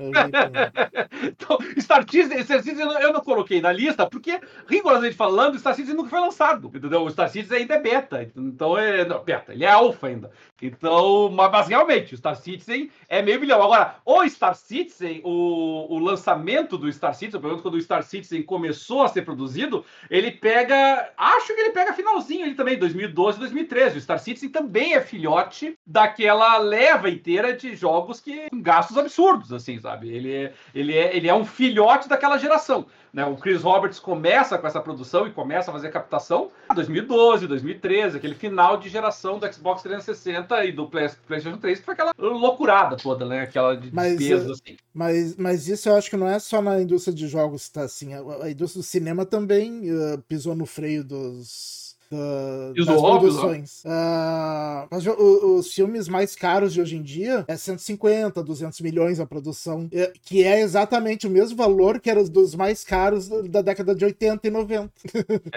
é 0.00 1.18
então, 1.28 1.58
Star 1.78 2.02
Citizen, 2.08 2.42
Star 2.42 2.62
Citizen 2.62 2.86
eu 3.02 3.12
não 3.12 3.20
coloquei 3.20 3.60
na 3.60 3.70
lista, 3.70 4.08
porque, 4.08 4.40
rigorosamente 4.66 5.14
falando, 5.14 5.58
Star 5.58 5.74
Citizen 5.74 5.94
nunca 5.96 6.08
foi 6.08 6.20
lançado. 6.20 6.72
Entendeu? 6.74 7.02
O 7.02 7.10
Star 7.10 7.28
Citizen 7.28 7.58
ainda 7.58 7.74
é 7.74 7.80
beta. 7.80 8.30
Então, 8.34 8.78
é, 8.78 9.04
não, 9.04 9.22
beta, 9.22 9.52
ele 9.52 9.64
é 9.64 9.70
alfa 9.70 10.06
ainda. 10.06 10.30
Então, 10.62 11.30
mas 11.30 11.68
realmente, 11.68 12.14
o 12.14 12.16
Star 12.16 12.34
Citizen 12.34 12.90
é 13.08 13.20
meio 13.20 13.38
milhão. 13.40 13.62
Agora, 13.62 13.96
o 14.06 14.26
Star 14.26 14.54
Citizen, 14.54 15.20
o, 15.22 15.94
o 15.94 15.98
lançamento 15.98 16.78
do 16.78 16.90
Star 16.90 17.12
Citizen, 17.14 17.38
pelo 17.38 17.52
menos 17.52 17.62
quando 17.62 17.74
o 17.74 17.80
Star 17.80 18.02
Citizen 18.02 18.42
começou 18.42 19.02
a 19.02 19.08
ser 19.08 19.22
produzido, 19.22 19.84
ele 20.08 20.30
pega. 20.30 21.10
Acho 21.16 21.54
que 21.54 21.60
ele 21.60 21.72
pega 21.72 21.92
finalzinho 21.92 22.46
ali 22.46 22.54
também, 22.54 22.78
2012, 22.78 23.38
2013. 23.38 23.98
O 23.98 24.00
Star 24.00 24.18
Citizen 24.18 24.48
também 24.48 24.94
é 24.94 25.00
filhote 25.02 25.78
daquela 25.86 26.56
leva 26.56 27.10
inteira 27.10 27.52
de 27.54 27.76
jogos 27.76 28.18
que 28.18 28.46
gastos 28.54 28.96
absurdos, 28.96 29.52
assim, 29.52 29.78
sabe? 29.78 30.08
Ele, 30.10 30.32
é, 30.32 30.52
ele, 30.74 30.96
é, 30.96 31.14
ele 31.14 31.28
é 31.28 31.34
um 31.34 31.44
filhote 31.44 32.08
daquela 32.08 32.38
geração. 32.38 32.86
Né? 33.16 33.24
O 33.24 33.34
Chris 33.34 33.62
Roberts 33.62 33.98
começa 33.98 34.58
com 34.58 34.66
essa 34.66 34.78
produção 34.78 35.26
e 35.26 35.32
começa 35.32 35.70
a 35.70 35.72
fazer 35.72 35.90
captação 35.90 36.50
em 36.70 36.74
2012, 36.74 37.46
2013, 37.46 38.18
aquele 38.18 38.34
final 38.34 38.76
de 38.76 38.90
geração 38.90 39.38
do 39.38 39.50
Xbox 39.50 39.80
360 39.82 40.66
e 40.66 40.70
do 40.72 40.86
PlayStation 40.86 41.56
3, 41.56 41.78
que 41.78 41.84
foi 41.86 41.94
aquela 41.94 42.12
loucurada 42.18 42.94
toda, 42.94 43.24
né? 43.24 43.40
Aquela 43.40 43.74
de 43.74 43.90
peso. 43.90 44.16
despesa, 44.18 44.48
eh, 44.48 44.52
assim. 44.52 44.76
Mas, 44.92 45.34
mas 45.34 45.66
isso 45.66 45.88
eu 45.88 45.96
acho 45.96 46.10
que 46.10 46.16
não 46.18 46.28
é 46.28 46.38
só 46.38 46.60
na 46.60 46.78
indústria 46.80 47.14
de 47.14 47.26
jogos, 47.26 47.70
tá 47.70 47.84
assim. 47.84 48.12
A, 48.12 48.18
a 48.42 48.50
indústria 48.50 48.82
do 48.82 48.86
cinema 48.86 49.24
também 49.24 49.90
uh, 49.90 50.20
pisou 50.28 50.54
no 50.54 50.66
freio 50.66 51.02
dos 51.02 51.85
da, 52.10 52.84
das 52.84 53.00
produções. 53.00 53.84
Uh, 53.84 54.88
mas, 54.90 55.04
os 55.06 55.74
filmes 55.74 56.08
mais 56.08 56.36
caros 56.36 56.72
de 56.72 56.80
hoje 56.80 56.96
em 56.96 57.02
dia 57.02 57.44
é 57.48 57.56
150, 57.56 58.42
200 58.42 58.80
milhões 58.80 59.20
a 59.20 59.26
produção, 59.26 59.88
é, 59.92 60.12
que 60.22 60.42
é 60.44 60.60
exatamente 60.60 61.26
o 61.26 61.30
mesmo 61.30 61.56
valor 61.56 62.00
que 62.00 62.10
era 62.10 62.22
dos 62.24 62.54
mais 62.54 62.84
caros 62.84 63.28
da 63.48 63.62
década 63.62 63.94
de 63.94 64.04
80 64.04 64.46
e 64.46 64.50
90. 64.50 64.92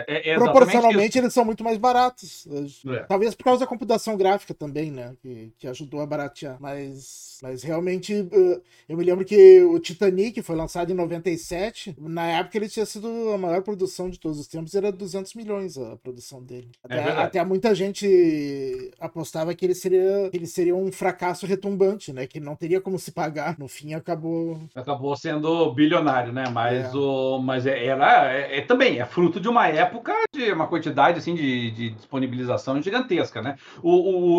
É, 0.08 0.32
é, 0.32 0.34
é 0.34 0.36
Proporcionalmente, 0.38 1.18
isso. 1.18 1.18
eles 1.20 1.34
são 1.34 1.46
muito 1.46 1.64
mais 1.64 1.78
baratos. 1.78 2.48
É. 2.88 3.04
Talvez 3.04 3.36
por 3.36 3.44
causa 3.44 3.62
da 3.62 3.68
computação 3.68 4.18
gráfica 4.18 4.54
também, 4.54 4.92
né? 4.92 5.14
Que, 5.22 5.52
que 5.58 5.68
ajudou 5.68 6.02
a 6.02 6.06
baratear. 6.06 6.58
Mas 6.60 7.29
mas 7.42 7.64
realmente, 7.64 8.14
eh, 8.14 8.62
eu 8.88 8.98
me 8.98 9.04
lembro 9.04 9.24
que 9.24 9.62
o 9.64 9.80
Titanic 9.80 10.42
foi 10.42 10.56
lançado 10.56 10.92
em 10.92 10.96
97. 10.96 11.96
Na 12.00 12.28
época 12.28 12.58
ele 12.58 12.68
tinha 12.70 12.86
sido 12.86 13.08
a 13.34 13.38
maior 13.38 13.62
produção 13.62 14.10
de 14.10 14.20
todos 14.20 14.40
os 14.40 14.48
tempos, 14.48 14.76
era 14.76 14.92
200 14.92 15.34
milhões 15.36 15.78
a 15.78 15.96
produção 15.98 16.44
dele. 16.44 16.70
É 16.90 17.00
até, 17.02 17.10
é 17.10 17.18
até 17.22 17.46
muita 17.46 17.74
gente 17.74 18.92
apostava 19.00 19.54
que 19.54 19.66
ele 19.66 19.76
seria, 19.76 20.30
que 20.30 20.38
ele 20.38 20.46
seria 20.48 20.76
um 20.76 20.92
fracasso 20.92 21.46
retumbante, 21.46 22.12
né? 22.12 22.28
Que 22.28 22.40
não 22.40 22.56
teria 22.56 22.82
como 22.82 23.00
se 23.00 23.12
pagar. 23.12 23.58
No 23.58 23.68
fim, 23.68 23.94
acabou. 23.94 24.60
Acabou 24.76 25.16
sendo 25.16 25.72
bilionário, 25.74 26.34
né? 26.34 26.44
Mas, 26.52 26.94
é. 26.94 26.98
o, 26.98 27.40
mas 27.40 27.66
é, 27.66 27.86
era. 27.86 28.34
É, 28.34 28.58
é, 28.58 28.62
também 28.62 29.00
é 29.00 29.06
fruto 29.06 29.40
de 29.40 29.48
uma 29.48 29.68
época 29.68 30.14
de 30.36 30.52
uma 30.52 30.68
quantidade 30.68 31.20
assim, 31.20 31.36
de, 31.36 31.72
de 31.72 31.90
disponibilização 31.92 32.82
gigantesca, 32.82 33.42
né? 33.42 33.56
O, 33.82 33.92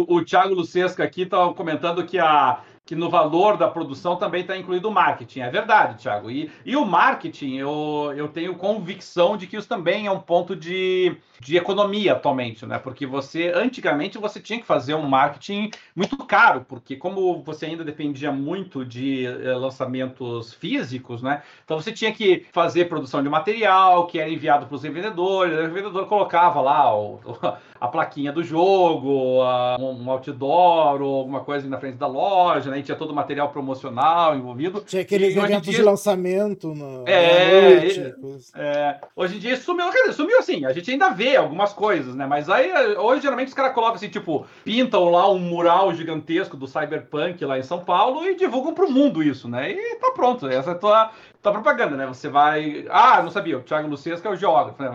o, 0.05 0.17
o 0.17 0.25
Thiago 0.25 0.55
Lucesca 0.55 1.03
aqui 1.05 1.23
estava 1.23 1.49
tá 1.49 1.55
comentando 1.55 2.05
que 2.05 2.19
a 2.19 2.61
que 2.91 2.97
no 2.97 3.09
valor 3.09 3.57
da 3.57 3.69
produção 3.69 4.17
também 4.17 4.41
está 4.41 4.57
incluído 4.57 4.89
o 4.89 4.91
marketing. 4.91 5.41
É 5.43 5.49
verdade, 5.49 6.03
Thiago. 6.03 6.29
E, 6.29 6.51
e 6.67 6.75
o 6.75 6.85
marketing, 6.85 7.55
eu, 7.55 8.13
eu 8.17 8.27
tenho 8.27 8.57
convicção 8.57 9.37
de 9.37 9.47
que 9.47 9.57
isso 9.57 9.69
também 9.69 10.07
é 10.09 10.11
um 10.11 10.19
ponto 10.19 10.57
de, 10.57 11.17
de 11.39 11.57
economia 11.57 12.15
atualmente, 12.15 12.67
né? 12.67 12.81
Porque 12.81 13.07
você, 13.07 13.53
antigamente, 13.55 14.19
você 14.19 14.41
tinha 14.41 14.59
que 14.59 14.67
fazer 14.67 14.95
um 14.97 15.07
marketing 15.07 15.71
muito 15.95 16.17
caro, 16.25 16.67
porque 16.69 16.97
como 16.97 17.41
você 17.45 17.67
ainda 17.67 17.85
dependia 17.85 18.33
muito 18.33 18.85
de 18.85 19.25
eh, 19.25 19.55
lançamentos 19.55 20.53
físicos, 20.53 21.23
né? 21.23 21.45
Então 21.65 21.81
você 21.81 21.93
tinha 21.93 22.13
que 22.13 22.45
fazer 22.51 22.89
produção 22.89 23.23
de 23.23 23.29
material 23.29 24.09
que 24.09 24.19
era 24.19 24.29
enviado 24.29 24.67
para 24.67 24.75
os 24.75 24.83
revendedores, 24.83 25.57
o 25.57 25.63
revendedor 25.63 26.07
colocava 26.07 26.61
lá 26.61 26.93
o, 26.93 27.21
o 27.25 27.35
a 27.81 27.89
plaquinha 27.89 28.31
do 28.31 28.45
jogo, 28.45 29.43
a, 29.43 29.77
um 29.81 30.09
outdoor 30.11 31.01
ou 31.01 31.21
alguma 31.21 31.41
coisa 31.41 31.67
na 31.67 31.79
frente 31.79 31.97
da 31.97 32.07
loja, 32.07 32.71
né? 32.71 32.79
E 32.79 32.83
tinha 32.83 32.97
todo 32.97 33.11
o 33.11 33.15
material 33.15 33.49
promocional 33.49 34.37
envolvido. 34.37 34.81
Tinha 34.81 35.01
aquele 35.01 35.29
e, 35.31 35.33
dia... 35.33 35.61
de 35.61 35.83
lançamento 35.83 36.75
no... 36.75 37.05
é, 37.09 37.47
na 37.47 37.69
noite. 37.81 38.01
É, 38.01 38.07
assim. 38.09 38.43
é, 38.55 38.97
hoje 39.17 39.37
em 39.37 39.39
dia 39.39 39.57
sumiu, 39.57 39.91
dizer, 39.91 40.13
sumiu 40.13 40.39
assim, 40.39 40.67
a 40.67 40.73
gente 40.75 40.91
ainda 40.91 41.09
vê 41.09 41.37
algumas 41.37 41.73
coisas, 41.73 42.15
né? 42.15 42.27
Mas 42.27 42.51
aí 42.51 42.71
hoje 42.99 43.23
geralmente 43.23 43.49
os 43.49 43.55
caras 43.55 43.73
colocam 43.73 43.97
assim, 43.97 44.09
tipo, 44.11 44.47
pintam 44.63 45.09
lá 45.09 45.31
um 45.31 45.39
mural 45.39 45.95
gigantesco 45.95 46.59
do 46.59 46.67
Cyberpunk 46.67 47.43
lá 47.47 47.59
em 47.59 47.63
São 47.63 47.79
Paulo 47.79 48.27
e 48.27 48.37
divulgam 48.37 48.75
pro 48.75 48.91
mundo 48.91 49.23
isso, 49.23 49.49
né? 49.49 49.73
E 49.73 49.95
tá 49.97 50.11
pronto, 50.11 50.47
essa 50.47 50.71
é 50.73 50.75
a 50.75 50.77
tua, 50.79 51.11
propaganda, 51.43 51.97
né? 51.97 52.07
Você 52.07 52.29
vai. 52.29 52.85
Ah, 52.91 53.23
não 53.23 53.31
sabia, 53.31 53.57
o 53.57 53.63
Thiago 53.63 53.89
que 53.97 54.27
é 54.27 54.31
o 54.31 54.37
geógrafo, 54.37 54.83
né? 54.83 54.91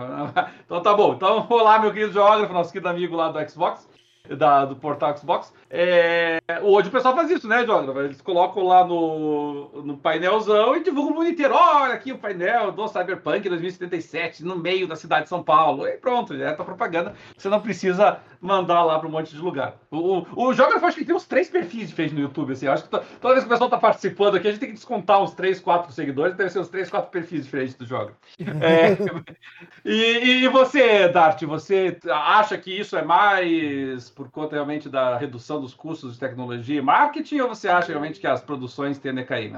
Então 0.66 0.82
tá 0.82 0.94
bom, 0.94 1.14
então 1.14 1.46
olá, 1.48 1.78
meu 1.78 1.90
querido 1.92 2.12
geógrafo, 2.12 2.52
nosso 2.52 2.72
querido 2.76 2.88
é 2.88 2.90
amigo 2.90 3.16
lá 3.16 3.30
do 3.30 3.50
Xbox 3.50 3.88
da, 4.34 4.64
do 4.64 4.76
portal 4.76 5.16
Xbox. 5.16 5.52
É, 5.70 6.38
hoje 6.62 6.88
o 6.88 6.90
pessoal 6.92 7.14
faz 7.14 7.30
isso, 7.30 7.46
né, 7.46 7.64
Jonathan? 7.64 8.04
Eles 8.04 8.20
colocam 8.20 8.64
lá 8.64 8.84
no, 8.84 9.82
no 9.84 9.96
painelzão 9.96 10.74
e 10.76 10.82
divulgam 10.82 11.12
o 11.12 11.16
mundo 11.18 11.28
inteiro. 11.28 11.54
Olha 11.54 11.94
aqui 11.94 12.12
o 12.12 12.18
painel 12.18 12.72
do 12.72 12.88
Cyberpunk 12.88 13.48
2077 13.48 14.44
no 14.44 14.56
meio 14.56 14.88
da 14.88 14.96
cidade 14.96 15.24
de 15.24 15.28
São 15.28 15.42
Paulo. 15.42 15.86
E 15.86 15.92
pronto, 15.92 16.36
já 16.36 16.48
é 16.48 16.52
tá 16.52 16.64
propaganda. 16.64 17.14
Você 17.36 17.48
não 17.48 17.60
precisa 17.60 18.20
mandar 18.40 18.82
lá 18.82 18.98
para 18.98 19.08
um 19.08 19.12
monte 19.12 19.34
de 19.34 19.40
lugar. 19.42 19.74
O, 19.90 20.52
Jógrafo 20.52 20.86
acho 20.86 20.96
que 20.98 21.04
tem 21.04 21.14
uns 21.14 21.26
três 21.26 21.48
perfis 21.48 21.88
de 21.88 21.94
fez 21.94 22.12
no 22.12 22.20
YouTube, 22.20 22.52
assim. 22.52 22.66
Eu 22.66 22.72
acho 22.72 22.84
que 22.84 22.88
to, 22.88 23.00
toda 23.20 23.34
vez 23.34 23.44
que 23.44 23.48
o 23.48 23.52
pessoal 23.52 23.68
tá 23.70 23.78
participando 23.78 24.36
aqui, 24.36 24.48
a 24.48 24.50
gente 24.50 24.60
tem 24.60 24.68
que 24.68 24.74
descontar 24.74 25.22
uns 25.22 25.34
três, 25.34 25.58
quatro 25.60 25.92
seguidores, 25.92 26.34
deve 26.36 26.50
ser 26.50 26.60
uns 26.60 26.68
três, 26.68 26.88
quatro 26.88 27.10
perfis 27.10 27.44
diferentes 27.44 27.74
do 27.74 27.84
Jógrafo. 27.84 28.16
É, 28.62 28.96
e, 29.84 30.44
e 30.44 30.48
você, 30.48 31.08
Dart, 31.08 31.42
você 31.42 31.98
acha 32.10 32.56
que 32.56 32.70
isso 32.78 32.96
é 32.96 33.02
mais 33.04 34.10
por 34.16 34.30
conta 34.30 34.54
realmente 34.54 34.88
da 34.88 35.18
redução 35.18 35.60
dos 35.60 35.74
custos 35.74 36.14
de 36.14 36.18
tecnologia 36.18 36.78
e 36.78 36.82
marketing, 36.82 37.40
ou 37.40 37.50
você 37.50 37.68
acha 37.68 37.88
realmente 37.88 38.18
que 38.18 38.26
as 38.26 38.40
produções 38.42 38.98
tendem 38.98 39.22
a 39.22 39.26
cair, 39.26 39.52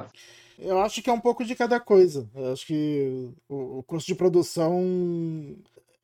Eu 0.59 0.81
acho 0.81 1.01
que 1.01 1.09
é 1.09 1.13
um 1.13 1.21
pouco 1.21 1.45
de 1.45 1.55
cada 1.55 1.79
coisa. 1.79 2.29
Eu 2.35 2.53
acho 2.53 2.67
que 2.67 3.31
o, 3.49 3.79
o 3.79 3.83
custo 3.85 4.09
de 4.09 4.17
produção 4.17 4.83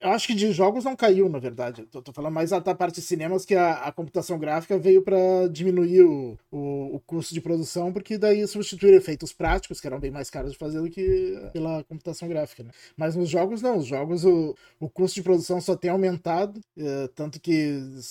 eu 0.04 0.10
acho 0.12 0.26
que 0.26 0.34
de 0.34 0.52
jogos 0.52 0.84
não 0.84 0.94
caiu, 0.94 1.30
na 1.30 1.38
verdade. 1.38 1.86
tô, 1.90 2.02
tô 2.02 2.12
falando 2.12 2.34
mais 2.34 2.50
da 2.50 2.74
parte 2.74 2.96
de 2.96 3.00
cinemas 3.00 3.46
que 3.46 3.54
a, 3.54 3.72
a 3.84 3.90
computação 3.90 4.38
gráfica 4.38 4.78
veio 4.78 5.00
para 5.00 5.48
diminuir 5.50 6.02
o, 6.02 6.36
o, 6.52 6.96
o, 6.96 7.00
custo 7.00 7.32
de 7.32 7.40
produção, 7.40 7.90
porque 7.90 8.18
daí 8.18 8.46
substituíram 8.46 8.98
efeitos 8.98 9.32
práticos, 9.32 9.80
que 9.80 9.86
eram 9.86 9.98
bem 9.98 10.10
mais 10.10 10.28
caros 10.28 10.52
de 10.52 10.58
fazer 10.58 10.82
do 10.82 10.90
que 10.90 11.38
pela 11.54 11.82
computação 11.84 12.28
gráfica. 12.28 12.64
Né? 12.64 12.70
Mas 12.98 13.16
nos 13.16 13.30
jogos, 13.30 13.62
não. 13.62 13.78
Os 13.78 13.86
jogos, 13.86 14.26
o, 14.26 14.54
o 14.78 14.90
custo 14.90 15.14
de 15.14 15.22
produção 15.22 15.58
só 15.58 15.74
tem 15.74 15.90
aumentado, 15.90 16.60
é, 16.76 17.08
tanto 17.14 17.40
que 17.40 17.50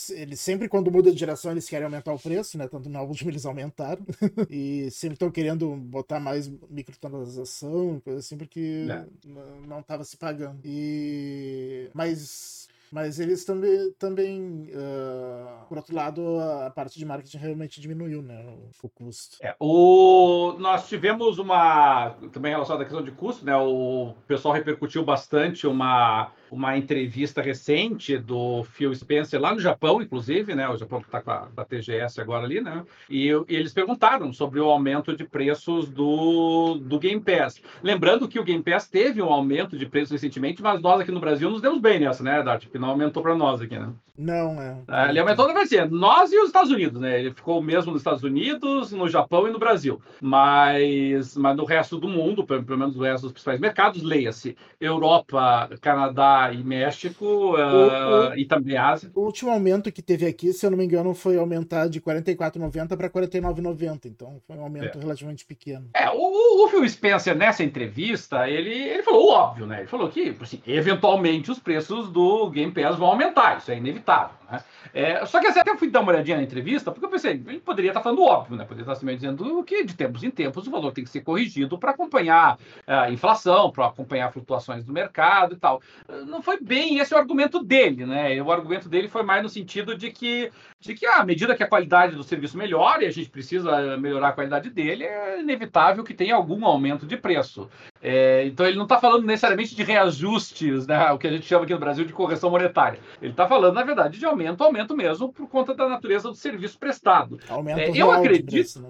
eles 0.10 0.40
sempre, 0.40 0.68
quando 0.68 0.92
muda 0.92 1.12
de 1.12 1.20
geração, 1.20 1.52
eles 1.52 1.70
querem 1.70 1.86
aumentar 1.86 2.12
o 2.12 2.18
preço, 2.20 2.58
né? 2.58 2.68
Tanto 2.68 2.90
no 2.90 3.00
último 3.04 3.30
eles 3.30 3.46
aumentaram. 3.46 4.02
e 4.50 4.90
sempre 4.90 5.14
estão 5.14 5.30
querendo 5.30 5.76
botar 5.76 6.20
mais 6.20 6.52
microtransação, 6.72 8.02
coisa 8.04 8.18
assim, 8.20 8.36
porque 8.36 8.88
é. 8.90 9.04
não 9.28 9.44
não 9.68 9.80
estava 9.80 10.04
se 10.04 10.18
pagando. 10.18 10.60
E 10.66 11.83
mas 11.94 12.63
mas 12.94 13.20
eles 13.20 13.44
também, 13.44 13.92
também 13.98 14.70
uh, 14.70 15.66
por 15.68 15.78
outro 15.80 15.96
lado, 15.96 16.22
a 16.64 16.70
parte 16.70 17.00
de 17.00 17.04
marketing 17.04 17.38
realmente 17.38 17.82
diminuiu, 17.82 18.22
né? 18.22 18.46
O, 18.46 18.86
o 18.86 18.90
custo. 18.90 19.38
É, 19.42 19.56
o... 19.60 20.54
Nós 20.60 20.88
tivemos 20.88 21.40
uma. 21.40 22.12
Também 22.32 22.52
relacionada 22.52 22.84
à 22.84 22.86
questão 22.86 23.04
de 23.04 23.10
custo, 23.10 23.44
né? 23.44 23.58
O 23.58 24.14
pessoal 24.28 24.54
repercutiu 24.54 25.04
bastante 25.04 25.66
uma, 25.66 26.30
uma 26.52 26.78
entrevista 26.78 27.42
recente 27.42 28.16
do 28.16 28.64
Phil 28.66 28.94
Spencer, 28.94 29.42
lá 29.42 29.56
no 29.56 29.60
Japão, 29.60 30.00
inclusive, 30.00 30.54
né? 30.54 30.70
O 30.70 30.78
Japão 30.78 31.00
que 31.00 31.08
está 31.08 31.20
com 31.20 31.32
a, 31.32 31.48
da 31.48 31.66
TGS 31.66 32.22
agora 32.22 32.44
ali, 32.44 32.62
né? 32.62 32.86
E, 33.10 33.26
e, 33.26 33.56
eles 33.56 33.74
perguntaram 33.74 34.32
sobre 34.32 34.60
o 34.60 34.66
aumento 34.70 35.18
de 35.18 35.24
preços 35.26 35.90
do, 35.90 36.76
do 36.76 37.00
Game 37.00 37.22
Pass. 37.24 37.60
Lembrando 37.82 38.28
que 38.28 38.40
o 38.40 38.44
Game 38.44 38.62
Pass 38.64 38.88
teve 38.88 39.20
um 39.20 39.34
aumento 39.34 39.76
de 39.80 39.88
preços 39.88 40.12
recentemente, 40.12 40.62
mas 40.62 40.80
nós 40.80 41.02
aqui 41.02 41.10
no 41.12 41.20
Brasil 41.20 41.50
nos 41.50 41.60
demos 41.60 41.80
bem 41.82 42.00
nessa, 42.00 42.22
né, 42.24 42.44
Dart? 42.44 42.64
não 42.84 42.90
aumentou 42.90 43.24
para 43.24 43.34
nós 43.36 43.62
aqui, 43.62 43.80
né? 43.80 43.90
Não, 44.16 44.62
é. 44.62 44.78
é 44.90 45.10
ele 45.10 45.20
aumentou 45.20 45.46
para 45.48 45.64
assim, 45.64 45.78
nós 45.90 46.32
e 46.32 46.38
os 46.38 46.48
Estados 46.48 46.70
Unidos, 46.70 47.02
né? 47.02 47.18
Ele 47.20 47.32
ficou 47.34 47.58
o 47.58 47.64
mesmo 47.64 47.92
nos 47.92 48.02
Estados 48.02 48.22
Unidos, 48.24 48.92
no 48.92 49.10
Japão 49.10 49.48
e 49.48 49.52
no 49.52 49.58
Brasil. 49.58 50.00
Mas, 50.22 51.36
mas 51.36 51.58
no 51.58 51.66
resto 51.66 51.98
do 51.98 52.08
mundo, 52.08 52.46
pelo, 52.46 52.64
pelo 52.64 52.78
menos 52.78 52.96
no 52.96 53.02
resto 53.04 53.24
dos 53.24 53.32
principais 53.32 53.60
mercados, 53.60 54.04
leia-se 54.04 54.56
Europa, 54.80 55.68
Canadá 55.82 56.52
e 56.54 56.64
México 56.64 57.56
ah, 57.56 58.28
o, 58.28 58.28
uh, 58.28 58.30
o, 58.34 58.38
e 58.38 58.46
também 58.46 58.78
Ásia. 58.78 59.10
O 59.16 59.22
último 59.22 59.50
aumento 59.50 59.92
que 59.92 60.02
teve 60.02 60.28
aqui, 60.28 60.54
se 60.54 60.64
eu 60.64 60.70
não 60.70 60.78
me 60.78 60.86
engano, 60.86 61.16
foi 61.16 61.36
aumentar 61.38 61.88
de 61.88 62.00
44,90 62.00 62.96
para 62.96 63.10
49,90. 63.10 64.06
Então 64.06 64.40
foi 64.46 64.58
um 64.58 64.62
aumento 64.62 64.96
é. 65.00 65.02
relativamente 65.02 65.44
pequeno. 65.44 65.90
É, 65.96 66.08
o, 66.12 66.66
o 66.66 66.68
Phil 66.68 66.88
Spencer, 66.88 67.36
nessa 67.36 67.64
entrevista, 67.64 68.48
ele, 68.48 68.74
ele 68.76 69.02
falou 69.02 69.30
o 69.30 69.32
óbvio, 69.32 69.66
né? 69.66 69.80
Ele 69.80 69.88
falou 69.88 70.08
que, 70.08 70.36
assim, 70.40 70.62
eventualmente 70.68 71.50
os 71.50 71.58
preços 71.58 72.12
do 72.12 72.48
Game 72.52 72.73
NPS 72.74 72.98
vão 72.98 73.10
aumentar, 73.10 73.58
isso 73.60 73.72
é 73.72 73.78
inevitável. 73.78 74.36
Né? 74.52 74.60
É, 74.94 75.26
só 75.26 75.40
que 75.40 75.48
assim, 75.48 75.60
até 75.60 75.78
fui 75.78 75.90
dar 75.90 76.02
uma 76.02 76.12
olhadinha 76.12 76.38
na 76.38 76.44
entrevista, 76.44 76.92
porque 76.92 77.06
eu 77.06 77.10
pensei, 77.10 77.32
ele 77.34 77.60
poderia 77.60 77.92
estar 77.92 78.02
falando 78.02 78.24
óbvio, 78.24 78.58
né? 78.58 78.66
poderia 78.66 78.84
estar 78.92 78.96
se 78.96 79.16
dizendo 79.16 79.64
que 79.64 79.84
de 79.86 79.96
tempos 79.96 80.24
em 80.24 80.32
tempos 80.32 80.68
o 80.68 80.72
valor 80.72 80.92
tem 80.92 81.04
que 81.04 81.10
ser 81.10 81.22
corrigido 81.22 81.78
para 81.78 81.92
acompanhar 81.92 82.58
é, 82.88 82.94
a 82.96 83.12
inflação, 83.12 83.72
para 83.72 83.86
acompanhar 83.86 84.32
flutuações 84.32 84.84
do 84.84 84.92
mercado 84.92 85.54
e 85.54 85.58
tal. 85.58 85.80
Não 86.28 86.42
foi 86.42 86.58
bem 86.60 86.98
esse 87.00 87.14
o 87.14 87.18
argumento 87.18 87.64
dele, 87.64 88.06
né? 88.06 88.42
O 88.42 88.52
argumento 88.52 88.90
dele 88.90 89.08
foi 89.08 89.22
mais 89.24 89.44
no 89.44 89.50
sentido 89.50 89.96
de 89.96 90.12
que, 90.12 90.52
de 90.80 90.94
que 90.96 91.06
ah, 91.06 91.18
à 91.18 91.26
medida 91.26 91.56
que 91.56 91.64
a 91.64 91.68
qualidade 91.68 92.16
do 92.16 92.24
serviço 92.24 92.58
melhora 92.58 93.04
e 93.04 93.08
a 93.08 93.12
gente 93.12 93.30
precisa 93.30 93.98
melhorar 93.98 94.30
a 94.30 94.34
qualidade 94.34 94.70
dele, 94.70 95.04
é 95.04 95.40
inevitável 95.40 96.04
que 96.04 96.14
tenha 96.14 96.36
algum 96.36 96.66
aumento 96.66 97.06
de 97.06 97.18
preço. 97.18 97.70
É, 98.04 98.46
então 98.46 98.66
ele 98.66 98.76
não 98.76 98.84
está 98.84 99.00
falando 99.00 99.26
necessariamente 99.26 99.74
de 99.74 99.82
reajustes, 99.82 100.86
né, 100.86 101.10
o 101.14 101.18
que 101.18 101.26
a 101.26 101.32
gente 101.32 101.46
chama 101.46 101.64
aqui 101.64 101.74
no 101.74 101.80
Brasil 101.80 102.04
de 102.04 102.12
correção 102.12 102.50
monetária. 102.52 103.00
Ele 103.22 103.32
está 103.32 103.48
falando, 103.48 103.74
na 103.74 103.84
verdade, 103.84 104.20
de 104.20 104.26
aumento, 104.26 104.62
aumento 104.62 104.94
mesmo, 104.96 105.32
por 105.32 105.48
conta 105.48 105.74
da 105.74 105.88
natureza 105.88 106.28
do 106.28 106.36
serviço 106.36 106.78
prestado. 106.78 107.40
Aumento 107.48 107.80
é, 107.80 107.92
eu 107.96 108.12
acredito. 108.12 108.52
Preço, 108.52 108.82
né? 108.82 108.90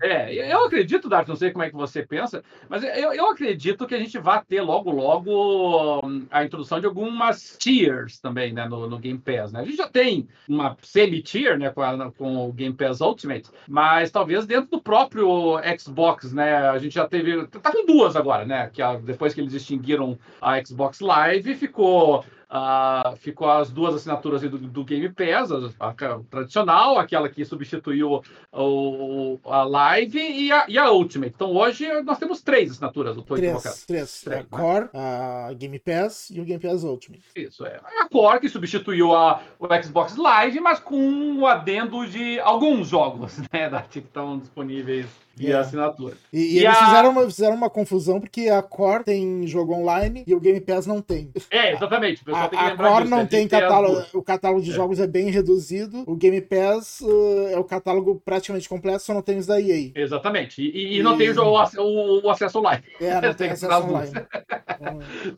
é, 0.02 0.50
eu 0.50 0.64
acredito, 0.64 1.10
Dark, 1.10 1.28
não 1.28 1.36
sei 1.36 1.50
como 1.50 1.62
é 1.62 1.68
que 1.68 1.74
você 1.76 2.06
pensa, 2.06 2.42
mas 2.70 2.82
eu, 2.82 3.12
eu 3.12 3.30
acredito 3.30 3.86
que 3.86 3.94
a 3.94 3.98
gente 3.98 4.18
vai 4.18 4.42
ter 4.42 4.62
logo, 4.62 4.90
logo 4.90 6.06
hum, 6.06 6.26
a 6.30 6.42
introdução 6.42 6.80
de 6.80 6.86
algumas 6.86 7.54
tiers 7.58 8.18
também 8.18 8.54
né, 8.54 8.66
no, 8.66 8.88
no 8.88 8.98
Game 8.98 9.18
Pass. 9.18 9.52
Né? 9.52 9.60
A 9.60 9.64
gente 9.64 9.76
já 9.76 9.88
tem 9.90 10.26
uma 10.48 10.74
semi-tier 10.82 11.58
né, 11.58 11.68
com, 11.68 11.82
com 12.12 12.48
o 12.48 12.52
Game 12.54 12.74
Pass 12.74 13.02
Ultimate, 13.02 13.50
mas 13.68 14.10
talvez 14.10 14.46
dentro 14.46 14.70
do 14.70 14.80
próprio 14.80 15.58
Xbox, 15.78 16.32
né? 16.32 16.68
A 16.70 16.78
gente 16.78 16.94
já 16.94 17.06
teve. 17.06 17.46
Tá 17.48 17.70
com 17.70 17.84
duas 17.84 18.16
agora 18.16 18.37
né? 18.44 18.68
Que 18.72 18.82
a, 18.82 18.94
depois 18.96 19.34
que 19.34 19.40
eles 19.40 19.52
extinguiram 19.54 20.18
a 20.40 20.62
Xbox 20.62 21.00
Live, 21.00 21.54
ficou 21.56 22.24
ah, 22.50 23.12
ficou 23.18 23.50
as 23.50 23.70
duas 23.70 23.94
assinaturas 23.94 24.40
do, 24.40 24.56
do 24.56 24.82
Game 24.82 25.06
Pass, 25.10 25.50
a, 25.78 25.88
a, 25.90 26.20
tradicional, 26.30 26.98
aquela 26.98 27.28
que 27.28 27.44
substituiu 27.44 28.22
o, 28.50 29.38
a 29.44 29.64
Live 29.64 30.18
e 30.18 30.50
a, 30.50 30.64
e 30.66 30.78
a, 30.78 30.90
Ultimate. 30.90 31.34
Então 31.36 31.52
hoje 31.54 31.86
nós 32.04 32.16
temos 32.18 32.40
três 32.40 32.70
assinaturas, 32.70 33.16
eu 33.18 33.22
tô 33.22 33.34
três, 33.34 33.52
equivocado. 33.52 33.78
Três, 33.86 34.22
três. 34.22 34.38
É 34.40 34.40
a 34.40 34.42
né? 34.44 34.48
Core, 34.50 34.84
né? 34.86 34.90
a 34.94 35.52
Game 35.52 35.78
Pass 35.78 36.30
e 36.30 36.40
o 36.40 36.44
Game 36.44 36.58
Pass 36.62 36.84
Ultimate. 36.84 37.22
Isso, 37.36 37.66
é. 37.66 37.74
é. 37.74 37.80
A 38.02 38.08
Core 38.08 38.40
que 38.40 38.48
substituiu 38.48 39.14
a, 39.14 39.42
o 39.58 39.66
Xbox 39.82 40.16
Live, 40.16 40.58
mas 40.58 40.80
com 40.80 40.96
um 40.96 41.46
adendo 41.46 42.06
de 42.06 42.40
alguns 42.40 42.88
jogos, 42.88 43.36
né, 43.52 43.68
da, 43.68 43.82
que 43.82 43.98
estão 43.98 44.38
disponíveis 44.38 45.04
e 45.38 45.52
a 45.52 45.58
é. 45.58 45.60
assinatura. 45.60 46.16
E, 46.32 46.40
e, 46.40 46.54
e 46.54 46.58
eles 46.66 46.76
a... 46.78 46.84
fizeram, 46.86 47.10
uma, 47.10 47.22
fizeram 47.26 47.54
uma 47.54 47.70
confusão 47.70 48.18
porque 48.18 48.48
a 48.48 48.60
Core 48.62 49.04
tem 49.04 49.46
jogo 49.46 49.72
online 49.74 50.24
e 50.26 50.34
o 50.34 50.40
Game 50.40 50.60
Pass 50.62 50.86
não 50.86 51.02
tem. 51.02 51.30
É, 51.50 51.74
exatamente. 51.74 52.22
a, 52.38 52.76
Core 52.76 53.04
não 53.08 53.20
é 53.20 53.26
tem 53.26 53.48
catálogo. 53.48 54.04
O 54.14 54.22
catálogo 54.22 54.60
de 54.62 54.70
é. 54.70 54.74
jogos 54.74 55.00
é 55.00 55.06
bem 55.06 55.30
reduzido. 55.30 56.04
O 56.06 56.14
Game 56.14 56.40
Pass 56.40 57.00
uh, 57.00 57.48
é 57.50 57.58
o 57.58 57.64
catálogo 57.64 58.20
praticamente 58.24 58.68
completo, 58.68 59.02
só 59.02 59.14
não 59.14 59.22
tem 59.22 59.38
os 59.38 59.46
da 59.46 59.60
EA. 59.60 59.90
Exatamente. 59.94 60.62
E, 60.62 60.68
e, 60.68 60.98
e... 60.98 61.02
não 61.02 61.16
tem 61.16 61.30
o, 61.30 61.40
o, 61.42 62.22
o, 62.26 62.30
acesso 62.30 62.58
online. 62.58 62.84
É, 63.00 63.20
não 63.20 63.34
tem, 63.34 63.50
acesso 63.50 63.82
online. 63.84 64.12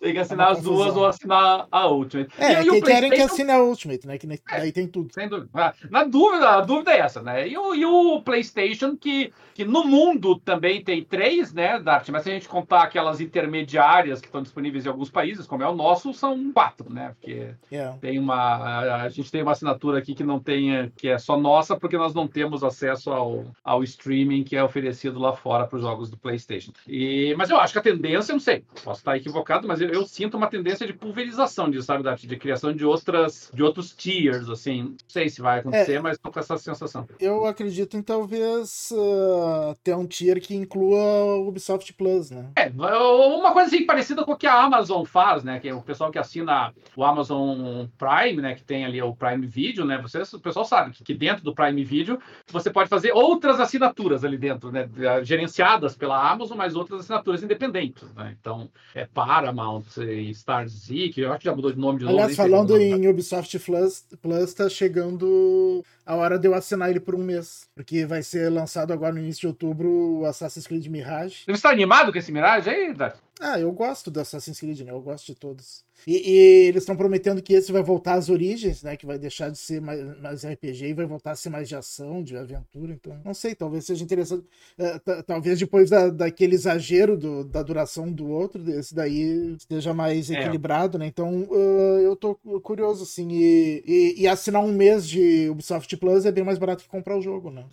tem 0.00 0.12
que 0.12 0.18
assinar 0.18 0.50
então, 0.52 0.56
é 0.56 0.58
as 0.58 0.62
duas 0.62 0.96
ou 0.96 1.06
assinar 1.06 1.66
a 1.70 1.88
Ultimate. 1.88 2.30
É, 2.38 2.52
e 2.52 2.56
aí, 2.56 2.68
quem 2.70 2.82
querem 2.82 3.10
que 3.10 3.22
assine 3.22 3.50
a 3.50 3.62
Ultimate, 3.62 4.06
né? 4.06 4.18
Que 4.18 4.28
é, 4.50 4.70
tem 4.70 4.86
tudo. 4.86 5.12
Sem 5.14 5.28
dúvida. 5.28 5.48
Ah, 5.54 5.72
na 5.90 6.04
dúvida, 6.04 6.48
a 6.50 6.60
dúvida 6.60 6.92
é 6.92 6.98
essa, 6.98 7.22
né? 7.22 7.46
E 7.48 7.56
o, 7.56 7.74
e 7.74 7.84
o 7.86 8.20
PlayStation, 8.22 8.96
que, 8.96 9.32
que 9.54 9.64
no 9.64 9.84
mundo 9.84 10.38
também 10.38 10.82
tem 10.82 11.02
três, 11.02 11.52
né, 11.52 11.78
Dart? 11.80 12.08
Mas 12.10 12.22
se 12.24 12.30
a 12.30 12.34
gente 12.34 12.48
contar 12.48 12.82
aquelas 12.82 13.20
intermediárias 13.20 14.20
que 14.20 14.26
estão 14.28 14.42
disponíveis 14.42 14.86
em 14.86 14.88
alguns 14.88 15.10
países, 15.10 15.46
como 15.46 15.62
é 15.62 15.68
o 15.68 15.74
nosso, 15.74 16.12
são 16.12 16.52
quatro 16.52 16.89
né? 16.92 17.14
Porque 17.20 17.54
yeah. 17.72 17.94
É. 17.94 17.98
tem 18.00 18.18
uma 18.18 19.04
a, 19.04 19.08
gente 19.08 19.30
tem 19.30 19.42
uma 19.42 19.52
assinatura 19.52 19.98
aqui 19.98 20.14
que 20.14 20.24
não 20.24 20.38
tem 20.40 20.74
eh, 20.74 20.90
que 20.96 21.08
é 21.08 21.18
só 21.18 21.38
nossa 21.38 21.76
porque 21.78 21.96
nós 21.96 22.14
não 22.14 22.26
temos 22.26 22.62
acesso 22.62 23.10
ao, 23.10 23.46
ao 23.64 23.82
streaming 23.84 24.42
que 24.44 24.56
é 24.56 24.62
oferecido 24.64 25.18
lá 25.18 25.32
fora 25.32 25.66
para 25.66 25.76
os 25.76 25.82
jogos 25.82 26.10
do 26.10 26.16
PlayStation. 26.16 26.72
E 26.86 27.34
mas 27.38 27.50
eu 27.50 27.56
acho 27.58 27.72
que 27.72 27.78
a 27.78 27.82
tendência, 27.82 28.32
não 28.32 28.40
sei, 28.40 28.64
posso 28.84 29.00
estar 29.00 29.16
equivocado, 29.16 29.66
mas 29.68 29.80
eu, 29.80 29.88
eu 29.88 30.04
sinto 30.06 30.36
uma 30.36 30.48
tendência 30.48 30.86
de 30.86 30.92
pulverização 30.92 31.70
disso, 31.70 31.84
sabe, 31.84 32.02
da, 32.02 32.14
de 32.14 32.36
criação 32.36 32.72
de 32.72 32.84
outras 32.84 33.50
de 33.54 33.62
outros 33.62 33.92
tiers, 33.92 34.48
assim. 34.48 34.82
Não 34.82 34.96
sei 35.08 35.28
se 35.28 35.40
vai 35.40 35.60
acontecer, 35.60 35.94
é, 35.94 36.00
mas 36.00 36.16
estou 36.16 36.32
com 36.32 36.40
essa 36.40 36.58
sensação. 36.58 37.06
Eu 37.20 37.46
acredito 37.46 37.96
em 37.96 38.02
talvez 38.02 38.92
uh, 38.92 39.74
ter 39.84 39.94
um 39.94 40.06
tier 40.06 40.40
que 40.40 40.54
inclua 40.54 41.00
o 41.36 41.48
Ubisoft 41.48 41.92
Plus, 41.94 42.30
né? 42.30 42.50
É, 42.56 42.68
uma 42.70 43.52
coisa 43.52 43.68
assim 43.74 43.86
parecida 43.86 44.24
com 44.24 44.32
o 44.32 44.36
que 44.36 44.46
a 44.46 44.62
Amazon 44.64 45.04
faz, 45.04 45.44
né? 45.44 45.60
Que 45.60 45.68
é 45.68 45.74
o 45.74 45.82
pessoal 45.82 46.10
que 46.10 46.18
assina 46.18 46.72
o 46.96 47.04
Amazon 47.04 47.86
Prime, 47.98 48.42
né, 48.42 48.54
que 48.54 48.64
tem 48.64 48.84
ali 48.84 49.00
o 49.02 49.14
Prime 49.14 49.46
Video, 49.46 49.84
né, 49.84 49.98
vocês, 50.00 50.32
o 50.32 50.40
pessoal 50.40 50.64
sabe 50.64 50.92
que, 50.92 51.04
que, 51.04 51.14
dentro 51.14 51.44
do 51.44 51.54
Prime 51.54 51.84
Video 51.84 52.18
você 52.50 52.70
pode 52.70 52.88
fazer 52.88 53.12
outras 53.12 53.60
assinaturas 53.60 54.24
ali 54.24 54.36
dentro, 54.36 54.72
né, 54.72 54.88
eh, 54.98 55.24
gerenciadas 55.24 55.96
pela 55.96 56.30
Amazon, 56.30 56.56
mas 56.56 56.74
outras 56.74 57.00
assinaturas 57.00 57.42
independentes, 57.42 58.12
né, 58.14 58.36
então 58.40 58.70
é 58.94 59.06
Paramount, 59.06 59.84
eh, 59.98 60.12
Starz, 60.30 60.72
Z, 60.72 61.10
que 61.14 61.20
eu 61.22 61.30
acho 61.30 61.40
que 61.40 61.44
já 61.44 61.54
mudou 61.54 61.72
de 61.72 61.78
nome 61.78 61.98
de 61.98 62.04
novo. 62.04 62.16
Aliás, 62.18 62.36
falando 62.36 62.70
nome, 62.70 62.84
é 62.84 62.88
em 62.88 63.08
Ubisoft 63.08 63.58
Plus, 63.58 64.06
Plus 64.20 64.54
tá 64.54 64.68
chegando 64.68 65.82
a 66.04 66.14
hora 66.16 66.38
de 66.38 66.48
eu 66.48 66.54
assinar 66.54 66.90
ele 66.90 67.00
por 67.00 67.14
um 67.14 67.22
mês, 67.22 67.68
porque 67.74 68.04
vai 68.04 68.22
ser 68.22 68.50
lançado 68.50 68.92
agora 68.92 69.12
no 69.12 69.20
início 69.20 69.42
de 69.42 69.46
outubro 69.46 69.88
o 69.90 70.26
Assassin's 70.26 70.66
Creed 70.66 70.86
Mirage. 70.86 71.44
Você 71.44 71.52
está 71.52 71.70
animado 71.70 72.12
com 72.12 72.18
esse 72.18 72.32
Mirage 72.32 72.68
aí, 72.68 72.92
Dati? 72.92 73.18
Ah, 73.42 73.58
eu 73.58 73.72
gosto 73.72 74.10
do 74.10 74.20
Assassin's 74.20 74.60
Creed, 74.60 74.80
né? 74.80 74.92
Eu 74.92 75.00
gosto 75.00 75.24
de 75.24 75.34
todos. 75.34 75.82
E, 76.06 76.12
e 76.30 76.66
eles 76.68 76.82
estão 76.82 76.94
prometendo 76.96 77.42
que 77.42 77.54
esse 77.54 77.72
vai 77.72 77.82
voltar 77.82 78.14
às 78.14 78.28
origens, 78.28 78.82
né? 78.82 78.96
Que 78.96 79.06
vai 79.06 79.18
deixar 79.18 79.50
de 79.50 79.56
ser 79.56 79.80
mais, 79.80 80.20
mais, 80.20 80.44
RPG 80.46 80.88
e 80.88 80.92
vai 80.94 81.06
voltar 81.06 81.32
a 81.32 81.34
ser 81.34 81.48
mais 81.48 81.66
de 81.66 81.74
ação, 81.74 82.22
de 82.22 82.36
aventura. 82.36 82.92
Então, 82.92 83.18
não 83.24 83.32
sei, 83.32 83.54
talvez 83.54 83.86
seja 83.86 84.04
interessante. 84.04 84.44
É, 84.78 84.98
talvez 85.26 85.58
depois 85.58 85.88
da, 85.88 86.10
daquele 86.10 86.54
exagero 86.54 87.16
do, 87.16 87.42
da 87.44 87.62
duração 87.62 88.12
do 88.12 88.28
outro, 88.28 88.62
esse 88.70 88.94
daí 88.94 89.54
esteja 89.58 89.94
mais 89.94 90.30
é. 90.30 90.40
equilibrado, 90.40 90.98
é. 90.98 91.00
né? 91.00 91.06
Então, 91.06 91.42
uh, 91.44 91.98
eu 92.02 92.14
tô 92.16 92.34
curioso, 92.62 93.04
assim. 93.04 93.26
E, 93.32 93.82
e, 93.86 94.14
e, 94.22 94.28
assinar 94.28 94.62
um 94.62 94.72
mês 94.72 95.08
de 95.08 95.48
Ubisoft 95.48 95.94
Plus 95.96 96.26
é 96.26 96.32
bem 96.32 96.44
mais 96.44 96.58
barato 96.58 96.82
que 96.84 96.90
comprar 96.90 97.16
o 97.16 97.22
jogo, 97.22 97.50
né? 97.50 97.64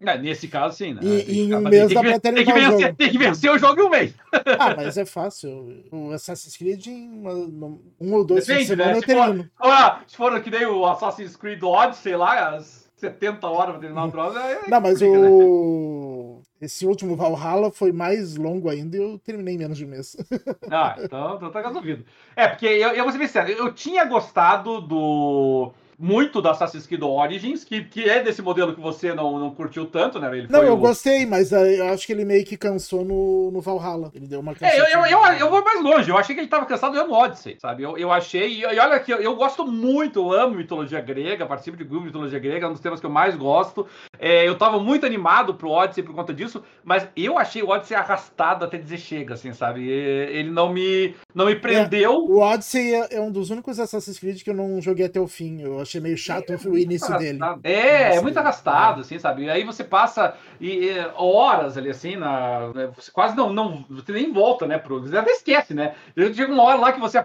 É, 0.00 0.18
nesse 0.18 0.48
caso, 0.48 0.76
sim, 0.78 0.94
né? 0.94 1.00
E, 1.02 1.40
em 1.40 1.54
um 1.54 1.60
mês 1.60 1.92
dá 1.92 2.00
pra 2.00 2.18
ter 2.18 2.32
que, 2.32 2.52
vencer, 2.52 2.94
tem 2.96 3.10
que 3.10 3.18
vencer 3.18 3.50
o 3.50 3.58
jogo 3.58 3.82
em 3.82 3.84
um 3.84 3.90
mês. 3.90 4.14
Ah, 4.58 4.74
mas 4.76 4.85
mas 4.86 4.96
é 4.98 5.04
fácil. 5.04 5.84
Um 5.92 6.10
Assassin's 6.12 6.56
Creed 6.56 6.86
em 6.86 7.08
uma, 7.10 7.66
um 8.00 8.14
ou 8.14 8.24
dois 8.24 8.46
Depende, 8.46 8.68
de 8.70 8.76
né? 8.76 8.84
eu 8.90 8.90
é 8.90 8.94
se 8.96 9.00
termino. 9.06 9.44
For, 9.44 9.50
ah, 9.70 10.02
se 10.06 10.16
for 10.16 10.40
que 10.40 10.50
nem 10.50 10.66
o 10.66 10.86
Assassin's 10.86 11.36
Creed 11.36 11.62
Odyssey, 11.62 12.02
sei 12.02 12.16
lá, 12.16 12.50
as 12.56 12.88
70 12.96 13.46
horas 13.48 13.72
pra 13.72 13.80
terminar 13.80 14.04
o 14.06 14.10
troço. 14.10 14.38
É, 14.38 14.60
Não, 14.68 14.80
mas 14.80 15.00
complica, 15.00 15.28
o... 15.28 16.40
Né? 16.40 16.42
Esse 16.58 16.86
último 16.86 17.16
Valhalla 17.16 17.70
foi 17.70 17.92
mais 17.92 18.36
longo 18.36 18.70
ainda 18.70 18.96
e 18.96 19.00
eu 19.02 19.18
terminei 19.18 19.54
em 19.54 19.58
menos 19.58 19.76
de 19.76 19.84
um 19.84 19.88
mês. 19.88 20.16
Ah, 20.70 20.96
então, 20.98 21.36
então, 21.36 21.50
tá 21.50 21.60
resolvido. 21.60 22.04
É, 22.34 22.48
porque 22.48 22.66
eu, 22.66 22.90
eu 22.90 23.04
vou 23.04 23.12
ser 23.12 23.18
bem 23.18 23.28
sério, 23.28 23.56
eu 23.56 23.72
tinha 23.74 24.04
gostado 24.04 24.80
do 24.80 25.72
muito 25.98 26.42
do 26.42 26.48
Assassin's 26.48 26.86
Creed 26.86 27.02
Origins, 27.02 27.64
que, 27.64 27.82
que 27.84 28.08
é 28.08 28.22
desse 28.22 28.42
modelo 28.42 28.74
que 28.74 28.80
você 28.80 29.14
não, 29.14 29.38
não 29.38 29.50
curtiu 29.50 29.86
tanto, 29.86 30.20
né? 30.20 30.28
Ele 30.36 30.46
não, 30.50 30.62
eu 30.62 30.74
o... 30.74 30.76
gostei, 30.76 31.24
mas 31.24 31.52
eh, 31.52 31.80
eu 31.80 31.88
acho 31.92 32.06
que 32.06 32.12
ele 32.12 32.24
meio 32.24 32.44
que 32.44 32.56
cansou 32.56 33.04
no, 33.04 33.50
no 33.50 33.60
Valhalla. 33.60 34.10
Ele 34.14 34.26
deu 34.26 34.40
uma 34.40 34.54
cansada. 34.54 34.72
É, 34.82 34.94
eu, 34.94 35.06
eu, 35.06 35.06
eu, 35.26 35.32
eu, 35.38 35.50
vou 35.50 35.64
mais 35.64 35.82
longe. 35.82 36.10
Eu 36.10 36.18
achei 36.18 36.34
que 36.34 36.40
ele 36.40 36.48
tava 36.48 36.66
cansado 36.66 36.92
no 36.94 37.12
Odyssey, 37.14 37.56
sabe? 37.60 37.82
Eu, 37.82 37.96
eu 37.96 38.12
achei. 38.12 38.60
E, 38.60 38.66
olha 38.66 39.00
que 39.00 39.10
eu, 39.12 39.18
eu 39.18 39.34
gosto 39.36 39.66
muito, 39.66 40.20
eu 40.20 40.32
amo 40.38 40.54
mitologia 40.54 41.00
grega, 41.00 41.46
participo 41.46 41.76
de 41.76 41.84
grupo 41.84 42.00
de 42.02 42.06
mitologia 42.08 42.38
grega, 42.38 42.66
é 42.66 42.68
um 42.68 42.72
dos 42.72 42.80
temas 42.82 43.00
que 43.00 43.06
eu 43.06 43.10
mais 43.10 43.34
gosto. 43.34 43.86
É, 44.18 44.46
eu 44.46 44.56
tava 44.58 44.78
muito 44.78 45.06
animado 45.06 45.54
pro 45.54 45.70
Odyssey 45.70 46.02
por 46.04 46.14
conta 46.14 46.34
disso, 46.34 46.62
mas 46.84 47.08
eu 47.16 47.38
achei 47.38 47.62
o 47.62 47.68
Odyssey 47.68 47.96
arrastado 47.96 48.64
até 48.64 48.76
dizer 48.76 48.98
chega, 48.98 49.34
assim, 49.34 49.52
sabe? 49.52 49.88
Ele 49.90 50.50
não 50.50 50.70
me, 50.72 51.14
não 51.34 51.46
me 51.46 51.52
é, 51.52 51.56
prendeu. 51.56 52.10
É, 52.12 52.18
o 52.18 52.38
Odyssey 52.40 52.94
é, 52.94 53.08
é 53.16 53.20
um 53.20 53.30
dos 53.30 53.48
únicos 53.50 53.78
Assassin's 53.80 54.18
Creed 54.18 54.42
que 54.42 54.50
eu 54.50 54.54
não 54.54 54.80
joguei 54.80 55.06
até 55.06 55.18
o 55.20 55.26
fim. 55.26 55.62
Eu 55.62 55.85
achei 55.86 56.00
meio 56.00 56.16
chato 56.18 56.52
é, 56.52 56.56
o 56.66 56.76
início 56.76 57.16
dele. 57.18 57.38
É, 57.62 58.16
é 58.16 58.20
muito 58.20 58.36
arrastado, 58.38 59.00
assim, 59.02 59.18
sabe? 59.18 59.44
E 59.44 59.50
aí 59.50 59.64
você 59.64 59.84
passa 59.84 60.34
e, 60.60 60.88
e, 60.88 61.06
horas 61.14 61.78
ali, 61.78 61.88
assim, 61.90 62.16
na, 62.16 62.72
né, 62.74 62.90
você 62.96 63.10
quase 63.10 63.36
não, 63.36 63.52
não. 63.52 63.84
Você 63.88 64.12
nem 64.12 64.32
volta, 64.32 64.66
né? 64.66 64.76
Pro, 64.78 65.00
você 65.00 65.16
até 65.16 65.30
esquece, 65.30 65.72
né? 65.72 65.94
Eu 66.14 66.32
chega 66.34 66.52
uma 66.52 66.64
hora 66.64 66.78
lá 66.78 66.92
que 66.92 67.00
você 67.00 67.24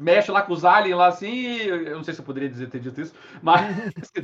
mexe 0.00 0.30
lá 0.32 0.42
com 0.42 0.52
os 0.54 0.64
aliens 0.64 0.96
lá, 0.96 1.08
assim, 1.08 1.58
eu 1.58 1.96
não 1.96 2.04
sei 2.04 2.14
se 2.14 2.20
eu 2.20 2.24
poderia 2.24 2.48
dizer, 2.48 2.68
ter 2.68 2.80
dito 2.80 3.00
isso, 3.00 3.14
mas. 3.42 3.64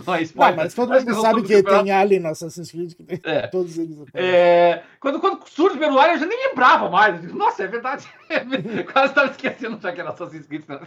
não, 0.06 0.14
é 0.14 0.22
spoiler, 0.22 0.56
mas 0.56 0.74
todo 0.74 0.92
mundo 0.92 1.20
sabe 1.22 1.42
que 1.42 1.62
tem 1.62 1.92
alien 1.92 2.20
no 2.20 2.28
Assassin's 2.28 2.70
Creed, 2.70 2.94
que 2.94 3.02
tem 3.04 3.20
é. 3.24 3.46
todos 3.48 3.76
eles. 3.78 4.02
É, 4.14 4.82
quando, 4.98 5.20
quando 5.20 5.40
surge 5.46 5.68
o 5.74 5.78
primeiro 5.78 5.98
alien, 5.98 6.14
eu 6.14 6.20
já 6.20 6.26
nem 6.26 6.48
lembrava 6.48 6.88
mais. 6.90 7.22
Nossa, 7.32 7.62
é 7.62 7.66
verdade. 7.66 8.06
quase 8.92 9.14
tava 9.14 9.30
esquecendo 9.30 9.78
já 9.80 9.92
que 9.92 10.00
era 10.00 10.10
Assassin's 10.10 10.46
Creed. 10.46 10.62
Né? 10.68 10.80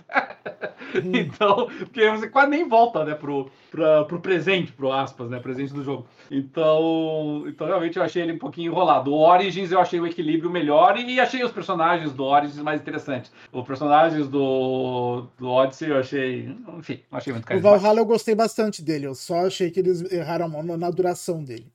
Hum. 0.95 1.11
então, 1.13 1.67
porque 1.79 2.09
você 2.11 2.29
quase 2.29 2.49
nem 2.49 2.67
volta, 2.67 3.03
né, 3.03 3.15
pro, 3.15 3.49
pra, 3.71 4.05
pro 4.05 4.19
presente, 4.19 4.71
pro 4.71 4.91
aspas, 4.91 5.29
né, 5.29 5.39
presente 5.39 5.73
do 5.73 5.83
jogo. 5.83 6.07
Então, 6.29 7.43
então, 7.47 7.67
realmente 7.67 7.97
eu 7.97 8.03
achei 8.03 8.23
ele 8.23 8.33
um 8.33 8.37
pouquinho 8.39 8.71
enrolado. 8.71 9.11
O 9.13 9.19
Origins 9.27 9.71
eu 9.71 9.79
achei 9.79 9.99
o 9.99 10.07
equilíbrio 10.07 10.49
melhor 10.49 10.97
e, 10.97 11.19
achei 11.19 11.43
os 11.43 11.51
personagens 11.51 12.13
do 12.13 12.23
Origins 12.23 12.57
mais 12.59 12.81
interessantes. 12.81 13.31
Os 13.51 13.63
personagens 13.65 14.27
do, 14.27 15.27
do 15.37 15.49
Odyssey 15.49 15.89
eu 15.89 15.97
achei, 15.97 16.55
enfim, 16.77 17.01
não 17.11 17.17
achei 17.17 17.33
muito 17.33 17.45
carismático. 17.45 17.59
O 17.77 17.81
Valhalla 17.81 17.99
eu 18.01 18.05
gostei 18.05 18.35
bastante 18.35 18.81
dele, 18.81 19.05
eu 19.05 19.15
só 19.15 19.45
achei 19.47 19.69
que 19.71 19.79
eles 19.79 20.11
erraram 20.11 20.45
a 20.45 20.49
mão 20.49 20.63
na 20.77 20.89
duração 20.89 21.43
dele. 21.43 21.65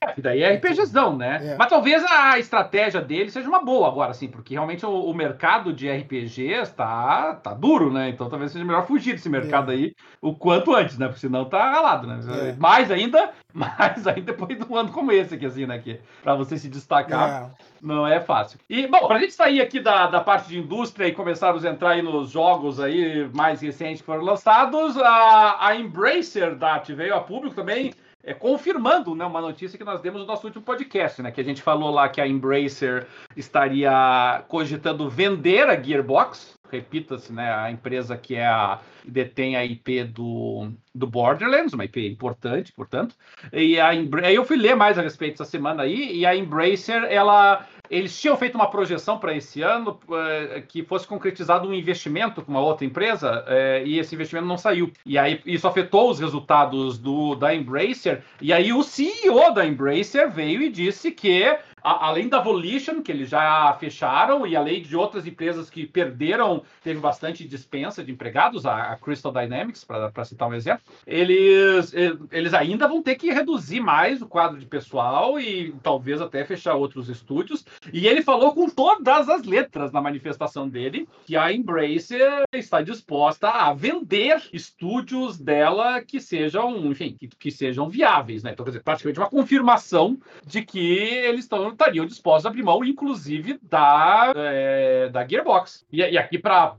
é, 0.00 0.14
daí 0.20 0.42
é 0.42 0.54
RPGzão, 0.54 1.16
né? 1.16 1.52
É. 1.52 1.56
Mas 1.56 1.68
talvez 1.68 2.04
a 2.04 2.38
estratégia 2.38 3.00
dele 3.00 3.30
seja 3.30 3.48
uma 3.48 3.64
boa 3.64 3.88
agora, 3.88 4.10
assim, 4.10 4.28
porque 4.28 4.54
realmente 4.54 4.81
realmente 4.82 4.86
o, 4.86 5.04
o 5.10 5.14
mercado 5.14 5.72
de 5.72 5.90
RPGs 5.90 6.50
está 6.70 7.34
tá 7.36 7.54
duro, 7.54 7.92
né? 7.92 8.08
Então 8.08 8.28
talvez 8.28 8.52
seja 8.52 8.64
melhor 8.64 8.86
fugir 8.86 9.12
desse 9.14 9.28
mercado 9.28 9.70
é. 9.70 9.74
aí 9.74 9.94
o 10.20 10.34
quanto 10.34 10.74
antes, 10.74 10.98
né? 10.98 11.06
Porque 11.06 11.20
senão 11.20 11.44
tá 11.44 11.70
ralado, 11.70 12.06
né? 12.06 12.18
É. 12.28 12.52
Mais 12.54 12.90
ainda, 12.90 13.30
mais 13.52 14.06
ainda 14.06 14.32
depois 14.32 14.58
de 14.58 14.64
um 14.70 14.76
ano 14.76 14.90
como 14.90 15.12
esse 15.12 15.34
aqui, 15.34 15.46
assim, 15.46 15.66
né? 15.66 15.78
Que, 15.78 16.00
para 16.22 16.34
você 16.34 16.58
se 16.58 16.68
destacar, 16.68 17.50
é. 17.50 17.54
não 17.80 18.06
é 18.06 18.20
fácil. 18.20 18.58
E, 18.68 18.86
bom, 18.86 19.06
pra 19.06 19.18
gente 19.18 19.32
sair 19.32 19.60
aqui 19.60 19.80
da, 19.80 20.06
da 20.06 20.20
parte 20.20 20.48
de 20.48 20.58
indústria 20.58 21.06
e 21.06 21.12
começarmos 21.12 21.64
a 21.64 21.70
entrar 21.70 21.90
aí 21.90 22.02
nos 22.02 22.30
jogos 22.30 22.80
aí 22.80 23.28
mais 23.34 23.60
recentes 23.60 24.00
que 24.00 24.06
foram 24.06 24.22
lançados, 24.22 24.96
a, 24.98 25.68
a 25.68 25.76
Embracer, 25.76 26.54
da 26.56 26.78
veio 26.82 27.14
a 27.14 27.20
público 27.20 27.54
também 27.54 27.92
é, 28.22 28.32
confirmando 28.32 29.14
né, 29.14 29.24
uma 29.24 29.40
notícia 29.40 29.76
que 29.76 29.84
nós 29.84 30.00
demos 30.00 30.20
no 30.20 30.26
nosso 30.26 30.46
último 30.46 30.64
podcast, 30.64 31.20
né? 31.20 31.30
Que 31.30 31.40
a 31.40 31.44
gente 31.44 31.60
falou 31.60 31.90
lá 31.90 32.08
que 32.08 32.20
a 32.20 32.26
Embracer 32.26 33.06
estaria 33.36 34.42
cogitando 34.48 35.10
vender 35.10 35.68
a 35.68 35.80
Gearbox. 35.80 36.54
Repita-se, 36.70 37.30
né? 37.32 37.52
A 37.52 37.70
empresa 37.70 38.16
que 38.16 38.34
é 38.36 38.46
a, 38.46 38.80
detém 39.04 39.56
a 39.56 39.64
IP 39.64 40.04
do, 40.04 40.70
do 40.94 41.06
Borderlands, 41.06 41.72
uma 41.74 41.84
IP 41.84 42.06
importante, 42.06 42.72
portanto. 42.72 43.14
E 43.52 43.78
a 43.80 43.92
Embra... 43.94 44.32
eu 44.32 44.44
fui 44.44 44.56
ler 44.56 44.74
mais 44.76 44.98
a 44.98 45.02
respeito 45.02 45.42
essa 45.42 45.50
semana 45.50 45.82
aí, 45.82 46.12
e 46.16 46.24
a 46.24 46.34
Embracer, 46.34 47.04
ela 47.10 47.66
eles 47.92 48.18
tinham 48.18 48.38
feito 48.38 48.54
uma 48.54 48.70
projeção 48.70 49.18
para 49.18 49.36
esse 49.36 49.60
ano 49.60 50.00
eh, 50.14 50.62
que 50.66 50.82
fosse 50.82 51.06
concretizado 51.06 51.68
um 51.68 51.74
investimento 51.74 52.40
com 52.40 52.50
uma 52.50 52.62
outra 52.62 52.86
empresa 52.86 53.44
eh, 53.46 53.82
e 53.84 53.98
esse 53.98 54.14
investimento 54.14 54.46
não 54.46 54.56
saiu. 54.56 54.90
E 55.04 55.18
aí 55.18 55.42
isso 55.44 55.68
afetou 55.68 56.08
os 56.08 56.18
resultados 56.18 56.96
do, 56.96 57.34
da 57.34 57.54
Embracer. 57.54 58.22
E 58.40 58.50
aí 58.50 58.72
o 58.72 58.82
CEO 58.82 59.52
da 59.52 59.66
Embracer 59.66 60.30
veio 60.30 60.62
e 60.62 60.70
disse 60.70 61.10
que 61.12 61.42
a, 61.82 62.06
além 62.06 62.28
da 62.28 62.40
Volition, 62.40 63.02
que 63.02 63.10
eles 63.10 63.30
já 63.30 63.74
fecharam, 63.78 64.46
e 64.46 64.54
além 64.54 64.82
de 64.82 64.96
outras 64.96 65.26
empresas 65.26 65.68
que 65.68 65.86
perderam, 65.86 66.62
teve 66.82 67.00
bastante 67.00 67.46
dispensa 67.46 68.04
de 68.04 68.12
empregados, 68.12 68.64
a, 68.64 68.92
a 68.92 68.96
Crystal 68.96 69.32
Dynamics, 69.32 69.84
para 69.84 70.24
citar 70.24 70.48
um 70.48 70.54
exemplo, 70.54 70.82
eles, 71.06 71.92
eles 72.30 72.54
ainda 72.54 72.86
vão 72.86 73.02
ter 73.02 73.16
que 73.16 73.32
reduzir 73.32 73.80
mais 73.80 74.22
o 74.22 74.26
quadro 74.28 74.58
de 74.58 74.66
pessoal 74.66 75.40
e 75.40 75.74
talvez 75.82 76.20
até 76.20 76.44
fechar 76.44 76.74
outros 76.74 77.08
estúdios. 77.08 77.64
E 77.92 78.06
ele 78.06 78.22
falou 78.22 78.54
com 78.54 78.68
todas 78.68 79.28
as 79.28 79.44
letras 79.44 79.90
na 79.90 80.00
manifestação 80.00 80.68
dele 80.68 81.08
que 81.26 81.36
a 81.36 81.52
Embracer 81.52 82.44
está 82.52 82.82
disposta 82.82 83.48
a 83.48 83.72
vender 83.74 84.42
estúdios 84.52 85.38
dela 85.38 86.00
que 86.00 86.20
sejam, 86.20 86.72
enfim, 86.86 87.16
que, 87.18 87.28
que 87.28 87.50
sejam 87.50 87.88
viáveis, 87.88 88.42
né? 88.42 88.52
Então, 88.52 88.64
quer 88.64 88.70
dizer, 88.70 88.82
praticamente 88.82 89.18
uma 89.20 89.28
confirmação 89.28 90.16
de 90.46 90.62
que 90.62 90.78
eles 90.98 91.40
estão 91.40 91.71
estariam 91.72 92.06
dispostos 92.06 92.46
a 92.46 92.50
abrir 92.50 92.62
mão, 92.62 92.84
inclusive, 92.84 93.58
da, 93.62 94.32
é, 94.36 95.08
da 95.08 95.26
Gearbox. 95.26 95.84
E, 95.92 95.98
e 96.00 96.18
aqui, 96.18 96.38
para 96.38 96.76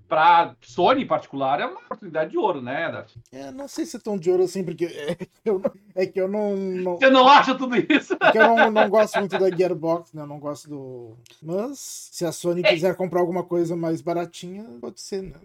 Sony 0.62 1.04
em 1.04 1.08
particular, 1.08 1.60
é 1.60 1.66
uma 1.66 1.80
oportunidade 1.80 2.32
de 2.32 2.38
ouro, 2.38 2.62
né, 2.62 2.90
Davi? 2.92 3.08
É, 3.32 3.52
não 3.52 3.68
sei 3.68 3.86
se 3.86 3.98
é 3.98 4.00
tão 4.00 4.18
de 4.18 4.30
ouro 4.32 4.44
assim, 4.44 4.64
porque 4.64 4.86
é 4.86 5.16
que 5.16 5.30
eu 5.46 5.60
não. 5.60 5.72
É 5.96 6.06
que 6.08 6.20
eu 6.20 6.28
não, 6.28 6.56
não... 6.56 6.98
Você 6.98 7.08
não 7.10 7.28
acha 7.28 7.54
tudo 7.56 7.76
isso? 7.76 8.16
É 8.20 8.32
que 8.32 8.38
eu 8.40 8.48
não, 8.48 8.72
não 8.72 8.90
gosto 8.90 9.20
muito 9.20 9.38
da 9.38 9.56
Gearbox, 9.56 10.12
né? 10.14 10.22
Eu 10.24 10.28
não 10.28 10.40
gosto 10.40 10.68
do. 10.70 11.18
Mas, 11.44 12.10
se 12.12 12.26
a 12.26 12.32
Sony 12.32 12.62
é... 12.66 12.72
quiser 12.74 12.96
comprar 12.96 13.20
alguma 13.20 13.44
coisa 13.44 13.76
mais 13.76 14.02
baratinha, 14.02 14.64
pode 14.82 15.00
ser, 15.02 15.22
né? 15.24 15.34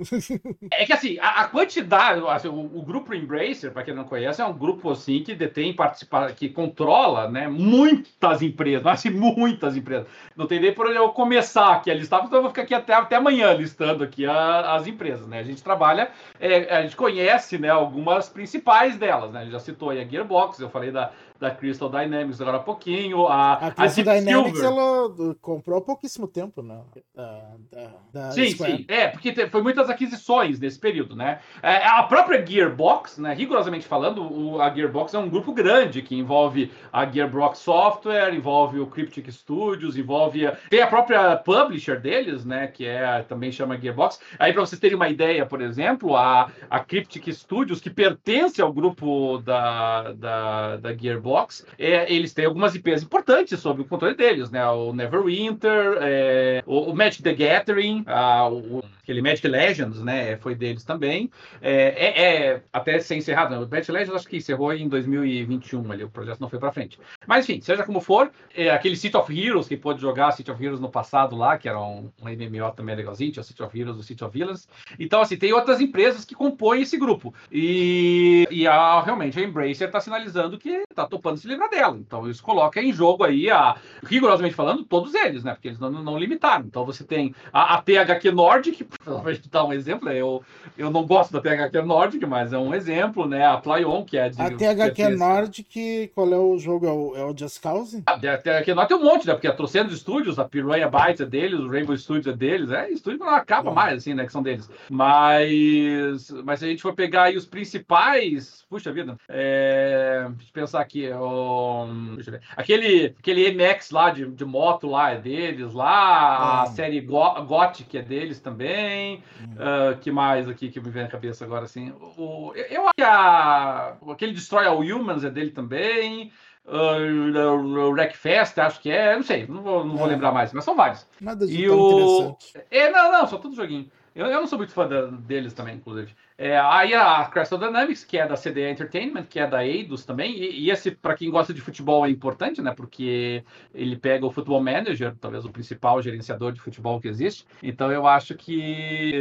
É 0.73 0.85
que 0.87 0.93
assim, 0.93 1.19
a, 1.19 1.43
a 1.43 1.49
quantidade. 1.49 2.21
Assim, 2.29 2.49
o, 2.49 2.55
o, 2.61 2.83
grupo 2.83 3.13
Embracer, 3.15 3.73
para 3.73 3.83
quem 3.83 3.95
não 3.95 4.05
conhece, 4.05 4.41
é 4.41 4.45
um 4.45 4.53
grupo 4.57 4.91
assim 4.91 5.23
que 5.23 5.35
detém 5.35 5.75
participar, 5.75 6.33
que 6.33 6.49
controla, 6.49 7.29
né? 7.31 7.49
Muitas 7.49 8.41
empresas, 8.43 8.83
mas 8.85 9.01
assim, 9.01 9.11
muitas 9.39 9.77
empresas. 9.77 10.09
Não 10.37 10.47
tem 10.47 10.59
nem 10.59 10.73
por 10.75 10.87
onde 10.89 10.97
eu 10.97 11.09
começar 11.11 11.73
aqui 11.73 11.91
a 11.91 11.95
listar, 11.95 12.23
então 12.25 12.39
eu 12.39 12.43
vou 12.43 12.51
ficar 12.51 12.63
aqui 12.63 12.75
até, 12.75 12.93
até 12.93 13.17
amanhã 13.17 13.53
listando 13.55 14.03
aqui 14.03 14.27
a, 14.27 14.75
as 14.75 14.87
empresas, 14.87 15.27
né? 15.29 15.39
A 15.39 15.43
gente 15.45 15.63
trabalha, 15.63 16.11
é, 16.41 16.77
a 16.77 16.83
gente 16.83 16.97
conhece, 16.97 17.57
né, 17.59 17.69
algumas 17.69 18.29
principais 18.29 18.97
delas, 18.99 19.31
né? 19.33 19.41
A 19.41 19.43
gente 19.45 19.53
já 19.53 19.61
citou 19.61 19.91
aí 19.91 20.01
a 20.01 20.05
Gearbox, 20.05 20.59
eu 20.59 20.69
falei 20.69 20.91
da 20.91 21.13
da 21.39 21.51
Crystal 21.51 21.89
Dynamics 21.89 22.41
agora 22.41 22.57
há 22.57 22.61
pouquinho. 22.61 23.27
A, 23.27 23.53
a 23.55 23.71
Crystal 23.71 24.09
a 24.09 24.19
Dynamics 24.19 24.59
Silver. 24.59 24.77
ela 24.79 25.35
comprou 25.41 25.79
há 25.79 25.81
pouquíssimo 25.81 26.27
tempo, 26.27 26.63
né? 26.63 26.81
Da, 27.15 27.51
da, 27.71 27.91
da 28.13 28.31
sim, 28.33 28.49
Square. 28.51 28.77
sim. 28.79 28.85
É, 28.89 29.07
porque 29.09 29.33
te, 29.33 29.49
foi 29.49 29.63
muitas 29.63 29.89
aquisições 29.89 30.59
nesse 30.59 30.79
período, 30.79 31.15
né? 31.15 31.39
É, 31.63 31.77
a 31.87 32.03
própria 32.03 32.45
Gearbox, 32.45 33.19
né? 33.19 33.33
Rigorosamente 33.35 33.87
falando, 33.87 34.23
o, 34.23 34.61
a 34.61 34.71
Gearbox 34.75 35.15
é 35.15 35.19
um 35.19 35.29
grupo 35.29 35.53
grande 35.53 36.03
que 36.03 36.17
envolve 36.17 36.73
a 36.93 37.07
Gearbox 37.07 37.59
Software, 37.59 38.35
envolve 38.35 38.81
o 38.81 38.87
Cryptic 38.87 39.31
Studios, 39.31 39.97
envolve. 39.97 40.47
A, 40.47 40.53
tem 40.69 40.81
a 40.83 40.87
própria 40.89 41.37
publisher 41.37 42.01
deles, 42.01 42.45
né? 42.45 42.67
Que 42.67 42.85
é 42.87 43.23
também 43.23 43.53
chama 43.53 43.79
Gearbox. 43.81 44.21
Aí, 44.39 44.53
para 44.53 44.63
vocês 44.63 44.81
terem 44.81 44.97
uma 44.97 45.09
ideia, 45.09 45.47
por 45.47 45.61
exemplo, 45.61 46.17
a, 46.17 46.51
a 46.69 46.81
Cryptic 46.81 47.29
Studios, 47.33 47.81
que 47.81 47.91
pertence 47.91 48.61
ao 48.61 48.73
grupo 48.73 49.39
da, 49.45 50.13
da, 50.15 50.77
da 50.79 50.97
Gearbox 50.97 51.28
Box, 51.29 51.67
é, 51.79 52.11
eles 52.13 52.33
têm 52.33 52.47
algumas 52.47 52.75
IPs 52.75 53.03
importantes 53.03 53.61
sob 53.61 53.83
o 53.83 53.85
controle 53.85 54.15
deles, 54.15 54.51
né? 54.51 54.67
O 54.69 54.95
Neverwinter, 54.95 55.99
é, 56.01 56.63
o, 56.65 56.91
o, 56.91 56.97
Magic 56.97 57.23
the 57.23 57.35
Gathering, 57.35 58.03
a, 58.07 58.49
o, 58.49 58.83
aquele 59.03 59.21
Magic 59.21 59.47
Legends, 59.47 60.01
né? 60.03 60.37
Foi 60.39 60.55
deles 60.55 60.85
também. 60.85 61.31
É, 61.61 62.07
é, 62.07 62.37
é 62.47 62.63
até 62.73 62.99
ser 62.99 63.17
encerrado, 63.17 63.51
né? 63.51 63.59
O 63.59 63.69
Magic 63.69 63.93
Legends 63.93 64.15
acho 64.15 64.27
que 64.29 64.39
encerrou 64.39 64.73
em 64.73 64.89
2021 64.89 65.93
ali, 65.93 66.03
o 66.05 66.09
projeto 66.11 66.41
não 66.41 66.49
foi 66.49 66.59
para 66.59 66.73
frente. 66.73 66.99
Mas 67.27 67.47
enfim, 67.49 67.61
seja 67.61 67.85
como 67.85 68.01
for, 68.01 68.31
é, 68.57 68.71
aquele 68.71 68.97
City 68.97 69.17
of 69.17 69.31
Heroes 69.39 69.69
que 69.69 69.77
pôde 69.77 70.01
jogar 70.01 70.33
City 70.33 70.51
of 70.51 70.65
Heroes 70.65 70.81
no 70.81 70.89
passado 70.91 71.37
lá, 71.37 71.59
que 71.59 71.69
era 71.69 71.79
um, 71.79 72.11
um 72.23 72.27
MMO 72.27 72.73
também 72.75 72.97
legalzinho, 72.97 73.31
tinha 73.31 73.43
o 73.43 73.45
City 73.45 73.63
of 73.63 73.79
Heroes, 73.79 73.99
o 73.99 74.03
City 74.03 74.25
of 74.25 74.37
Villains. 74.37 74.67
Então, 74.99 75.21
assim, 75.21 75.37
tem 75.37 75.53
outras 75.53 75.79
empresas 75.81 76.25
que 76.25 76.35
compõem 76.35 76.83
esse 76.83 76.97
grupo. 76.97 77.35
E, 77.53 78.47
e 78.51 78.67
a, 78.67 79.03
realmente 79.03 79.39
a 79.39 79.43
Embracer 79.43 79.89
está 79.89 80.01
sinalizando 80.01 80.59
que 80.59 80.83
tá 80.95 81.07
topando 81.19 81.39
se 81.39 81.49
livrar 81.49 81.69
dela. 81.69 81.97
Então 81.99 82.29
isso 82.31 82.43
coloca 82.43 82.81
em 82.81 82.93
jogo 82.93 83.25
aí, 83.25 83.51
a, 83.51 83.77
rigorosamente 84.07 84.55
falando, 84.55 84.85
todos 84.85 85.15
eles, 85.15 85.43
né? 85.45 85.53
Porque 85.53 85.69
eles 85.69 85.79
não, 85.81 85.91
não 85.91 86.19
limitaram. 86.19 86.65
Então 86.67 86.87
você 86.87 87.05
tem 87.05 87.35
a, 87.53 87.75
a 87.75 87.83
THQ 87.83 88.31
Nordic, 88.33 88.85
para 88.87 89.23
dar 89.51 89.65
um 89.65 89.73
exemplo, 89.73 90.09
né? 90.09 90.19
eu, 90.19 90.43
eu 90.77 90.91
não 90.91 91.05
gosto 91.05 91.33
da 91.33 91.41
THQ 91.41 91.83
Nordic, 91.83 92.25
mas 92.25 92.53
é 92.53 92.59
um 92.59 92.73
exemplo, 92.75 93.27
né? 93.27 93.45
A 93.47 93.57
PlayOn 93.59 94.05
que 94.05 94.17
é 94.17 94.29
de. 94.31 94.41
A 94.41 94.51
THQ 94.51 95.03
é 95.03 95.09
Nordic, 95.11 96.11
qual 96.15 96.33
é 96.33 96.39
o 96.39 96.57
jogo? 96.59 96.87
É 96.87 96.93
o, 96.93 97.17
é 97.17 97.25
o 97.25 97.37
Just 97.37 97.61
Cause? 97.61 98.03
Ah, 98.07 98.13
a, 98.13 98.15
a 98.17 98.37
THQ 98.39 98.75
Nordic 98.75 98.89
tem 98.89 98.97
um 98.97 99.05
monte, 99.05 99.27
né? 99.27 99.33
Porque 99.35 99.49
a 99.49 99.51
é 99.51 99.55
Trocentos 99.55 99.99
Studios, 100.01 100.39
a 100.39 100.45
Piranha 100.45 100.89
Bytes 100.89 101.21
é 101.21 101.27
deles, 101.27 101.59
o 101.59 101.69
Rainbow 101.69 101.97
Studios 101.97 102.29
é 102.29 102.37
deles, 102.37 102.71
é 102.71 102.91
estúdio 102.91 103.19
não 103.19 103.29
acaba 103.29 103.73
mais, 103.73 103.99
assim, 103.99 104.15
né? 104.15 104.25
Que 104.25 104.33
são 104.33 104.43
deles. 104.43 104.71
Mas, 104.89 106.31
mas 106.45 106.61
se 106.61 106.65
a 106.65 106.69
gente 106.69 106.81
for 106.83 106.95
pegar 106.95 107.25
aí 107.25 107.37
os 107.37 107.45
principais, 107.47 108.65
puxa 108.71 108.93
vida, 108.93 109.17
é, 109.29 110.25
deixa 110.37 110.49
eu 110.49 110.53
pensar 110.53 110.81
aqui, 110.81 111.08
aquele. 111.15 112.35
aquele, 112.57 113.15
aquele 113.19 113.51
MX 113.53 113.91
lá 113.91 114.11
de, 114.11 114.25
de 114.31 114.45
moto 114.45 114.89
lá 114.89 115.11
é 115.13 115.21
deles, 115.21 115.73
lá, 115.73 115.91
ah. 115.91 116.63
a 116.63 116.67
série 116.67 117.01
Go 117.01 117.43
Gothic 117.45 117.97
é 117.97 118.03
deles 118.03 118.41
também. 118.41 119.23
Hum. 119.41 119.55
Uh, 119.55 119.97
que 119.99 120.11
mais 120.11 120.49
aqui 120.49 120.69
que 120.69 120.81
me 120.81 120.91
vem 120.91 121.03
na 121.05 121.09
cabeça 121.09 121.45
agora, 121.45 121.65
assim? 121.65 121.93
O, 122.17 122.53
eu 122.55 122.83
acho 122.85 122.93
que 122.97 123.03
a, 123.03 123.95
aquele 124.11 124.33
Destroy 124.33 124.67
All 124.67 124.81
Humans 124.81 125.25
é 125.25 125.31
dele 125.31 125.51
também. 125.51 126.33
Uh, 126.67 127.91
Wreckfest, 127.93 128.59
acho 128.59 128.81
que 128.81 128.91
é, 128.91 129.17
não 129.17 129.23
sei, 129.23 129.47
não 129.47 129.63
vou, 129.63 129.85
não 129.87 129.95
é. 129.95 129.99
vou 129.99 130.07
lembrar 130.07 130.33
mais, 130.33 130.53
mas 130.53 130.65
são 130.65 130.77
vários. 130.77 131.07
Nada 131.19 131.47
de 131.47 131.63
e 131.63 131.71
o... 131.71 132.37
É, 132.71 132.91
não, 132.91 133.11
não, 133.11 133.27
só 133.27 133.39
tudo 133.39 133.57
joguinho. 133.57 133.89
Eu, 134.15 134.27
eu 134.27 134.39
não 134.41 134.47
sou 134.47 134.59
muito 134.59 134.75
fã 134.75 134.87
da, 134.87 135.07
deles 135.07 135.55
também, 135.55 135.77
inclusive. 135.77 136.15
É, 136.41 136.57
aí 136.57 136.95
a 136.95 137.25
Crystal 137.25 137.59
Dynamics, 137.59 138.05
que 138.05 138.17
é 138.17 138.25
da 138.25 138.37
CD 138.37 138.71
Entertainment, 138.71 139.25
que 139.25 139.41
é 139.41 139.47
da 139.49 139.67
Eidos 139.67 140.05
também, 140.05 140.39
e, 140.39 140.61
e 140.67 140.71
esse, 140.71 140.93
para 140.93 141.17
quem 141.17 141.29
gosta 141.33 141.53
de 141.53 141.61
futebol, 141.61 142.07
é 142.07 142.11
importante, 142.11 142.63
né? 142.63 142.71
Porque 142.73 143.43
ele 143.75 143.97
pega 143.97 144.25
o 144.25 144.31
Futebol 144.31 144.63
Manager, 144.63 145.17
talvez 145.21 145.45
o 145.45 145.51
principal 145.51 146.01
gerenciador 146.01 146.53
de 146.53 146.61
futebol 146.61 147.01
que 147.01 147.09
existe. 147.09 147.45
Então 147.61 147.91
eu 147.91 148.07
acho 148.07 148.37
que, 148.37 149.15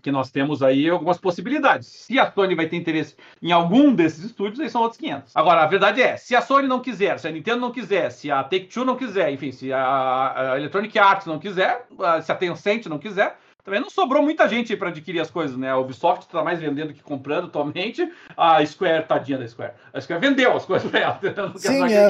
que 0.00 0.10
nós 0.10 0.30
temos 0.30 0.62
aí 0.62 0.88
algumas 0.88 1.18
possibilidades. 1.18 1.86
Se 1.88 2.18
a 2.18 2.32
Sony 2.32 2.54
vai 2.54 2.66
ter 2.66 2.76
interesse 2.76 3.16
em 3.42 3.52
algum 3.52 3.94
desses 3.94 4.24
estúdios, 4.24 4.58
aí 4.58 4.70
são 4.70 4.80
outros 4.80 4.98
500. 4.98 5.36
Agora, 5.36 5.64
a 5.64 5.66
verdade 5.66 6.00
é, 6.00 6.16
se 6.16 6.34
a 6.34 6.40
Sony 6.40 6.66
não 6.66 6.80
quiser, 6.80 7.18
se 7.18 7.28
a 7.28 7.30
Nintendo 7.30 7.60
não 7.60 7.70
quiser, 7.70 8.08
se 8.10 8.30
a 8.30 8.42
Take-Two 8.42 8.86
não 8.86 8.96
quiser, 8.96 9.30
enfim, 9.30 9.52
se 9.52 9.70
a, 9.70 10.52
a 10.54 10.56
Electronic 10.56 10.98
Arts 10.98 11.26
não 11.26 11.38
quiser, 11.38 11.86
se 12.22 12.32
a 12.32 12.34
Tencent 12.34 12.86
não 12.86 12.98
quiser, 12.98 13.36
também 13.64 13.80
não 13.80 13.88
sobrou 13.90 14.22
muita 14.22 14.48
gente 14.48 14.76
para 14.76 14.88
adquirir 14.88 15.20
as 15.20 15.30
coisas, 15.30 15.56
né? 15.56 15.70
A 15.70 15.78
Ubisoft 15.78 16.26
está 16.26 16.42
mais 16.42 16.60
vendendo 16.60 16.92
que 16.92 17.02
comprando 17.02 17.44
atualmente. 17.46 18.10
A 18.36 18.64
Square, 18.66 19.06
tadinha 19.06 19.38
da 19.38 19.46
Square. 19.46 19.74
A 19.94 20.00
Square 20.00 20.20
vendeu 20.28 20.56
as 20.56 20.64
coisas 20.66 20.90
para 20.90 21.00
ela. 21.00 21.18
Sim, 21.56 21.84
é. 21.92 22.06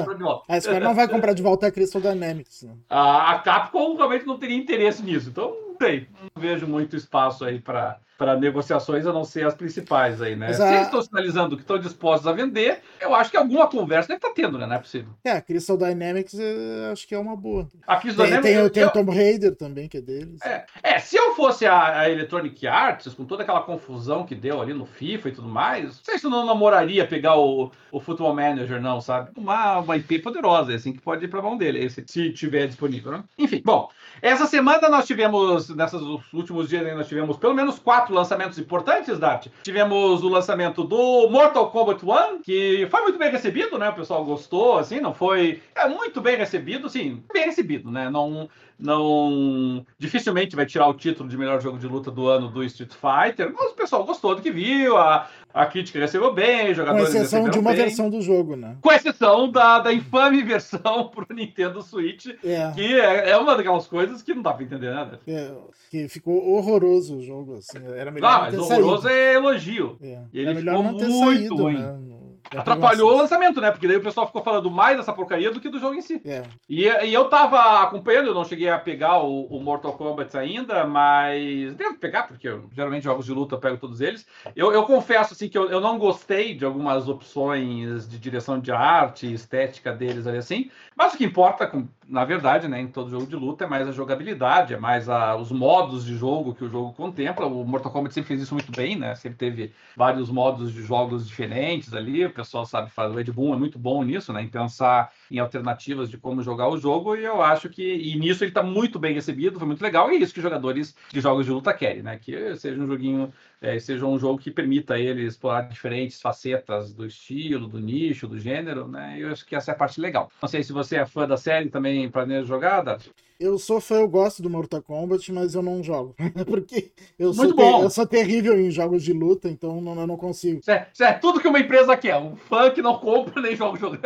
A 0.48 0.60
Square 0.60 0.82
não 0.84 0.94
vai 0.94 1.06
comprar 1.06 1.34
de 1.34 1.42
volta 1.42 1.66
a 1.66 1.70
Crystal 1.70 2.00
Dynamics. 2.00 2.62
Né? 2.62 2.72
A, 2.88 3.32
a 3.32 3.38
Capcom 3.40 3.94
realmente 3.96 4.26
não 4.26 4.38
teria 4.38 4.56
interesse 4.56 5.02
nisso. 5.02 5.28
Então, 5.28 5.54
não 5.90 6.30
vejo 6.40 6.66
muito 6.66 6.96
espaço 6.96 7.44
aí 7.44 7.58
para 7.58 7.98
para 8.18 8.38
negociações, 8.38 9.04
a 9.04 9.12
não 9.12 9.24
ser 9.24 9.44
as 9.44 9.52
principais 9.54 10.22
aí, 10.22 10.36
né? 10.36 10.46
a... 10.46 10.52
Se 10.54 10.62
eles 10.62 10.82
estão 10.82 11.02
sinalizando 11.02 11.56
que 11.56 11.62
estão 11.62 11.76
dispostos 11.78 12.24
a 12.28 12.32
vender, 12.32 12.78
eu 13.00 13.16
acho 13.16 13.32
que 13.32 13.36
alguma 13.36 13.66
conversa 13.66 14.06
deve 14.10 14.18
estar 14.18 14.28
tá 14.28 14.34
tendo, 14.34 14.56
né? 14.58 14.64
Não 14.64 14.76
é 14.76 14.78
possível. 14.78 15.12
É, 15.24 15.32
a 15.32 15.40
Crystal 15.42 15.76
Dynamics 15.76 16.34
eu 16.34 16.84
é, 16.88 16.92
acho 16.92 17.08
que 17.08 17.16
é 17.16 17.18
uma 17.18 17.34
boa. 17.34 17.66
A 17.84 17.96
Crystal 17.96 18.24
tem, 18.26 18.40
Dynamics... 18.40 18.56
Tem, 18.56 18.66
é 18.66 18.68
tem 18.70 18.82
eu... 18.84 18.88
o 18.88 18.92
Tom 18.92 19.12
Raider 19.12 19.56
também, 19.56 19.88
que 19.88 19.96
é 19.96 20.00
deles. 20.00 20.40
É, 20.44 20.64
é 20.84 20.98
se 21.00 21.16
eu 21.16 21.34
fosse 21.34 21.66
a, 21.66 21.98
a, 21.98 22.08
Electronic 22.10 22.64
Arts, 22.64 23.12
com 23.12 23.24
toda 23.24 23.42
aquela 23.42 23.62
confusão 23.62 24.24
que 24.24 24.36
deu 24.36 24.62
ali 24.62 24.72
no 24.72 24.86
FIFA 24.86 25.30
e 25.30 25.32
tudo 25.32 25.48
mais, 25.48 25.84
não 25.86 25.92
sei 26.04 26.16
se 26.16 26.24
eu 26.26 26.30
não 26.30 26.46
namoraria 26.46 27.04
pegar 27.08 27.36
o, 27.36 27.72
o 27.90 27.98
Football 27.98 28.36
Manager, 28.36 28.80
não, 28.80 29.00
sabe? 29.00 29.30
Uma, 29.36 29.78
uma 29.80 29.96
IP 29.96 30.20
poderosa, 30.20 30.70
é 30.70 30.76
assim, 30.76 30.92
que 30.92 31.00
pode 31.00 31.24
ir 31.24 31.28
para 31.28 31.42
mão 31.42 31.56
dele, 31.56 31.90
se, 31.90 32.04
se 32.06 32.30
tiver 32.32 32.68
disponível, 32.68 33.10
né? 33.10 33.24
Enfim, 33.36 33.60
bom, 33.64 33.88
essa 34.20 34.46
semana 34.46 34.88
nós 34.88 35.06
tivemos 35.08 35.71
nesses, 35.76 36.00
últimos 36.32 36.68
dias 36.68 36.82
nós 36.96 37.08
tivemos 37.08 37.36
pelo 37.36 37.54
menos 37.54 37.78
quatro 37.78 38.14
lançamentos 38.14 38.58
importantes, 38.58 39.18
Dart. 39.18 39.48
Tivemos 39.62 40.22
o 40.22 40.28
lançamento 40.28 40.84
do 40.84 41.28
Mortal 41.28 41.70
Kombat 41.70 42.02
1, 42.04 42.42
que 42.42 42.86
foi 42.90 43.02
muito 43.02 43.18
bem 43.18 43.30
recebido, 43.30 43.78
né? 43.78 43.88
O 43.90 43.94
pessoal 43.94 44.24
gostou, 44.24 44.78
assim, 44.78 45.00
não 45.00 45.14
foi. 45.14 45.62
É 45.74 45.88
muito 45.88 46.20
bem 46.20 46.36
recebido, 46.36 46.88
sim, 46.88 47.22
bem 47.32 47.46
recebido, 47.46 47.90
né? 47.90 48.10
Não, 48.10 48.48
não. 48.78 49.84
Dificilmente 49.98 50.56
vai 50.56 50.66
tirar 50.66 50.88
o 50.88 50.94
título 50.94 51.28
de 51.28 51.36
melhor 51.36 51.60
jogo 51.60 51.78
de 51.78 51.86
luta 51.86 52.10
do 52.10 52.26
ano 52.28 52.48
do 52.48 52.62
Street 52.64 52.92
Fighter, 52.92 53.52
mas 53.52 53.72
o 53.72 53.74
pessoal 53.74 54.04
gostou 54.04 54.34
do 54.34 54.42
que 54.42 54.50
viu. 54.50 54.96
A, 54.96 55.28
a 55.54 55.66
crítica 55.66 55.98
recebeu 55.98 56.32
bem, 56.32 56.72
jogadores 56.72 57.10
Com 57.10 57.16
exceção 57.18 57.48
de 57.50 57.58
uma 57.58 57.70
bem. 57.72 57.80
versão 57.82 58.08
do 58.08 58.22
jogo, 58.22 58.56
né? 58.56 58.76
Com 58.80 58.90
exceção 58.90 59.50
da, 59.50 59.80
da 59.80 59.92
infame 59.92 60.40
versão 60.42 61.08
pro 61.08 61.26
Nintendo 61.34 61.82
Switch, 61.82 62.26
é. 62.42 62.70
que 62.74 62.98
é, 62.98 63.30
é, 63.30 63.36
uma 63.36 63.54
daquelas 63.54 63.86
coisas 63.86 64.22
que 64.22 64.32
não 64.34 64.40
dá 64.42 64.54
pra 64.54 64.64
entender 64.64 64.90
nada. 64.90 65.20
Né, 65.26 65.34
é, 65.34 65.54
que 65.90 66.08
ficou 66.08 66.42
horroroso 66.52 67.18
o 67.18 67.22
jogo, 67.22 67.56
assim. 67.56 67.78
Era 67.94 68.10
melhor 68.10 68.28
ah, 68.30 68.50
não, 68.50 68.60
mas 68.66 68.70
horroroso 68.78 69.08
é 69.08 69.34
elogio. 69.34 69.98
É. 70.02 70.20
Ele 70.32 70.54
ficou 70.54 70.82
muito 70.82 71.10
saído, 71.26 71.54
ruim. 71.56 71.78
Né? 71.78 72.18
atrapalhou 72.60 73.12
o 73.12 73.16
lançamento, 73.16 73.60
né? 73.60 73.70
Porque 73.70 73.88
daí 73.88 73.96
o 73.96 74.02
pessoal 74.02 74.26
ficou 74.26 74.42
falando 74.42 74.70
mais 74.70 74.96
dessa 74.96 75.12
porcaria 75.12 75.50
do 75.50 75.60
que 75.60 75.68
do 75.68 75.78
jogo 75.78 75.94
em 75.94 76.02
si. 76.02 76.20
É. 76.24 76.42
E, 76.68 76.84
e, 76.86 77.12
eu 77.12 77.28
tava 77.28 77.82
acompanhando, 77.82 78.26
eu 78.28 78.34
não 78.34 78.44
cheguei 78.44 78.68
a 78.68 78.78
pegar 78.78 79.22
o, 79.22 79.44
o, 79.46 79.60
Mortal 79.60 79.92
Kombat 79.94 80.36
ainda, 80.36 80.84
mas 80.86 81.74
devo 81.74 81.96
pegar, 81.96 82.24
porque 82.24 82.48
eu, 82.48 82.68
geralmente 82.72 83.04
jogos 83.04 83.26
de 83.26 83.32
luta 83.32 83.54
eu 83.56 83.60
pego 83.60 83.76
todos 83.78 84.00
eles. 84.00 84.26
Eu, 84.54 84.72
eu 84.72 84.82
confesso, 84.84 85.32
assim, 85.34 85.48
que 85.48 85.56
eu, 85.58 85.68
eu, 85.70 85.80
não 85.80 85.98
gostei 85.98 86.54
de 86.54 86.64
algumas 86.64 87.08
opções 87.08 88.08
de 88.08 88.18
direção 88.18 88.60
de 88.60 88.70
arte, 88.72 89.32
estética 89.32 89.92
deles 89.92 90.26
ali 90.26 90.38
assim, 90.38 90.70
mas 90.96 91.14
o 91.14 91.16
que 91.18 91.24
importa, 91.24 91.66
com, 91.66 91.86
na 92.08 92.24
verdade, 92.24 92.66
né, 92.68 92.80
em 92.80 92.88
todo 92.88 93.10
jogo 93.10 93.26
de 93.26 93.36
luta, 93.36 93.64
é 93.64 93.66
mais 93.68 93.86
a 93.88 93.92
jogabilidade, 93.92 94.74
é 94.74 94.78
mais 94.78 95.08
a, 95.08 95.36
os 95.36 95.52
modos 95.52 96.04
de 96.04 96.16
jogo 96.16 96.54
que 96.54 96.64
o 96.64 96.68
jogo 96.70 96.92
contempla. 96.92 97.46
O 97.46 97.64
Mortal 97.64 97.92
Kombat 97.92 98.12
sempre 98.14 98.28
fez 98.28 98.42
isso 98.42 98.54
muito 98.54 98.72
bem, 98.72 98.96
né? 98.98 99.14
Sempre 99.14 99.38
teve 99.38 99.72
vários 99.96 100.28
modos 100.30 100.72
de 100.72 100.82
jogos 100.82 101.26
diferentes 101.26 101.94
ali. 101.94 102.26
O 102.26 102.30
pessoal 102.30 102.66
sabe 102.66 102.90
fazer. 102.90 103.14
O 103.16 103.20
Ed 103.20 103.30
Boon 103.32 103.54
é 103.54 103.56
muito 103.56 103.78
bom 103.78 104.02
nisso, 104.02 104.32
né? 104.32 104.42
Em 104.42 104.48
pensar 104.48 105.12
em 105.30 105.38
alternativas 105.38 106.10
de 106.10 106.18
como 106.18 106.42
jogar 106.42 106.68
o 106.68 106.76
jogo. 106.76 107.14
E 107.14 107.24
eu 107.24 107.40
acho 107.40 107.68
que. 107.68 107.82
E 107.94 108.18
nisso 108.18 108.42
ele 108.42 108.50
está 108.50 108.62
muito 108.62 108.98
bem 108.98 109.14
recebido, 109.14 109.58
foi 109.58 109.68
muito 109.68 109.82
legal. 109.82 110.10
E 110.10 110.16
é 110.16 110.18
isso 110.18 110.34
que 110.34 110.40
jogadores 110.40 110.96
de 111.10 111.20
jogos 111.20 111.46
de 111.46 111.52
luta 111.52 111.72
querem, 111.72 112.02
né? 112.02 112.18
Que 112.18 112.56
seja 112.56 112.82
um 112.82 112.86
joguinho 112.86 113.32
é, 113.62 113.78
seja 113.78 114.04
um 114.04 114.18
jogo 114.18 114.40
que 114.40 114.50
permita 114.50 114.98
ele 114.98 115.22
explorar 115.24 115.62
diferentes 115.62 116.20
facetas 116.20 116.92
do 116.92 117.06
estilo, 117.06 117.68
do 117.68 117.78
nicho, 117.80 118.26
do 118.26 118.38
gênero, 118.38 118.88
né? 118.88 119.14
Eu 119.20 119.30
acho 119.30 119.46
que 119.46 119.54
essa 119.54 119.70
é 119.70 119.74
a 119.74 119.76
parte 119.76 120.00
legal. 120.00 120.30
Não 120.42 120.48
sei 120.48 120.64
se 120.64 120.72
você 120.72 120.96
é 120.96 121.06
fã 121.06 121.28
da 121.28 121.36
série 121.36 121.70
também 121.70 122.10
planeja 122.10 122.42
jogada 122.44 122.98
eu 123.44 123.58
sou 123.58 123.80
fã, 123.80 123.96
eu 123.96 124.08
gosto 124.08 124.40
do 124.40 124.48
Mortal 124.48 124.80
Kombat, 124.82 125.30
mas 125.32 125.54
eu 125.54 125.62
não 125.62 125.82
jogo. 125.82 126.14
Porque 126.46 126.92
eu 127.18 127.32
sou, 127.34 127.52
eu 127.82 127.90
sou 127.90 128.06
terrível 128.06 128.58
em 128.58 128.70
jogos 128.70 129.02
de 129.02 129.12
luta, 129.12 129.48
então 129.48 129.80
não, 129.80 129.98
eu 129.98 130.06
não 130.06 130.16
consigo. 130.16 130.60
Isso 130.60 130.70
é, 130.70 130.88
é 131.00 131.12
tudo 131.14 131.40
que 131.40 131.48
uma 131.48 131.58
empresa 131.58 131.96
quer. 131.96 132.16
Um 132.18 132.36
fã 132.36 132.70
que 132.70 132.80
não 132.80 132.98
compra 132.98 133.42
nem 133.42 133.56
joga 133.56 133.78
jogo. 133.78 133.98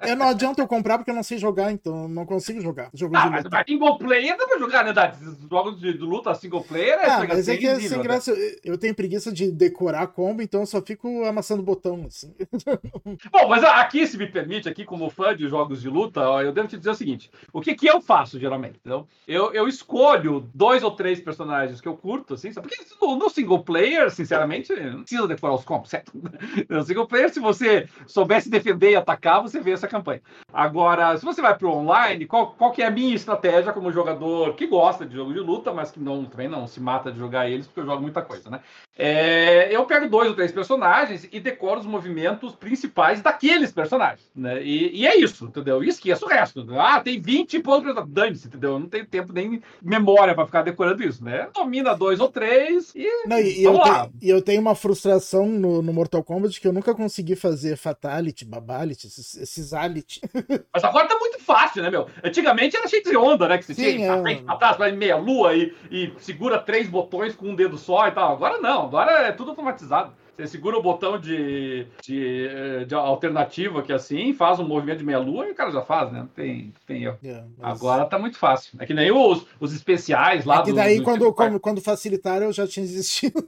é, 0.00 0.14
não 0.16 0.26
adianta 0.28 0.60
eu 0.60 0.66
comprar 0.66 0.98
porque 0.98 1.10
eu 1.10 1.14
não 1.14 1.22
sei 1.22 1.38
jogar, 1.38 1.70
então 1.72 2.08
não 2.08 2.26
consigo 2.26 2.60
jogar. 2.60 2.90
Jogo 2.92 3.16
ah, 3.16 3.24
de 3.24 3.30
mas, 3.30 3.44
luta. 3.44 3.56
mas 3.56 3.66
single 3.66 3.98
player 3.98 4.36
dá 4.36 4.46
pra 4.46 4.58
jogar, 4.58 4.84
né, 4.84 4.92
Dad? 4.92 5.14
Jogos 5.50 5.78
de, 5.78 5.92
de, 5.92 5.98
luta 6.04 6.34
single 6.34 6.64
player 6.64 6.94
é. 6.98 7.06
Ah, 7.10 7.24
mas 7.28 7.48
é 7.48 7.56
que 7.56 7.66
assim, 7.68 7.82
nível, 7.82 7.98
né? 7.98 8.02
graça, 8.04 8.34
eu 8.64 8.76
tenho 8.76 8.94
preguiça 8.94 9.30
de 9.32 9.50
decorar 9.52 10.08
combo, 10.08 10.42
então 10.42 10.60
eu 10.60 10.66
só 10.66 10.82
fico 10.82 11.24
amassando 11.24 11.62
botão, 11.62 12.04
assim. 12.06 12.34
Bom, 13.30 13.48
mas 13.48 13.62
aqui, 13.62 14.04
se 14.06 14.16
me 14.16 14.26
permite, 14.26 14.68
aqui 14.68 14.84
como 14.84 15.08
fã 15.10 15.34
de 15.36 15.46
jogos 15.48 15.80
de 15.80 15.88
luta, 15.88 16.20
eu 16.42 16.52
devo 16.52 16.66
te 16.66 16.76
dizer 16.76 16.90
o 16.90 16.94
seguinte: 16.94 17.30
o 17.52 17.60
que, 17.60 17.74
que 17.76 17.86
eu 17.88 17.98
é 17.98 18.00
faço? 18.00 18.15
faço, 18.16 18.38
geralmente. 18.40 18.78
Então, 18.82 19.06
eu, 19.28 19.52
eu 19.52 19.68
escolho 19.68 20.48
dois 20.54 20.82
ou 20.82 20.90
três 20.92 21.20
personagens 21.20 21.80
que 21.82 21.86
eu 21.88 21.94
curto, 21.96 22.32
assim, 22.34 22.50
sabe? 22.52 22.66
Porque 22.68 22.82
no, 23.00 23.16
no 23.16 23.28
single 23.28 23.62
player, 23.62 24.10
sinceramente, 24.10 24.72
não 24.74 25.00
precisa 25.02 25.28
decorar 25.28 25.54
os 25.54 25.64
combos, 25.64 25.90
certo? 25.90 26.12
No 26.68 26.82
single 26.82 27.06
player, 27.06 27.28
se 27.32 27.38
você 27.38 27.86
soubesse 28.06 28.48
defender 28.50 28.92
e 28.92 28.96
atacar, 28.96 29.42
você 29.42 29.60
vê 29.60 29.72
essa 29.72 29.86
campanha. 29.86 30.22
Agora, 30.52 31.16
se 31.18 31.24
você 31.24 31.42
vai 31.42 31.56
pro 31.56 31.70
online, 31.70 32.24
qual, 32.26 32.52
qual 32.52 32.72
que 32.72 32.82
é 32.82 32.86
a 32.86 32.90
minha 32.90 33.14
estratégia 33.14 33.72
como 33.72 33.92
jogador 33.92 34.54
que 34.54 34.66
gosta 34.66 35.04
de 35.04 35.14
jogo 35.14 35.32
de 35.34 35.40
luta, 35.40 35.72
mas 35.72 35.90
que 35.90 36.00
não, 36.00 36.24
também 36.24 36.48
não 36.48 36.66
se 36.66 36.80
mata 36.80 37.12
de 37.12 37.18
jogar 37.18 37.48
eles, 37.50 37.66
porque 37.66 37.80
eu 37.80 37.86
jogo 37.86 38.00
muita 38.02 38.22
coisa, 38.22 38.48
né? 38.50 38.60
É, 38.98 39.68
eu 39.70 39.84
pego 39.84 40.08
dois 40.08 40.28
ou 40.30 40.34
três 40.34 40.50
personagens 40.50 41.28
e 41.30 41.38
decoro 41.38 41.80
os 41.80 41.86
movimentos 41.86 42.52
principais 42.54 43.20
daqueles 43.20 43.70
personagens, 43.72 44.30
né? 44.34 44.62
E, 44.62 45.02
e 45.02 45.06
é 45.06 45.16
isso, 45.18 45.44
entendeu? 45.44 45.84
E 45.84 45.88
esqueço 45.88 46.24
o 46.24 46.28
resto. 46.28 46.66
Ah, 46.78 47.00
tem 47.00 47.20
20 47.20 47.60
pontos 47.60 47.90
dane-se, 48.06 48.46
entendeu? 48.46 48.72
Eu 48.72 48.78
não 48.78 48.88
tenho 48.88 49.06
tempo 49.06 49.32
nem 49.32 49.62
memória 49.82 50.34
para 50.34 50.46
ficar 50.46 50.62
decorando 50.62 51.02
isso, 51.02 51.24
né? 51.24 51.48
Domina 51.54 51.94
dois 51.94 52.20
ou 52.20 52.28
três 52.28 52.94
e. 52.94 53.06
Não, 53.26 53.38
e, 53.38 53.62
eu, 53.64 53.74
e 54.22 54.30
eu, 54.30 54.40
tenho 54.40 54.60
uma 54.60 54.74
frustração 54.74 55.46
no, 55.46 55.82
no, 55.82 55.92
Mortal 55.92 56.22
Kombat 56.22 56.60
que 56.60 56.68
eu 56.68 56.72
nunca 56.72 56.94
consegui 56.94 57.36
fazer 57.36 57.76
Fatality, 57.76 58.44
Babality, 58.44 59.10
Cisality. 59.10 60.20
Mas 60.72 60.84
agora 60.84 61.08
tá 61.08 61.18
muito 61.18 61.38
fácil, 61.40 61.82
né, 61.82 61.90
meu? 61.90 62.06
Antigamente 62.22 62.76
era 62.76 62.88
cheio 62.88 63.02
de 63.02 63.16
onda, 63.16 63.48
né? 63.48 63.58
Que 63.58 63.64
você 63.64 63.74
Sim, 63.74 63.96
tinha 63.96 64.12
pra 64.12 64.18
é. 64.20 64.22
frente, 64.22 64.42
pra 64.44 64.56
trás, 64.56 64.76
vai 64.78 64.92
meia 64.92 65.16
lua 65.16 65.54
e, 65.54 65.74
e 65.90 66.12
segura 66.18 66.58
três 66.58 66.88
botões 66.88 67.34
com 67.34 67.48
um 67.50 67.54
dedo 67.54 67.76
só 67.76 68.06
e 68.06 68.12
tal. 68.12 68.32
Agora 68.32 68.58
não, 68.58 68.84
agora 68.84 69.10
é 69.26 69.32
tudo 69.32 69.50
automatizado. 69.50 70.12
Você 70.36 70.48
segura 70.48 70.76
o 70.76 70.82
botão 70.82 71.18
de, 71.18 71.86
de, 72.04 72.46
eh, 72.46 72.84
de 72.84 72.94
alternativa 72.94 73.82
que 73.82 73.90
é 73.90 73.94
assim, 73.94 74.34
faz 74.34 74.60
um 74.60 74.68
movimento 74.68 74.98
de 74.98 75.04
meia-lua 75.04 75.48
e 75.48 75.52
o 75.52 75.54
cara 75.54 75.70
já 75.70 75.80
faz, 75.80 76.12
né? 76.12 76.28
tem, 76.36 76.74
tem 76.86 77.04
erro. 77.04 77.18
É, 77.24 77.42
mas... 77.56 77.78
Agora 77.78 78.04
tá 78.04 78.18
muito 78.18 78.36
fácil. 78.36 78.76
É 78.78 78.84
que 78.84 78.92
nem 78.92 79.10
os, 79.10 79.46
os 79.58 79.72
especiais 79.72 80.44
lá. 80.44 80.60
É 80.60 80.62
que 80.64 80.74
daí, 80.74 80.96
do, 80.96 80.98
do... 81.00 81.04
quando, 81.04 81.32
quando, 81.32 81.60
quando 81.60 81.80
facilitaram, 81.80 82.46
eu 82.46 82.52
já 82.52 82.66
tinha 82.66 82.84
desistido. 82.84 83.42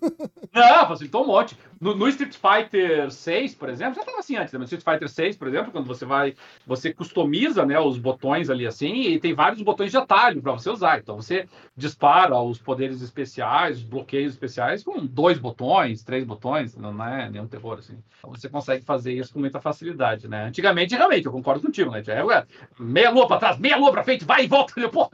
Não, 0.55 0.89
facilitou 0.89 1.25
um 1.25 1.27
monte. 1.27 1.55
No, 1.81 1.95
no, 1.95 2.09
Street 2.11 2.35
Fighter 2.35 3.09
6, 3.11 3.55
por 3.55 3.69
exemplo, 3.69 3.95
já 3.95 4.01
estava 4.01 4.19
assim 4.19 4.37
antes, 4.37 4.53
né? 4.53 4.59
no 4.59 4.65
Street 4.65 4.83
Fighter 4.83 5.09
6, 5.09 5.37
por 5.37 5.47
exemplo, 5.47 5.71
quando 5.71 5.87
você 5.87 6.05
vai, 6.05 6.35
você 6.67 6.93
customiza, 6.93 7.65
né, 7.65 7.79
os 7.79 7.99
botões 7.99 8.51
ali 8.51 8.67
assim, 8.67 8.93
e 9.03 9.21
tem 9.21 9.33
vários 9.33 9.63
botões 9.63 9.93
de 9.93 9.97
atalho 9.97 10.43
para 10.43 10.51
você 10.53 10.71
usar. 10.71 10.99
Então 10.99 11.17
você 11.17 11.47
dispara 11.77 12.37
os 12.41 12.59
poderes 12.59 13.01
especiais, 13.01 13.77
os 13.79 13.85
bloqueios 13.85 14.33
especiais 14.33 14.83
com 14.83 15.07
dois 15.07 15.39
botões, 15.39 16.03
três 16.03 16.25
botões, 16.25 16.77
não 16.77 17.05
é 17.07 17.31
nenhum 17.31 17.47
terror 17.47 17.79
assim. 17.79 17.99
Então 18.19 18.31
você 18.35 18.49
consegue 18.49 18.85
fazer 18.85 19.13
isso 19.13 19.33
com 19.33 19.39
muita 19.39 19.61
facilidade, 19.61 20.27
né? 20.27 20.47
Antigamente, 20.47 20.97
realmente, 20.97 21.27
eu 21.27 21.33
concordo 21.33 21.61
contigo, 21.65 21.93
né? 21.93 22.03
É, 22.09 22.47
meia 22.81 23.11
lua 23.11 23.29
para 23.29 23.39
trás, 23.39 23.59
meia 23.59 23.77
lua 23.77 23.93
para 23.93 24.03
frente, 24.03 24.25
vai 24.25 24.45
e 24.45 24.49
volta, 24.49 24.75
pô. 24.89 25.09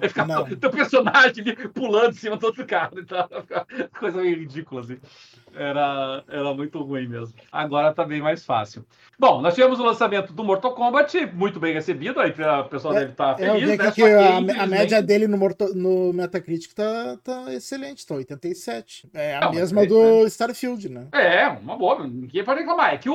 É, 0.00 0.08
ficava 0.08 0.44
teu 0.56 0.70
personagem 0.70 1.42
ali, 1.42 1.68
pulando 1.68 2.12
em 2.12 2.18
cima 2.18 2.36
do 2.38 2.46
outro 2.46 2.62
e 2.62 2.64
então, 3.00 3.28
tal. 3.28 3.66
coisa 4.00 4.22
meio 4.22 4.38
ridícula 4.38 4.80
assim. 4.80 4.98
É, 5.56 5.73
era, 5.76 6.24
era 6.28 6.54
muito 6.54 6.80
ruim 6.82 7.06
mesmo. 7.08 7.34
Agora 7.50 7.92
tá 7.92 8.04
bem 8.04 8.20
mais 8.22 8.44
fácil. 8.44 8.84
Bom, 9.18 9.40
nós 9.40 9.54
tivemos 9.54 9.78
o 9.80 9.84
lançamento 9.84 10.32
do 10.32 10.44
Mortal 10.44 10.74
Kombat, 10.74 11.26
muito 11.32 11.60
bem 11.60 11.72
recebido, 11.74 12.20
aí 12.20 12.32
o 12.32 12.64
pessoal 12.68 12.94
é, 12.94 13.00
deve 13.00 13.12
estar 13.12 13.34
tá 13.34 13.42
é, 13.44 13.50
feliz. 13.50 13.62
Eu 13.62 13.68
vi 13.68 13.76
né? 13.84 13.90
que, 13.90 14.02
a, 14.58 14.62
a, 14.62 14.66
média 14.66 15.02
dele 15.02 15.26
no, 15.26 15.36
Morto, 15.36 15.74
no 15.74 16.12
Metacritic 16.12 16.72
tá, 16.74 17.16
tá 17.22 17.52
excelente, 17.52 18.06
tá 18.06 18.14
87. 18.14 19.08
É 19.14 19.36
a 19.36 19.50
mesma 19.50 19.82
é, 19.82 19.86
do 19.86 19.98
né? 20.20 20.22
Starfield, 20.24 20.88
né? 20.88 21.06
É, 21.12 21.46
uma 21.48 21.76
boa, 21.76 22.06
ninguém 22.06 22.44
pode 22.44 22.60
reclamar. 22.60 22.94
É 22.94 22.98
que 22.98 23.10
o, 23.10 23.14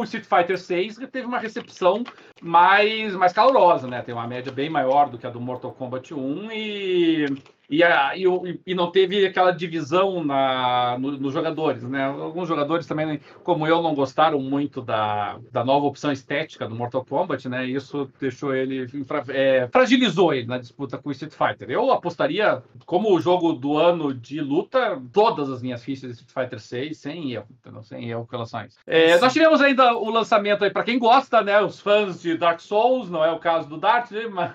o 0.00 0.04
Street 0.04 0.26
Fighter 0.26 0.58
VI 0.58 1.06
teve 1.08 1.26
uma 1.26 1.38
recepção 1.38 2.04
mais, 2.40 3.14
mais 3.14 3.32
calorosa, 3.32 3.86
né? 3.88 4.02
Tem 4.02 4.14
uma 4.14 4.26
média 4.26 4.52
bem 4.52 4.70
maior 4.70 5.08
do 5.08 5.18
que 5.18 5.26
a 5.26 5.30
do 5.30 5.40
Mortal 5.40 5.72
Kombat 5.72 6.14
1 6.14 6.52
e 6.52 7.38
e, 7.70 7.82
a, 7.82 8.16
e, 8.16 8.24
e 8.66 8.74
não 8.74 8.90
teve 8.90 9.24
aquela 9.26 9.50
divisão 9.52 10.22
na, 10.24 10.96
no, 10.98 11.12
nos 11.12 11.32
jogadores, 11.32 11.82
né? 11.84 12.04
Alguns 12.04 12.48
jogadores 12.48 12.86
também, 12.86 13.20
como 13.44 13.66
eu, 13.66 13.82
não 13.82 13.94
gostaram 13.94 14.40
muito 14.40 14.80
da, 14.82 15.38
da 15.50 15.64
nova 15.64 15.86
opção 15.86 16.12
estética 16.12 16.66
do 16.68 16.74
Mortal 16.74 17.04
Kombat, 17.04 17.48
né? 17.48 17.66
Isso 17.66 18.10
deixou 18.20 18.54
ele 18.54 18.86
infra, 18.94 19.22
é, 19.28 19.68
fragilizou 19.68 20.34
ele 20.34 20.46
na 20.46 20.58
disputa 20.58 20.98
com 20.98 21.08
o 21.08 21.12
Street 21.12 21.32
Fighter. 21.32 21.70
Eu 21.70 21.90
apostaria 21.92 22.62
como 22.84 23.14
o 23.14 23.20
jogo 23.20 23.52
do 23.52 23.76
ano 23.78 24.12
de 24.12 24.40
luta 24.40 25.00
todas 25.12 25.48
as 25.50 25.62
minhas 25.62 25.82
fichas 25.84 26.10
de 26.10 26.16
Street 26.18 26.32
Fighter 26.48 26.60
6 26.60 26.96
sem 26.98 27.32
erro, 27.32 27.46
sem 27.82 28.08
erro 28.10 28.26
com 28.26 28.32
relação 28.32 28.60
a 28.60 28.66
isso. 28.66 28.78
É, 28.86 29.18
nós 29.18 29.32
tivemos 29.32 29.60
ainda 29.60 29.96
o 29.96 30.10
lançamento 30.10 30.64
aí 30.64 30.70
para 30.70 30.82
quem 30.84 30.98
gosta, 30.98 31.42
né? 31.42 31.60
Os 31.62 31.80
fãs 31.80 32.20
de 32.20 32.36
Dark 32.36 32.60
Souls, 32.60 33.08
não 33.08 33.24
é 33.24 33.30
o 33.30 33.38
caso 33.38 33.68
do 33.68 33.78
Dart, 33.78 34.10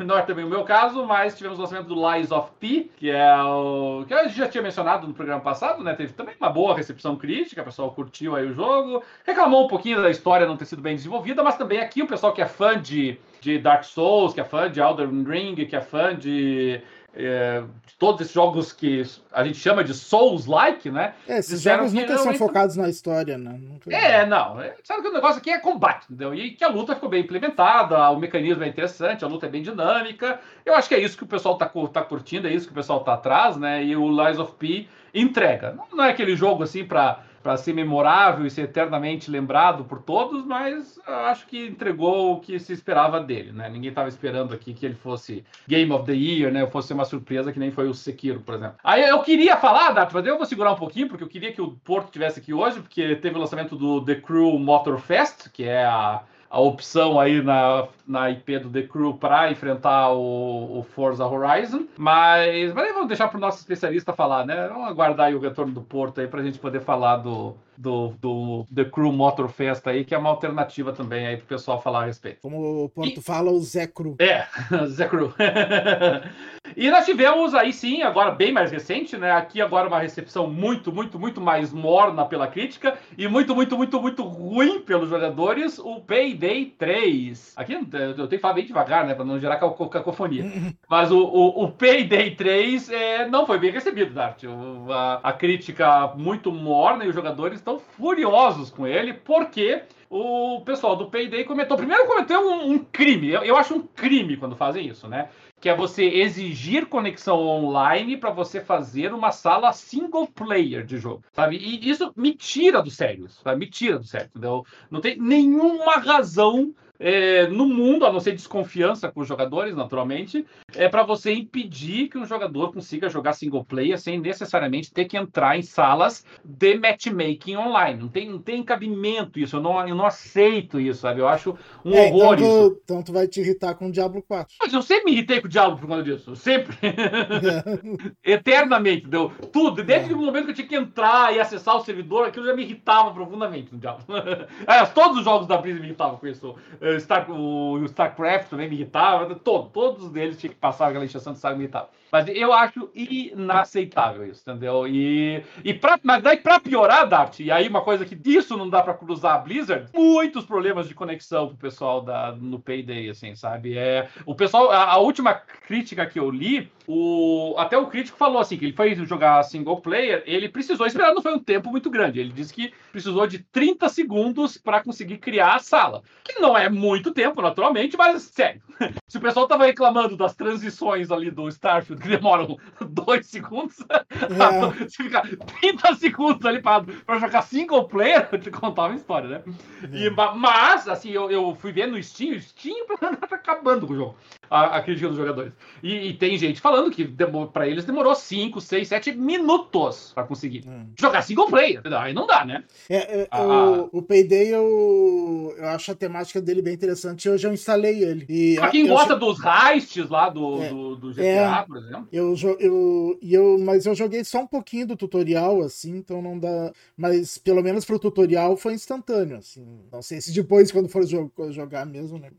não 0.06 0.18
é 0.18 0.22
também 0.24 0.44
o 0.46 0.50
meu 0.50 0.64
caso, 0.64 1.06
mas 1.06 1.36
tivemos 1.38 1.58
o 1.58 1.62
lançamento 1.62 1.88
do 1.88 1.96
Lies 2.14 2.32
of 2.32 2.50
P, 2.60 2.92
que 2.98 3.07
que 3.08 3.12
é 3.12 3.42
o 3.42 4.04
que 4.06 4.14
a 4.14 4.24
gente 4.26 4.36
já 4.36 4.50
tinha 4.50 4.62
mencionado 4.62 5.08
no 5.08 5.14
programa 5.14 5.40
passado, 5.40 5.82
né? 5.82 5.94
Teve 5.94 6.12
também 6.12 6.36
uma 6.38 6.50
boa 6.50 6.76
recepção 6.76 7.16
crítica, 7.16 7.62
o 7.62 7.64
pessoal 7.66 7.94
curtiu 7.94 8.36
aí 8.36 8.46
o 8.46 8.52
jogo, 8.54 9.02
reclamou 9.26 9.64
um 9.64 9.68
pouquinho 9.70 10.02
da 10.02 10.10
história 10.10 10.46
não 10.46 10.58
ter 10.58 10.66
sido 10.66 10.82
bem 10.82 10.94
desenvolvida, 10.98 11.42
mas 11.42 11.56
também 11.58 11.80
aqui 11.80 12.02
o 12.02 12.08
pessoal 12.08 12.34
que 12.34 12.42
é 12.42 12.46
fã 12.46 12.78
de, 12.78 13.18
de 13.40 13.60
Dark 13.60 13.86
Souls, 13.86 14.34
que 14.34 14.42
é 14.42 14.44
fã 14.44 14.70
de 14.70 14.82
Elden 14.82 15.24
Ring, 15.24 15.56
que 15.56 15.74
é 15.74 15.80
fã 15.80 16.14
de 16.14 16.82
é, 17.16 17.64
todos 17.98 18.22
esses 18.22 18.34
jogos 18.34 18.72
que 18.72 19.04
a 19.32 19.44
gente 19.44 19.58
chama 19.58 19.84
de 19.84 19.94
Souls-like, 19.94 20.90
né? 20.92 21.14
É, 21.28 21.40
esses 21.40 21.62
jogos 21.62 21.94
nunca 21.94 22.16
são 22.18 22.26
muito... 22.28 22.38
focados 22.38 22.76
na 22.76 22.90
história, 22.90 23.38
né? 23.38 23.60
É, 23.90 24.26
não. 24.26 24.62
É, 24.62 24.76
sabe 24.84 25.02
que 25.02 25.08
o 25.08 25.14
negócio 25.14 25.38
aqui 25.38 25.50
é 25.50 25.58
combate, 25.58 26.06
entendeu? 26.06 26.34
E 26.34 26.52
que 26.52 26.64
a 26.64 26.68
luta 26.68 26.94
ficou 26.96 27.10
bem 27.10 27.22
implementada, 27.22 28.10
o 28.10 28.20
mecanismo 28.20 28.64
é 28.64 28.68
interessante, 28.68 29.24
a 29.24 29.28
luta 29.28 29.46
é 29.46 29.50
bem 29.50 29.62
dinâmica. 29.62 30.40
Eu 30.66 30.76
acho 30.76 30.90
que 30.90 30.96
é 30.96 31.00
isso 31.00 31.18
que 31.18 31.24
o 31.24 31.28
pessoal 31.28 31.58
tá, 31.58 31.70
tá 31.92 32.02
curtindo, 32.04 32.48
é 32.48 32.54
isso 32.54 32.66
que 32.66 32.72
o 32.72 32.76
pessoal 32.76 33.04
tá 33.04 33.14
atrás, 33.14 33.58
né? 33.58 33.84
E 33.84 33.96
o 33.96 34.08
Lies 34.10 34.38
of 34.40 34.54
P 34.60 34.88
entrega. 35.14 35.72
Não, 35.74 35.98
não 35.98 36.04
é 36.04 36.12
aquele 36.12 36.36
jogo 36.36 36.64
assim 36.64 36.84
para 36.86 37.24
para 37.48 37.56
ser 37.56 37.72
memorável 37.74 38.46
e 38.46 38.50
ser 38.52 38.64
eternamente 38.64 39.32
lembrado 39.32 39.86
por 39.86 40.00
todos, 40.02 40.44
mas 40.46 41.00
acho 41.08 41.48
que 41.48 41.66
entregou 41.68 42.34
o 42.34 42.40
que 42.42 42.60
se 42.60 42.74
esperava 42.74 43.22
dele, 43.22 43.54
né? 43.54 43.70
Ninguém 43.70 43.88
estava 43.90 44.10
esperando 44.10 44.54
aqui 44.54 44.74
que 44.74 44.86
ele 44.86 44.96
fosse 44.96 45.46
Game 45.66 45.90
of 45.94 46.06
the 46.06 46.12
Year, 46.12 46.52
né? 46.52 46.68
Fosse 46.68 46.92
uma 46.92 47.06
surpresa 47.06 47.54
que 47.54 47.58
nem 47.58 47.72
foi 47.72 47.88
o 47.88 47.94
Sekiro, 47.94 48.42
por 48.42 48.56
exemplo. 48.56 48.76
Aí 48.84 49.02
eu 49.08 49.22
queria 49.22 49.56
falar, 49.56 49.92
Dart, 49.94 50.12
mas 50.12 50.26
eu 50.26 50.36
vou 50.36 50.46
segurar 50.46 50.74
um 50.74 50.76
pouquinho, 50.76 51.08
porque 51.08 51.24
eu 51.24 51.28
queria 51.30 51.54
que 51.54 51.62
o 51.62 51.72
Porto 51.86 52.12
tivesse 52.12 52.42
aqui 52.42 52.54
hoje, 52.54 52.82
porque 52.82 53.16
teve 53.16 53.38
o 53.38 53.40
lançamento 53.40 53.78
do 53.78 54.04
The 54.04 54.16
Crew 54.16 54.60
Motor 54.60 55.00
Fest, 55.00 55.48
que 55.54 55.64
é 55.64 55.86
a 55.86 56.24
a 56.50 56.60
opção 56.60 57.20
aí 57.20 57.42
na, 57.42 57.88
na 58.08 58.30
IP 58.32 58.60
do 58.60 58.70
The 58.70 58.84
Crew 58.84 59.14
para 59.18 59.52
enfrentar 59.52 60.12
o, 60.14 60.80
o, 60.80 60.84
Forza 60.84 61.26
Horizon. 61.26 61.86
Mas, 61.98 62.74
mas 62.74 62.94
vamos 62.94 63.08
deixar 63.10 63.28
para 63.28 63.38
o 63.38 63.42
nosso 63.42 63.60
especialista 63.60 64.14
falar, 64.14 64.46
né? 64.46 64.68
Vamos 64.68 64.88
aguardar 64.90 65.34
o 65.34 65.40
retorno 65.40 65.74
do 65.74 65.82
Porto 65.82 66.22
aí 66.22 66.28
para 66.28 66.42
a 66.42 66.44
gente 66.44 66.58
poder 66.60 66.82
falar 66.82 67.18
do, 67.18 67.56
do, 67.78 68.10
do 68.20 68.66
The 68.74 68.86
Crew 68.86 69.12
Motor 69.12 69.48
Fest 69.50 69.86
aí, 69.88 70.04
que 70.04 70.16
é 70.16 70.18
uma 70.18 70.30
alternativa 70.30 70.92
também 70.92 71.28
aí 71.28 71.38
pro 71.38 71.46
pessoal 71.46 71.82
falar 71.82 72.04
a 72.04 72.06
respeito. 72.06 72.40
Como 72.42 72.86
o 72.86 72.90
Porto 72.90 73.20
e... 73.20 73.22
fala, 73.22 73.52
o 73.52 73.60
Zé 73.60 73.86
Crew. 73.88 74.16
É, 74.20 74.46
Zé 74.88 75.08
Crew. 75.08 75.32
e 76.76 76.90
nós 76.90 77.06
tivemos 77.06 77.54
aí 77.54 77.72
sim, 77.72 78.02
agora 78.02 78.32
bem 78.32 78.52
mais 78.52 78.72
recente, 78.72 79.16
né? 79.16 79.32
Aqui 79.32 79.62
agora 79.62 79.88
uma 79.88 80.00
recepção 80.00 80.50
muito, 80.50 80.92
muito, 80.92 81.20
muito 81.20 81.40
mais 81.40 81.72
morna 81.72 82.26
pela 82.26 82.48
crítica 82.48 82.98
e 83.18 83.28
muito, 83.28 83.54
muito, 83.54 83.78
muito, 83.78 84.02
muito 84.02 84.24
ruim 84.24 84.80
pelos 84.82 85.10
jogadores, 85.10 85.78
o 85.78 86.02
Payday 86.02 86.66
3. 86.80 87.54
Aqui 87.56 87.74
eu 87.74 87.86
tenho 87.86 88.28
que 88.28 88.38
falar 88.40 88.54
bem 88.56 88.66
devagar, 88.66 89.06
né? 89.06 89.14
Pra 89.14 89.24
não 89.26 89.40
gerar 89.40 89.58
cacofonia. 89.58 90.46
Mas 90.90 91.12
o, 91.12 91.20
o, 91.20 91.64
o 91.66 91.72
Payday 91.72 92.36
3 92.36 92.90
é, 92.90 93.28
não 93.30 93.46
foi 93.46 93.60
bem 93.60 93.70
recebido, 93.72 94.14
Dart. 94.14 94.44
A, 94.90 95.20
a 95.30 95.34
crítica 95.34 96.08
muito 96.16 96.52
morna 96.52 97.06
e 97.06 97.10
os 97.10 97.14
jogadores 97.16 97.62
estão 97.68 97.80
furiosos 97.80 98.70
com 98.70 98.88
ele 98.88 99.14
porque 99.14 99.84
o 100.10 100.62
pessoal 100.62 100.96
do 100.96 101.10
Payday 101.10 101.44
cometeu. 101.44 101.76
Primeiro, 101.76 102.08
cometeu 102.08 102.40
um, 102.40 102.72
um 102.72 102.80
crime. 102.80 103.30
Eu, 103.30 103.42
eu, 103.44 103.58
acho 103.58 103.76
um 103.76 103.82
crime 103.94 104.38
quando 104.38 104.56
fazem 104.56 104.88
isso, 104.88 105.06
né? 105.08 105.30
Que 105.60 105.68
é 105.68 105.76
você 105.76 106.06
exigir 106.06 106.86
conexão 106.86 107.38
online 107.40 108.16
para 108.16 108.32
você 108.32 108.62
fazer 108.62 109.14
uma 109.14 109.32
sala 109.34 109.74
single 109.74 110.28
player 110.28 110.86
de 110.86 110.98
jogo, 110.98 111.24
sabe? 111.34 111.58
E 111.58 111.90
isso 111.90 112.14
me 112.16 112.34
tira 112.34 112.82
do 112.82 112.90
sério, 112.90 113.26
isso, 113.26 113.42
sabe? 113.44 113.60
Me 113.60 113.68
tira 113.70 114.00
do 114.00 114.06
sério, 114.06 114.28
entendeu? 114.28 114.66
Não 114.90 115.02
tem 115.02 115.18
nenhuma 115.20 115.96
razão 115.96 116.74
é, 117.00 117.48
no 117.48 117.66
mundo, 117.68 118.06
a 118.06 118.12
não 118.14 118.20
ser 118.20 118.34
desconfiança 118.34 119.12
com 119.12 119.22
os 119.22 119.28
jogadores, 119.28 119.76
naturalmente, 119.76 120.46
é 120.76 120.90
para 120.90 121.04
você 121.04 121.34
impedir 121.34 122.10
que 122.10 122.18
um 122.18 122.26
jogador 122.26 122.74
consiga 122.74 123.10
jogar 123.10 123.34
single 123.34 123.64
player 123.64 124.00
sem 124.00 124.20
necessariamente 124.20 124.92
ter 124.92 125.06
que 125.06 125.18
entrar 125.18 125.58
em 125.58 125.62
salas 125.62 126.26
de 126.44 126.78
matchmaking 126.78 127.56
online. 127.58 128.00
Não 128.02 128.08
tem, 128.10 128.30
não 128.30 128.40
tem 128.40 128.64
cabimento 128.64 129.40
isso, 129.40 129.58
eu 129.58 129.62
não, 129.62 129.88
eu 129.88 129.96
não 129.96 130.06
aceito 130.06 130.80
isso, 130.80 131.02
sabe? 131.02 131.22
Eu 131.22 131.28
acho 131.28 131.56
um 131.86 131.94
é, 131.94 132.08
horror 132.10 132.36
então 132.36 132.38
tu, 132.38 132.44
isso. 132.44 132.82
Então 132.84 133.04
tu 133.04 133.14
vai 133.14 133.28
te 133.28 133.40
irritar 133.42 133.76
com 133.76 133.88
o 133.88 133.92
Diablo 133.92 134.22
4. 134.24 134.56
Mas 134.62 134.74
eu 134.74 134.82
sempre 134.82 135.06
me 135.06 135.12
irritei 135.14 135.40
com 135.40 135.48
o 135.48 135.50
Diablo 135.50 135.78
por 135.78 135.88
conta 135.88 136.04
disso, 136.04 136.36
sempre. 136.36 136.76
É. 136.84 138.34
Eternamente, 138.38 139.08
deu 139.08 139.30
tudo. 139.52 139.84
Desde 139.84 140.12
é. 140.12 140.16
o 140.16 140.20
momento 140.20 140.46
que 140.46 140.52
eu 140.52 140.56
tinha 140.56 140.68
que 140.68 140.76
entrar 140.76 141.34
e 141.34 141.40
acessar 141.40 141.76
o 141.78 141.82
servidor, 141.86 142.28
aquilo 142.28 142.46
já 142.46 142.56
me 142.56 142.64
irritava 142.64 143.14
profundamente 143.14 143.72
no 143.72 143.80
Diablo. 143.80 144.04
É, 144.68 144.86
todos 144.86 145.18
os 145.18 145.24
jogos 145.24 145.48
da 145.48 145.58
Blizzard 145.58 145.82
me 145.82 145.88
irritavam 145.88 146.18
com 146.18 146.28
isso. 146.28 146.56
Star, 147.00 147.30
o, 147.30 147.74
o 147.80 147.86
StarCraft 147.86 148.50
também 148.50 148.70
me 148.70 148.76
irritava, 148.76 149.28
né? 149.28 149.36
todo, 149.44 149.70
todos 149.70 150.16
eles 150.16 150.38
tinham 150.38 150.54
que 150.54 150.60
passar 150.60 150.88
aquela 150.88 151.06
injeção 151.06 151.34
de 151.34 151.40
saco 151.40 151.58
me 151.58 151.64
irritava. 151.64 151.90
Mas 152.10 152.26
eu 152.30 152.54
acho 152.54 152.90
inaceitável 152.96 154.26
isso, 154.26 154.42
entendeu? 154.42 154.88
E, 154.88 155.44
e 155.62 155.74
pra, 155.74 156.00
mas 156.02 156.24
daí 156.24 156.38
para 156.38 156.58
piorar, 156.58 157.06
Dart, 157.06 157.42
e 157.42 157.52
aí 157.52 157.68
uma 157.68 157.82
coisa 157.82 158.06
que 158.06 158.16
disso 158.16 158.56
não 158.56 158.70
dá 158.70 158.82
para 158.82 158.94
cruzar 158.94 159.36
a 159.36 159.38
Blizzard, 159.40 159.90
muitos 159.94 160.46
problemas 160.46 160.88
de 160.88 160.96
conexão 160.96 161.48
pro 161.48 161.58
pessoal 161.58 162.00
da, 162.02 162.32
no 162.32 162.60
Payday, 162.62 163.10
assim, 163.10 163.36
sabe? 163.36 163.78
É, 163.78 164.08
o 164.26 164.34
pessoal, 164.34 164.72
a, 164.72 164.86
a 164.94 164.98
última 165.00 165.34
crítica 165.34 166.06
que 166.06 166.18
eu 166.18 166.32
li, 166.32 166.72
o, 166.88 167.54
até 167.58 167.78
o 167.78 167.88
crítico 167.88 168.18
falou 168.18 168.40
assim, 168.40 168.56
que 168.58 168.64
ele 168.64 168.74
foi 168.74 168.96
jogar 168.96 169.44
single 169.44 169.82
player, 169.82 170.24
ele 170.26 170.48
precisou 170.48 170.88
esperar, 170.88 171.14
não 171.14 171.22
foi 171.22 171.34
um 171.34 171.40
tempo 171.40 171.70
muito 171.70 171.90
grande, 171.90 172.22
ele 172.22 172.32
disse 172.32 172.54
que 172.54 172.72
precisou 172.90 173.28
de 173.28 173.40
30 173.40 173.90
segundos 173.90 174.56
para 174.58 174.82
conseguir 174.82 175.18
criar 175.18 175.56
a 175.56 175.60
sala, 175.60 176.02
que 176.24 176.40
não 176.40 176.58
é 176.58 176.70
muito 176.78 177.12
tempo, 177.12 177.42
naturalmente, 177.42 177.98
mas 177.98 178.22
sério. 178.22 178.62
Se 179.10 179.18
o 179.18 179.22
pessoal 179.22 179.48
tava 179.48 179.66
reclamando 179.66 180.16
das 180.16 180.36
transições 180.36 181.10
ali 181.12 181.32
do 181.32 181.48
Starfield, 181.50 182.02
que 182.02 182.08
demoram 182.08 182.58
dois 182.88 183.26
segundos, 183.26 183.80
é. 183.90 184.06
Então, 184.38 184.72
se 184.88 185.04
ficar 185.04 185.24
30 185.62 185.96
segundos 185.96 186.46
ali 186.46 186.62
para 186.62 186.84
jogar 187.20 187.42
single 187.42 187.88
player, 187.88 188.30
eu 188.32 188.40
te 188.40 188.52
contava 188.52 188.90
uma 188.90 188.98
história, 188.98 189.30
né? 189.44 189.54
É. 189.92 190.08
E, 190.08 190.10
mas, 190.12 190.88
assim, 190.88 191.10
eu, 191.10 191.32
eu 191.32 191.56
fui 191.56 191.72
ver 191.72 191.88
no 191.88 192.02
Steam, 192.02 192.36
o 192.36 192.40
Steam 192.42 192.86
tá 193.00 193.18
acabando 193.32 193.88
com 193.88 193.94
o 193.94 193.96
jogo 193.96 194.16
a, 194.50 194.78
a 194.78 194.82
crítica 194.82 195.08
dos 195.08 195.18
jogadores. 195.18 195.52
E, 195.84 196.10
e 196.10 196.14
tem 196.14 196.38
gente 196.38 196.60
falando 196.60 196.92
que 196.92 197.06
para 197.52 197.68
eles 197.68 197.86
demorou 197.86 198.16
5, 198.16 198.60
6, 198.62 198.88
7 198.88 199.12
minutos 199.14 200.12
para 200.14 200.24
conseguir 200.26 200.64
hum. 200.68 200.88
jogar 201.00 201.22
single 201.22 201.48
player. 201.48 201.82
Aí 202.00 202.14
não 202.14 202.26
dá, 202.26 202.46
né? 202.46 202.64
É, 202.90 203.22
é, 203.22 203.28
a, 203.30 203.38
ah, 203.38 203.42
o, 203.46 203.52
ah. 203.52 203.88
o 203.92 204.02
Payday, 204.02 204.48
eu, 204.50 205.54
eu 205.58 205.68
acho 205.70 205.92
a 205.92 205.96
temática 205.96 206.42
dele 206.42 206.62
bem 206.62 206.74
interessante. 206.74 207.28
Eu 207.28 207.38
já 207.38 207.52
instalei 207.52 208.04
ele. 208.04 208.26
E 208.30 208.56
pra 208.56 208.70
quem 208.70 208.88
gosta 208.88 209.14
eu... 209.14 209.20
dos 209.20 209.38
heists 209.44 210.10
lá 210.10 210.30
do, 210.30 210.62
é, 210.64 210.70
do, 210.70 210.96
do, 210.96 211.22
é. 211.22 211.46
GTA, 211.48 211.64
por 211.68 211.78
exemplo. 211.78 212.08
Eu, 212.12 212.36
eu, 212.60 213.18
eu, 213.22 213.60
mas 213.60 213.86
eu 213.86 213.96
joguei 213.96 214.24
só 214.24 214.40
um 214.42 214.48
pouquinho 214.48 214.88
do 214.88 214.96
tutorial, 214.98 215.62
assim, 215.62 215.98
então 215.98 216.22
não 216.22 216.38
dá. 216.38 216.72
Mas 216.96 217.38
pelo 217.38 217.62
menos 217.62 217.86
pro 217.86 218.00
tutorial 218.00 218.56
foi 218.58 218.74
instantâneo, 218.74 219.38
assim. 219.38 219.66
Não 219.92 220.02
sei 220.02 220.22
se 220.22 220.32
depois, 220.34 220.72
quando 220.72 220.90
for 220.90 221.04
jogar 221.52 221.86
mesmo, 221.86 222.18
né? 222.20 222.30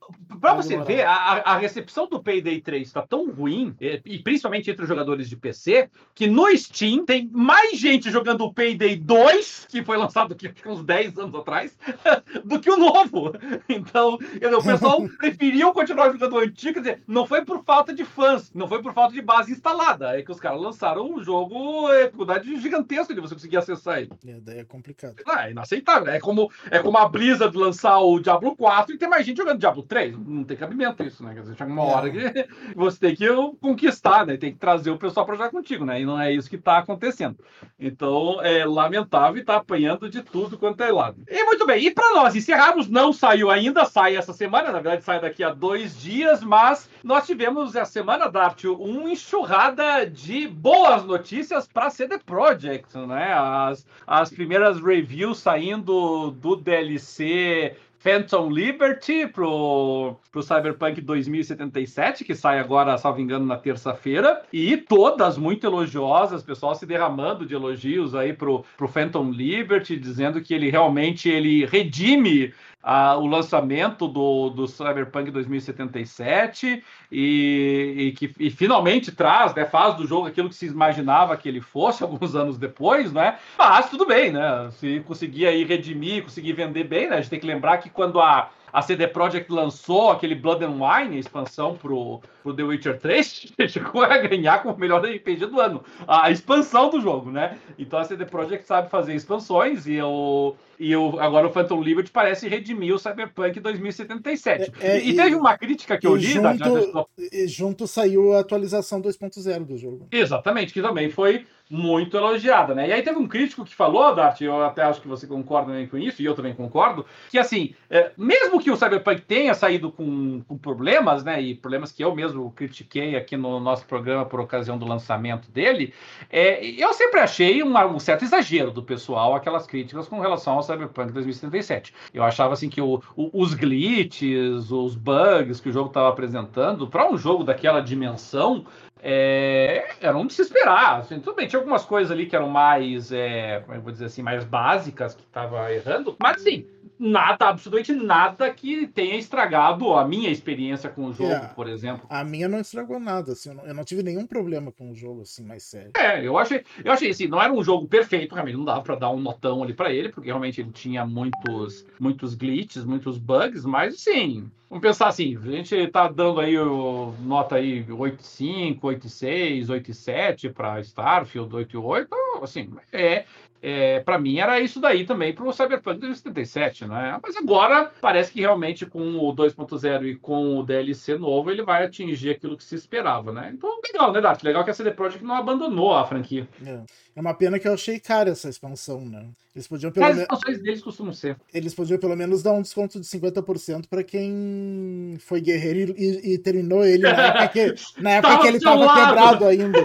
Pra 0.41 0.55
você 0.55 0.79
ver, 0.79 1.03
a, 1.03 1.43
a 1.55 1.59
recepção 1.59 1.98
do 2.07 2.23
Payday 2.23 2.61
3 2.61 2.83
está 2.87 3.03
tão 3.03 3.31
ruim, 3.31 3.75
é, 3.81 4.01
e 4.05 4.19
principalmente 4.19 4.71
entre 4.71 4.83
os 4.83 4.89
jogadores 4.89 5.29
de 5.29 5.37
PC, 5.37 5.89
que 6.15 6.27
no 6.27 6.47
Steam 6.57 7.05
tem 7.05 7.29
mais 7.33 7.79
gente 7.79 8.11
jogando 8.11 8.43
o 8.45 8.53
Payday 8.53 8.97
2, 8.97 9.67
que 9.69 9.83
foi 9.85 9.97
lançado 9.97 10.33
aqui 10.35 10.53
uns 10.69 10.85
10 10.85 11.19
anos 11.19 11.35
atrás, 11.35 11.77
do 12.45 12.61
que 12.61 12.71
o 12.71 12.77
novo. 12.77 13.33
Então, 13.69 14.15
o 14.15 14.63
pessoal 14.63 15.07
preferiu 15.19 15.73
continuar 15.73 16.13
jogando 16.13 16.35
o 16.35 16.39
antigo. 16.39 16.75
Quer 16.75 16.81
dizer, 16.81 17.03
não 17.07 17.27
foi 17.27 17.45
por 17.45 17.65
falta 17.65 17.93
de 17.93 18.05
fãs, 18.05 18.53
não 18.55 18.69
foi 18.69 18.83
por 18.83 18.93
falta 18.93 19.15
de 19.15 19.23
base 19.23 19.53
instalada. 19.53 20.19
É 20.19 20.23
que 20.23 20.31
os 20.33 20.41
caras 20.41 20.61
lançaram 20.61 21.11
um 21.13 21.23
jogo, 21.23 21.91
é 21.91 22.05
dificuldade 22.05 22.61
gigantesca 22.61 23.15
de 23.15 23.21
você 23.21 23.35
conseguir 23.35 23.57
acessar 23.57 23.99
ele. 24.01 24.11
É, 24.27 24.41
daí 24.41 24.59
é 24.59 24.65
complicado. 24.65 25.15
Ah, 25.27 25.49
é 25.49 25.53
inaceitável. 25.53 26.13
É 26.13 26.21
como, 26.21 26.51
é 26.71 26.79
como 26.81 26.99
a 26.99 27.09
Blizzard 27.09 27.57
lançar 27.57 27.99
o 28.01 28.19
Diablo 28.21 28.55
4 28.57 28.95
e 28.95 28.99
ter 28.99 29.07
mais 29.09 29.25
gente 29.25 29.39
jogando 29.39 29.59
Diablo 29.59 29.83
3. 29.83 30.17
Não 30.19 30.45
tem 30.45 30.57
cabimento 30.57 31.03
isso, 31.03 31.23
né? 31.25 31.35
Quer 31.35 31.41
dizer, 31.43 31.63
uma 31.65 31.88
é. 31.89 31.95
hora 31.95 32.11
que 32.11 32.19
você 32.77 32.99
tem 32.99 33.17
que 33.17 33.27
conquistar, 33.61 34.27
né? 34.27 34.37
Tem 34.37 34.53
que 34.53 34.59
trazer 34.59 34.91
o 34.91 34.99
pessoal 34.99 35.25
para 35.27 35.35
jogar 35.35 35.51
contigo, 35.51 35.85
né? 35.85 36.01
E 36.01 36.05
não 36.05 36.21
é 36.21 36.33
isso 36.33 36.49
que 36.49 36.57
está 36.57 36.79
acontecendo. 36.79 37.37
Então, 37.79 38.39
é 38.43 38.65
lamentável 38.65 39.37
e 39.37 39.41
está 39.41 39.57
apanhando 39.57 40.09
de 40.09 40.23
tudo 40.23 40.59
quanto 40.59 40.83
é 40.83 40.93
lado. 40.93 41.23
E 41.29 41.45
muito 41.45 41.65
bem, 41.67 41.85
e 41.87 41.91
para 41.91 42.15
nós 42.15 42.35
encerrarmos, 42.35 42.89
não 42.89 43.13
saiu 43.13 43.51
ainda, 43.51 43.85
sai 43.85 44.17
essa 44.17 44.33
semana, 44.33 44.67
na 44.71 44.81
verdade 44.81 45.05
sai 45.05 45.21
daqui 45.21 45.43
a 45.43 45.51
dois 45.51 46.01
dias, 46.01 46.43
mas 46.43 46.89
nós 47.03 47.27
tivemos 47.27 47.77
a 47.77 47.85
semana 47.85 48.29
da 48.29 48.45
arte 48.45 48.67
uma 48.69 49.11
enxurrada 49.11 50.07
de 50.07 50.47
boas 50.49 51.05
notícias 51.05 51.67
para 51.67 51.91
CD 51.91 52.19
Projekt, 52.19 52.97
né? 52.99 53.33
As, 53.33 53.87
as 54.07 54.31
primeiras 54.31 54.81
reviews 54.81 55.39
saindo 55.39 56.31
do 56.33 56.57
DLC 56.57 57.77
Phantom 57.99 58.49
Liberty 58.49 59.27
pro, 59.27 60.15
pro 60.31 60.41
Cyberpunk 60.43 61.01
2077, 61.01 62.23
que 62.25 62.35
sai 62.35 62.61
agora, 62.61 62.97
salvo 62.97 63.21
engano, 63.21 63.45
na 63.45 63.57
terça-feira. 63.59 64.43
E 64.53 64.77
todas 64.77 65.37
muito 65.37 65.67
elogiosas, 65.67 66.45
pessoal 66.45 66.75
se 66.77 66.87
derramando 66.87 67.45
de 67.45 67.55
elogios 67.55 68.15
aí 68.15 68.33
pro, 68.33 68.65
pro 68.77 68.87
Phantom 68.89 69.33
Liberty, 69.33 69.97
dizendo 69.97 70.41
que 70.41 70.55
ele 70.55 70.71
realmente 70.71 71.29
ele 71.29 71.65
redime 71.67 72.53
a, 72.83 73.17
o 73.17 73.27
lançamento 73.27 74.07
do, 74.07 74.51
do 74.51 74.67
Cyberpunk 74.69 75.31
2077 75.31 76.83
e, 77.11 77.95
e 77.99 78.13
que 78.13 78.33
e 78.39 78.51
finalmente 78.51 79.11
traz, 79.11 79.55
né, 79.55 79.65
faz 79.65 79.95
do 79.97 80.07
jogo 80.07 80.29
aquilo 80.29 80.49
que 80.49 80.55
se 80.55 80.67
imaginava 80.67 81.37
que 81.37 81.49
ele 81.49 81.61
fosse 81.61 82.03
alguns 82.05 82.35
anos 82.35 82.57
depois, 82.59 83.13
né? 83.13 83.39
Mas 83.59 83.91
tudo 83.91 84.07
bem, 84.07 84.31
né? 84.31 84.71
Se 84.73 85.01
conseguir 85.01 85.47
aí 85.47 85.65
redimir, 85.65 86.23
conseguir 86.25 86.53
vender 86.53 86.85
bem, 86.85 87.09
né? 87.09 87.17
A 87.17 87.21
gente 87.21 87.31
tem 87.31 87.41
que 87.41 87.47
lembrar 87.47 87.79
que 87.79 87.91
quando 87.91 88.21
a 88.21 88.51
a 88.73 88.83
CD 88.83 89.07
Projekt 89.09 89.51
lançou 89.51 90.11
aquele 90.11 90.35
Blood 90.35 90.65
and 90.65 90.73
Wine, 90.79 91.17
a 91.17 91.21
expansão 91.21 91.75
pro, 91.77 92.21
pro 92.43 92.55
The 92.55 92.63
Witcher 92.63 92.99
3, 92.99 93.47
chegou 93.69 94.03
a 94.03 94.19
ganhar 94.19 94.63
com 94.63 94.71
o 94.71 94.79
melhor 94.79 95.05
RPG 95.05 95.47
do 95.47 95.61
ano. 95.61 95.85
A 96.07 96.31
expansão 96.31 96.91
do 96.91 97.01
jogo, 97.01 97.31
né? 97.31 97.59
Então 97.79 97.99
a 97.99 98.05
CD 98.05 98.25
Projekt 98.25 98.67
sabe 98.67 98.91
fazer 98.91 99.15
expansões 99.15 99.87
e 99.87 100.01
o 100.03 100.55
E 100.81 100.93
eu, 100.93 101.19
agora 101.19 101.49
o 101.49 101.51
Phantom 101.51 101.83
Liberty 101.83 102.11
parece 102.11 102.49
redimir 102.49 102.95
o 102.95 103.01
Cyberpunk 103.01 103.59
2077. 103.59 104.71
É, 104.81 104.97
é, 104.97 105.01
e, 105.03 105.11
e, 105.11 105.17
teve 105.17 105.35
uma 105.35 105.59
crítica 105.59 105.99
que 105.99 106.07
eu 106.07 106.15
li... 106.15 106.23
Junto, 106.29 106.61
da... 106.61 107.05
junto 107.49 107.87
saiu 107.89 108.33
a 108.35 108.39
atualização 108.41 109.03
2.0 109.03 109.65
do 109.65 109.77
jogo. 109.77 110.07
Exatamente, 110.13 110.73
que 110.73 110.81
também 110.81 111.11
foi 111.11 111.45
muito 111.71 112.17
elogiada, 112.17 112.75
né? 112.75 112.89
E 112.89 112.93
aí 112.93 113.03
teve 113.03 113.19
um 113.19 113.29
crítico 113.29 113.65
que 113.65 113.75
falou, 113.75 114.15
Dart, 114.15 114.41
eu 114.41 114.65
até 114.65 114.83
acho 114.83 115.01
que 115.03 115.09
você 115.09 115.27
concorda 115.27 115.73
com 115.87 115.99
isso, 115.99 116.23
e 116.23 116.25
eu 116.25 116.35
também 116.35 116.55
concordo, 116.55 117.05
que 117.31 117.39
assim, 117.39 117.75
é, 117.91 118.11
mesmo 118.17 118.61
que 118.61 118.71
o 118.71 118.77
Cyberpunk 118.77 119.21
tenha 119.23 119.53
saído 119.53 119.93
com, 119.93 120.41
com, 120.47 120.57
problemas, 120.57 121.23
né? 121.25 121.41
E 121.43 121.55
problemas 121.55 121.93
que 121.93 122.03
eu 122.03 122.15
mesmo 122.15 122.51
critiquei 122.53 123.17
aqui 123.17 123.37
no 123.37 123.61
nosso 123.61 123.85
programa 123.85 124.25
por 124.25 124.41
ocasião 124.41 124.79
do 124.79 124.87
lançamento 124.87 125.51
dele, 125.51 125.93
é, 126.31 126.65
eu 126.67 126.93
sempre 126.95 127.21
achei 127.21 127.63
uma, 127.63 127.85
um 127.87 127.99
certo 127.99 128.25
exagero 128.25 128.71
do 128.71 128.83
pessoal 128.83 129.35
aquelas 129.35 129.67
críticas 129.67 130.09
com 130.09 130.21
relação 130.21 130.55
ao 130.55 130.63
Cyberpunk 130.63 131.13
2077. 131.13 131.93
Eu 132.15 132.23
achava 132.23 132.55
assim 132.55 132.69
que 132.71 132.81
o, 132.81 133.03
o, 133.15 133.31
os 133.43 133.53
glitches, 133.55 134.71
os 134.71 134.97
bugs 134.97 135.61
que 135.61 135.69
o 135.69 135.73
jogo 135.73 135.89
estava 135.89 136.09
apresentando, 136.09 136.87
para 136.89 137.11
um 137.11 137.17
jogo 137.19 137.45
daquela 137.45 137.81
dimensão, 137.81 138.65
é, 139.03 139.89
eram 140.01 140.27
de 140.27 140.33
se 140.35 140.43
esperar. 140.43 141.01
Assim, 141.01 141.21
tudo 141.21 141.37
bem, 141.37 141.47
tinha 141.47 141.61
algumas 141.61 141.85
coisas 141.85 142.11
ali 142.11 142.27
que 142.27 142.37
eram 142.37 142.49
mais, 142.49 143.13
é, 143.13 143.65
é 143.69 143.79
vou 143.79 143.93
dizer 143.93 144.07
assim, 144.07 144.23
mais 144.23 144.45
básicas, 144.45 145.15
que 145.15 145.23
estava 145.23 145.73
errando, 145.73 146.17
mas 146.19 146.41
sim, 146.43 146.67
nada, 146.99 147.47
absolutamente 147.47 147.93
nada 147.93 148.53
que 148.53 148.87
tenha 148.89 149.17
estragado 149.17 149.93
a 149.95 150.07
minha 150.07 150.31
experiência 150.31 150.91
com 150.91 151.07
o 151.07 151.13
jogo, 151.13 151.31
é, 151.31 151.39
por 151.55 151.69
exemplo. 151.69 152.05
A 152.11 152.25
minha 152.25 152.49
não 152.49 152.59
estragou 152.61 152.99
nada, 152.99 153.33
assim, 153.33 153.51
eu 153.51 153.55
não, 153.55 153.67
eu 153.67 153.75
não, 153.75 153.85
tive 153.85 154.03
nenhum 154.03 154.27
problema 154.27 154.73
com 154.73 154.91
o 154.91 154.95
jogo, 154.95 155.23
assim, 155.23 155.45
mais 155.45 155.63
sério. 155.63 155.93
É, 155.97 156.27
eu 156.27 156.37
achei, 156.37 156.63
eu 156.85 156.93
achei 156.93 157.11
assim, 157.11 157.29
não 157.29 157.41
era 157.41 157.53
um 157.53 157.63
jogo 157.63 157.87
perfeito, 157.87 158.35
realmente 158.35 158.57
não 158.57 158.65
dava 158.65 158.83
para 158.83 158.97
dar 158.97 159.11
um 159.11 159.21
notão 159.21 159.63
ali 159.63 159.73
para 159.73 159.93
ele, 159.93 160.09
porque 160.09 160.29
realmente 160.29 160.61
ele 160.61 160.71
tinha 160.73 161.07
muitos, 161.07 161.87
muitos 162.01 162.35
glitches, 162.35 162.85
muitos 162.85 163.17
bugs, 163.17 163.65
mas 163.65 163.95
assim, 163.95 164.51
vamos 164.69 164.83
pensar 164.83 165.09
assim, 165.09 165.37
a 165.37 165.41
gente 165.51 165.87
tá 165.89 166.09
dando 166.09 166.41
aí 166.41 166.59
o, 166.59 167.15
nota 167.21 167.57
aí 167.57 167.85
8.5, 167.85 168.81
8.6, 168.81 169.67
8.7 169.67 170.53
para 170.53 170.81
Starfield, 170.81 171.55
8.8, 171.55 172.09
assim, 172.43 172.71
é, 172.93 173.25
é, 173.61 173.99
para 174.01 174.19
mim 174.19 174.39
era 174.39 174.61
isso 174.61 174.81
daí 174.81 175.05
também 175.05 175.33
para 175.33 175.45
o 175.45 175.53
Cyberpunk 175.53 175.99
2077, 176.01 176.87
né? 176.87 177.19
Mas 177.21 177.37
agora 177.37 177.91
parece 178.01 178.31
que 178.31 178.41
realmente 178.41 178.87
com 178.87 179.01
o 179.17 179.35
2.0 179.35 180.05
e 180.05 180.15
com 180.15 180.59
o 180.59 180.63
DLC 180.63 181.19
novo 181.19 181.51
ele 181.51 181.63
vai 181.65 181.85
atingir 181.85 182.31
aquilo 182.31 182.57
que 182.57 182.63
se 182.63 182.77
esperava, 182.77 183.33
né? 183.33 183.51
Então 183.53 183.81
legal, 183.85 184.13
né, 184.13 184.21
Dark? 184.21 184.43
Legal 184.45 184.63
que 184.65 184.71
a 184.71 184.75
CD 184.75 184.93
Projekt 184.93 185.25
não 185.25 185.35
abandonou 185.35 185.93
a 185.93 186.07
franquia. 186.07 186.47
É. 186.65 186.81
é 187.17 187.21
uma 187.21 187.35
pena 187.35 187.59
que 187.59 187.67
eu 187.67 187.75
achei 187.75 187.99
cara 187.99 188.31
essa 188.31 188.49
expansão, 188.49 189.01
né? 189.05 189.27
Eles 189.57 189.67
podiam 189.67 189.91
pelo 189.91 190.07
menos. 190.07 190.19
As 190.19 190.23
expansões 190.27 190.63
deles 190.63 190.83
costumam 190.85 191.13
ser. 191.13 191.37
Eles 191.53 191.75
podiam 191.75 191.99
pelo 191.99 192.15
menos 192.17 192.45
dar 192.45 192.53
um 192.53 192.63
desconto 192.63 193.01
de 193.01 193.07
50% 193.07 193.89
para 193.91 194.05
quem 194.05 195.17
foi 195.19 195.41
guerreiro 195.41 195.95
e, 195.99 196.35
e, 196.35 196.39
terminou 196.39 196.85
ele 196.87 197.03
na 197.03 197.09
época 197.27 197.49
que, 197.49 197.75
na 197.99 198.11
época 198.13 198.39
que 198.39 198.47
ele 198.47 198.57
estava 198.59 198.87
quebrado 198.95 199.45
ainda. 199.45 199.81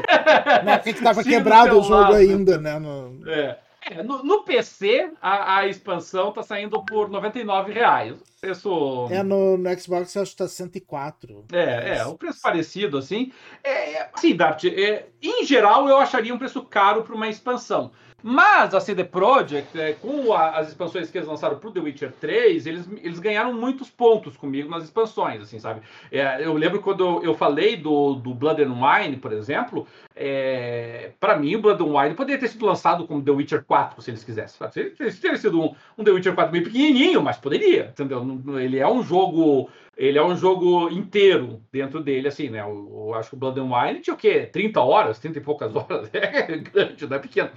Na 0.63 0.71
época 0.73 0.83
que 0.83 0.89
estava 0.91 1.23
quebrado 1.25 1.79
o 1.79 1.81
jogo 1.81 1.93
lado. 2.01 2.13
ainda, 2.13 2.59
né? 2.59 2.77
No... 2.77 3.19
É. 3.27 3.62
É, 3.89 4.01
no, 4.01 4.23
no, 4.23 4.43
PC, 4.43 5.11
a, 5.21 5.57
a, 5.59 5.67
expansão 5.67 6.31
tá 6.31 6.41
saindo 6.41 6.83
por 6.85 7.09
99 7.09 7.73
reais. 7.73 8.15
preço... 8.39 9.07
É, 9.11 9.21
no, 9.21 9.57
no 9.57 9.79
Xbox 9.79 10.15
acho 10.15 10.31
que 10.31 10.37
tá 10.37 10.47
104. 10.47 11.45
É, 11.51 11.97
é, 11.97 12.05
um 12.05 12.15
preço 12.15 12.41
parecido, 12.41 12.97
assim. 12.97 13.31
É, 13.63 13.93
é 13.93 14.09
assim, 14.13 14.35
Dart, 14.35 14.63
é, 14.65 15.07
em 15.21 15.43
geral 15.45 15.87
eu 15.89 15.97
acharia 15.97 16.33
um 16.33 16.37
preço 16.37 16.61
caro 16.63 17.03
para 17.03 17.15
uma 17.15 17.27
expansão. 17.29 17.91
Mas 18.25 18.73
a 18.73 18.79
CD 18.79 19.03
Projekt, 19.03 19.77
é, 19.77 19.91
com 19.93 20.31
a, 20.31 20.51
as 20.51 20.69
expansões 20.69 21.11
que 21.11 21.17
eles 21.17 21.27
lançaram 21.27 21.59
pro 21.59 21.69
The 21.71 21.81
Witcher 21.81 22.13
3, 22.21 22.65
eles, 22.65 22.87
eles 23.01 23.19
ganharam 23.19 23.51
muitos 23.53 23.89
pontos 23.89 24.37
comigo 24.37 24.69
nas 24.69 24.85
expansões, 24.85 25.41
assim, 25.41 25.59
sabe? 25.59 25.81
É, 26.09 26.45
eu 26.45 26.53
lembro 26.53 26.79
quando 26.81 27.03
eu, 27.05 27.21
eu 27.21 27.33
falei 27.35 27.75
do, 27.75 28.15
do 28.15 28.33
Blood 28.33 28.63
and 28.63 28.73
Wine, 28.81 29.17
por 29.17 29.33
exemplo, 29.33 29.85
é, 30.15 31.11
para 31.19 31.37
mim, 31.37 31.55
o 31.55 31.61
Blood 31.61 31.81
and 31.83 31.87
Wine 31.87 32.15
poderia 32.15 32.39
ter 32.39 32.47
sido 32.47 32.65
lançado 32.65 33.07
como 33.07 33.21
The 33.23 33.31
Witcher 33.31 33.63
4, 33.65 34.01
se 34.01 34.11
eles 34.11 34.23
quisessem. 34.23 34.57
Sabe? 34.57 34.71
Se 34.95 35.21
teria 35.21 35.37
sido 35.37 35.59
um, 35.61 35.75
um, 35.97 36.03
The 36.03 36.11
Witcher 36.11 36.35
4 36.35 36.51
meio 36.51 36.65
pequenininho, 36.65 37.21
mas 37.21 37.37
poderia, 37.37 37.85
entendeu? 37.89 38.23
Ele 38.59 38.77
é 38.77 38.87
um 38.87 39.01
jogo, 39.01 39.69
ele 39.97 40.17
é 40.19 40.23
um 40.23 40.35
jogo 40.35 40.89
inteiro 40.89 41.61
dentro 41.71 41.99
dele, 42.01 42.27
assim, 42.27 42.49
né? 42.49 42.59
Eu, 42.61 42.89
eu 43.07 43.15
acho 43.15 43.29
que 43.31 43.35
o 43.35 43.39
Blood 43.39 43.59
and 43.59 43.69
Wine 43.71 43.99
tinha 44.01 44.13
o 44.13 44.17
quê? 44.17 44.41
30 44.51 44.79
horas, 44.81 45.17
30 45.19 45.39
e 45.39 45.41
poucas 45.41 45.75
horas. 45.75 46.09
É 46.13 46.57
grande, 46.57 47.07
não 47.07 47.17
é 47.17 47.19
pequeno. 47.19 47.49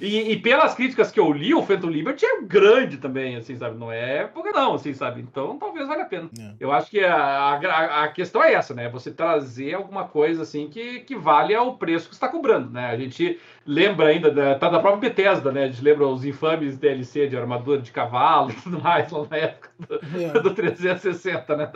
E, 0.00 0.32
e, 0.32 0.36
pelas 0.36 0.74
críticas 0.74 1.12
que 1.12 1.20
eu 1.20 1.32
li, 1.32 1.54
o 1.54 1.62
Phantom 1.62 1.88
Liberty 1.88 2.26
é 2.26 2.40
grande 2.42 2.96
também, 2.96 3.36
assim, 3.36 3.54
sabe? 3.56 3.78
Não 3.78 3.92
é 3.92 4.24
pouca 4.26 4.50
não, 4.50 4.74
assim, 4.74 4.92
sabe? 4.92 5.20
Então, 5.20 5.58
talvez 5.58 5.86
valha 5.86 6.02
a 6.02 6.06
pena. 6.06 6.28
É. 6.38 6.54
Eu 6.58 6.72
acho 6.72 6.90
que 6.90 7.00
a, 7.04 7.14
a, 7.54 8.04
a 8.04 8.08
questão 8.08 8.42
é 8.42 8.52
essa, 8.54 8.74
né? 8.74 8.88
Você 8.88 9.12
trazer 9.12 9.74
alguma 9.74 10.08
coisa, 10.08 10.42
assim, 10.42 10.68
que, 10.68 11.00
que 11.00 11.14
vale 11.14 11.54
ao 11.54 11.76
preço 11.76 11.99
preço 12.00 12.08
que 12.08 12.14
está 12.14 12.28
cobrando, 12.28 12.70
né? 12.70 12.86
A 12.90 12.96
gente 12.96 13.38
lembra 13.66 14.08
ainda 14.08 14.30
da, 14.30 14.54
tá 14.58 14.68
da 14.70 14.80
própria 14.80 15.08
Bethesda, 15.08 15.52
né? 15.52 15.64
A 15.64 15.68
gente 15.68 15.82
lembra 15.82 16.06
os 16.06 16.24
infames 16.24 16.76
DLC 16.78 17.28
de 17.28 17.36
armadura 17.36 17.80
de 17.80 17.90
cavalo 17.92 18.50
e 18.50 18.54
tudo 18.54 18.80
mais 18.80 19.10
lá 19.10 19.26
na 19.28 19.36
época. 19.36 19.69
É. 20.18 20.28
do, 20.32 20.40
do 20.42 20.54
360, 20.54 21.56
né? 21.56 21.70